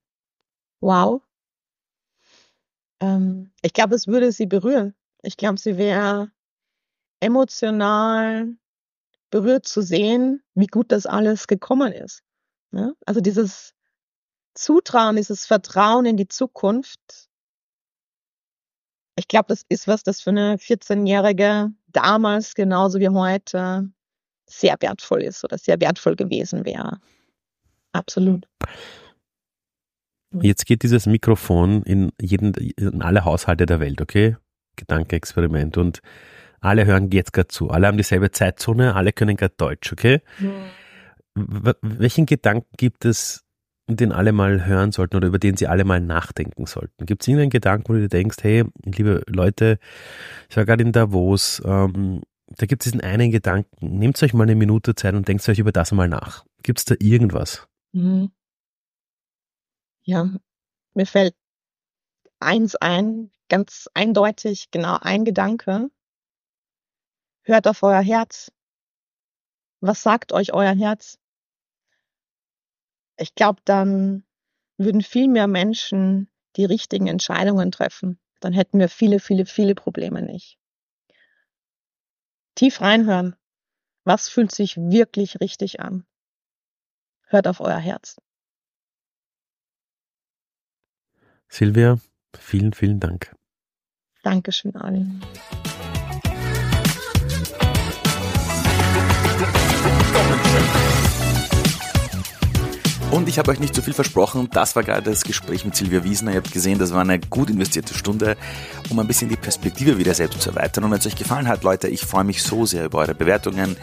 Wow, 0.79 1.21
ähm, 3.01 3.51
ich 3.61 3.73
glaube, 3.73 3.95
es 3.95 4.07
würde 4.07 4.31
sie 4.31 4.45
berühren. 4.45 4.95
Ich 5.23 5.35
glaube, 5.35 5.59
sie 5.59 5.77
wäre 5.77 6.31
emotional 7.19 8.55
berührt 9.29 9.67
zu 9.67 9.81
sehen, 9.81 10.43
wie 10.55 10.67
gut 10.67 10.91
das 10.91 11.05
alles 11.05 11.47
gekommen 11.47 11.91
ist. 11.91 12.23
Ne? 12.71 12.95
Also 13.05 13.21
dieses 13.21 13.73
Zutrauen, 14.53 15.15
dieses 15.15 15.45
Vertrauen 15.45 16.05
in 16.05 16.17
die 16.17 16.27
Zukunft. 16.27 17.29
Ich 19.15 19.27
glaube, 19.27 19.47
das 19.49 19.63
ist 19.69 19.87
was, 19.87 20.03
das 20.03 20.21
für 20.21 20.31
eine 20.31 20.57
14-Jährige 20.57 21.71
damals 21.87 22.55
genauso 22.55 22.99
wie 22.99 23.09
heute 23.09 23.89
sehr 24.49 24.75
wertvoll 24.79 25.23
ist 25.23 25.43
oder 25.43 25.57
sehr 25.57 25.79
wertvoll 25.79 26.15
gewesen 26.15 26.65
wäre. 26.65 26.99
Absolut. 27.93 28.47
Jetzt 30.41 30.65
geht 30.65 30.83
dieses 30.83 31.05
Mikrofon 31.07 31.83
in, 31.83 32.11
jeden, 32.21 32.53
in 32.53 33.01
alle 33.01 33.25
Haushalte 33.25 33.65
der 33.65 33.79
Welt, 33.79 34.01
okay? 34.01 34.37
Gedankenexperiment. 34.77 35.77
Und 35.77 36.01
alle 36.61 36.85
hören 36.85 37.09
jetzt 37.11 37.33
gerade 37.33 37.49
zu. 37.49 37.69
Alle 37.69 37.87
haben 37.87 37.97
dieselbe 37.97 38.31
Zeitzone, 38.31 38.95
alle 38.95 39.11
können 39.11 39.35
gerade 39.35 39.55
Deutsch, 39.57 39.91
okay? 39.91 40.21
Mhm. 40.39 41.73
Welchen 41.81 42.25
Gedanken 42.25 42.69
gibt 42.77 43.05
es, 43.05 43.43
den 43.87 44.11
alle 44.11 44.31
mal 44.31 44.65
hören 44.65 44.91
sollten 44.91 45.17
oder 45.17 45.27
über 45.27 45.39
den 45.39 45.57
sie 45.57 45.67
alle 45.67 45.83
mal 45.83 45.99
nachdenken 45.99 46.65
sollten? 46.65 47.05
Gibt 47.05 47.23
es 47.23 47.27
irgendeinen 47.27 47.49
Gedanken, 47.49 47.89
wo 47.89 47.93
du 47.93 48.01
dir 48.01 48.09
denkst, 48.09 48.37
hey, 48.41 48.63
liebe 48.85 49.23
Leute, 49.27 49.79
ich 50.49 50.55
war 50.55 50.65
gerade 50.65 50.83
in 50.83 50.91
Davos, 50.91 51.61
ähm, 51.65 52.21
da 52.57 52.65
gibt 52.65 52.83
es 52.83 52.91
diesen 52.91 53.01
einen 53.01 53.31
Gedanken. 53.31 53.97
Nehmt 53.97 54.21
euch 54.21 54.33
mal 54.33 54.43
eine 54.43 54.55
Minute 54.55 54.93
Zeit 54.95 55.15
und 55.15 55.27
denkt 55.27 55.47
euch 55.47 55.59
über 55.59 55.71
das 55.71 55.91
mal 55.93 56.09
nach. 56.09 56.45
Gibt 56.63 56.79
es 56.79 56.85
da 56.85 56.95
irgendwas? 56.99 57.67
Mhm. 57.93 58.31
Ja, 60.03 60.29
mir 60.93 61.05
fällt 61.05 61.35
eins 62.39 62.75
ein, 62.75 63.31
ganz 63.49 63.87
eindeutig, 63.93 64.71
genau 64.71 64.97
ein 64.99 65.25
Gedanke. 65.25 65.89
Hört 67.43 67.67
auf 67.67 67.83
euer 67.83 68.01
Herz. 68.01 68.51
Was 69.79 70.01
sagt 70.01 70.31
euch 70.31 70.53
euer 70.53 70.75
Herz? 70.75 71.19
Ich 73.17 73.35
glaube, 73.35 73.61
dann 73.65 74.23
würden 74.77 75.01
viel 75.01 75.27
mehr 75.27 75.47
Menschen 75.47 76.29
die 76.55 76.65
richtigen 76.65 77.07
Entscheidungen 77.07 77.71
treffen. 77.71 78.19
Dann 78.39 78.53
hätten 78.53 78.79
wir 78.79 78.89
viele, 78.89 79.19
viele, 79.19 79.45
viele 79.45 79.75
Probleme 79.75 80.21
nicht. 80.21 80.57
Tief 82.55 82.81
reinhören. 82.81 83.35
Was 84.03 84.29
fühlt 84.29 84.51
sich 84.51 84.77
wirklich 84.77 85.39
richtig 85.39 85.79
an? 85.79 86.05
Hört 87.27 87.47
auf 87.47 87.59
euer 87.59 87.77
Herz. 87.77 88.17
Silvia, 91.53 91.99
vielen, 92.39 92.71
vielen 92.71 93.01
Dank. 93.01 93.35
Dankeschön, 94.23 94.73
Ali. 94.77 95.05
Und 103.11 103.27
ich 103.27 103.37
habe 103.37 103.51
euch 103.51 103.59
nicht 103.59 103.75
zu 103.75 103.81
viel 103.81 103.93
versprochen. 103.93 104.47
Das 104.53 104.77
war 104.77 104.83
gerade 104.83 105.01
das 105.01 105.25
Gespräch 105.25 105.65
mit 105.65 105.75
Silvia 105.75 106.05
Wiesner. 106.05 106.31
Ihr 106.31 106.37
habt 106.37 106.53
gesehen, 106.53 106.79
das 106.79 106.93
war 106.93 107.01
eine 107.01 107.19
gut 107.19 107.49
investierte 107.49 107.93
Stunde, 107.93 108.37
um 108.89 108.97
ein 108.99 109.07
bisschen 109.07 109.27
die 109.27 109.35
Perspektive 109.35 109.97
wieder 109.97 110.13
selbst 110.13 110.41
zu 110.41 110.51
erweitern. 110.51 110.85
Und 110.85 110.91
wenn 110.91 110.99
es 110.99 111.05
euch 111.05 111.17
gefallen 111.17 111.49
hat, 111.49 111.63
Leute, 111.63 111.89
ich 111.89 112.05
freue 112.05 112.23
mich 112.23 112.41
so 112.41 112.65
sehr 112.65 112.85
über 112.85 112.99
eure 112.99 113.13
Bewertungen 113.13 113.75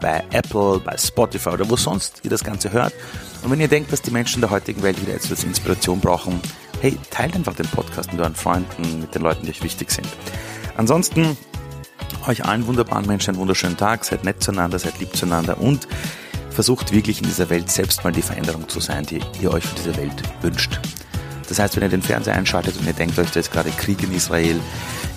bei 0.00 0.22
Apple, 0.30 0.78
bei 0.78 0.96
Spotify 0.96 1.48
oder 1.48 1.68
wo 1.68 1.74
sonst 1.74 2.20
ihr 2.22 2.30
das 2.30 2.44
Ganze 2.44 2.70
hört. 2.70 2.94
Und 3.42 3.50
wenn 3.50 3.60
ihr 3.60 3.66
denkt, 3.66 3.92
dass 3.92 4.00
die 4.00 4.12
Menschen 4.12 4.40
der 4.40 4.50
heutigen 4.50 4.84
Welt 4.84 5.02
wieder 5.02 5.14
etwas 5.14 5.42
Inspiration 5.42 5.98
brauchen, 5.98 6.40
hey, 6.80 6.98
teilt 7.10 7.34
einfach 7.36 7.54
den 7.54 7.66
Podcast 7.66 8.12
mit 8.12 8.20
euren 8.20 8.34
Freunden, 8.34 9.00
mit 9.00 9.14
den 9.14 9.22
Leuten, 9.22 9.44
die 9.44 9.50
euch 9.50 9.62
wichtig 9.62 9.90
sind. 9.90 10.08
Ansonsten 10.76 11.36
euch 12.26 12.44
allen 12.44 12.66
wunderbaren 12.66 13.06
Menschen 13.06 13.30
einen 13.30 13.38
wunderschönen 13.38 13.76
Tag, 13.76 14.04
seid 14.04 14.24
nett 14.24 14.42
zueinander, 14.42 14.78
seid 14.78 14.98
lieb 14.98 15.14
zueinander 15.14 15.58
und 15.58 15.86
versucht 16.50 16.92
wirklich 16.92 17.20
in 17.20 17.26
dieser 17.26 17.48
Welt 17.50 17.70
selbst 17.70 18.02
mal 18.04 18.12
die 18.12 18.22
Veränderung 18.22 18.68
zu 18.68 18.80
sein, 18.80 19.04
die 19.04 19.20
ihr 19.40 19.52
euch 19.52 19.64
für 19.64 19.76
diese 19.76 19.96
Welt 19.96 20.22
wünscht. 20.42 20.80
Das 21.48 21.58
heißt, 21.58 21.76
wenn 21.76 21.82
ihr 21.82 21.88
den 21.88 22.02
Fernseher 22.02 22.34
einschaltet 22.34 22.76
und 22.78 22.86
ihr 22.86 22.92
denkt 22.92 23.18
euch, 23.18 23.30
da 23.30 23.40
ist 23.40 23.52
gerade 23.52 23.70
Krieg 23.70 24.02
in 24.02 24.14
Israel, 24.14 24.58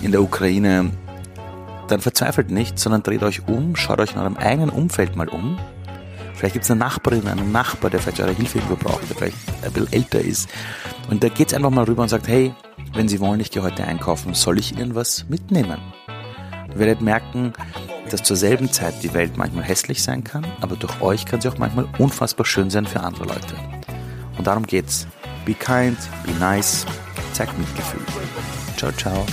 in 0.02 0.12
der 0.12 0.22
Ukraine, 0.22 0.90
dann 1.88 2.00
verzweifelt 2.00 2.50
nicht, 2.50 2.78
sondern 2.78 3.02
dreht 3.02 3.22
euch 3.22 3.46
um, 3.46 3.76
schaut 3.76 4.00
euch 4.00 4.12
in 4.12 4.18
eurem 4.18 4.36
eigenen 4.36 4.70
Umfeld 4.70 5.16
mal 5.16 5.28
um 5.28 5.58
Vielleicht 6.44 6.56
gibt 6.56 6.64
es 6.66 6.70
eine 6.70 6.80
Nachbarin, 6.80 7.26
einen 7.26 7.52
Nachbar, 7.52 7.88
der 7.88 8.00
vielleicht 8.00 8.20
eure 8.20 8.34
Hilfe 8.34 8.58
irgendwo 8.58 8.76
braucht, 8.76 9.08
der 9.08 9.16
vielleicht 9.16 9.36
ein 9.62 9.72
bisschen 9.72 9.92
älter 9.94 10.20
ist. 10.20 10.50
Und 11.08 11.24
da 11.24 11.30
geht 11.30 11.48
es 11.48 11.54
einfach 11.54 11.70
mal 11.70 11.84
rüber 11.84 12.02
und 12.02 12.10
sagt, 12.10 12.28
hey, 12.28 12.52
wenn 12.92 13.08
Sie 13.08 13.18
wollen, 13.18 13.40
ich 13.40 13.50
gehe 13.50 13.62
heute 13.62 13.82
einkaufen, 13.84 14.34
soll 14.34 14.58
ich 14.58 14.76
Ihnen 14.76 14.94
was 14.94 15.26
mitnehmen? 15.30 15.78
Ihr 16.68 16.78
werdet 16.78 17.00
merken, 17.00 17.54
dass 18.10 18.24
zur 18.24 18.36
selben 18.36 18.70
Zeit 18.70 19.02
die 19.02 19.14
Welt 19.14 19.38
manchmal 19.38 19.64
hässlich 19.64 20.02
sein 20.02 20.22
kann, 20.22 20.46
aber 20.60 20.76
durch 20.76 21.00
euch 21.00 21.24
kann 21.24 21.40
sie 21.40 21.48
auch 21.48 21.56
manchmal 21.56 21.88
unfassbar 21.96 22.44
schön 22.44 22.68
sein 22.68 22.84
für 22.84 23.00
andere 23.00 23.24
Leute. 23.24 23.56
Und 24.36 24.46
darum 24.46 24.66
geht's. 24.66 25.06
Be 25.46 25.54
kind, 25.54 25.96
be 26.26 26.32
nice, 26.38 26.84
zeigt 27.32 27.58
Mitgefühl. 27.58 28.02
Ciao, 28.76 28.92
ciao. 28.92 29.24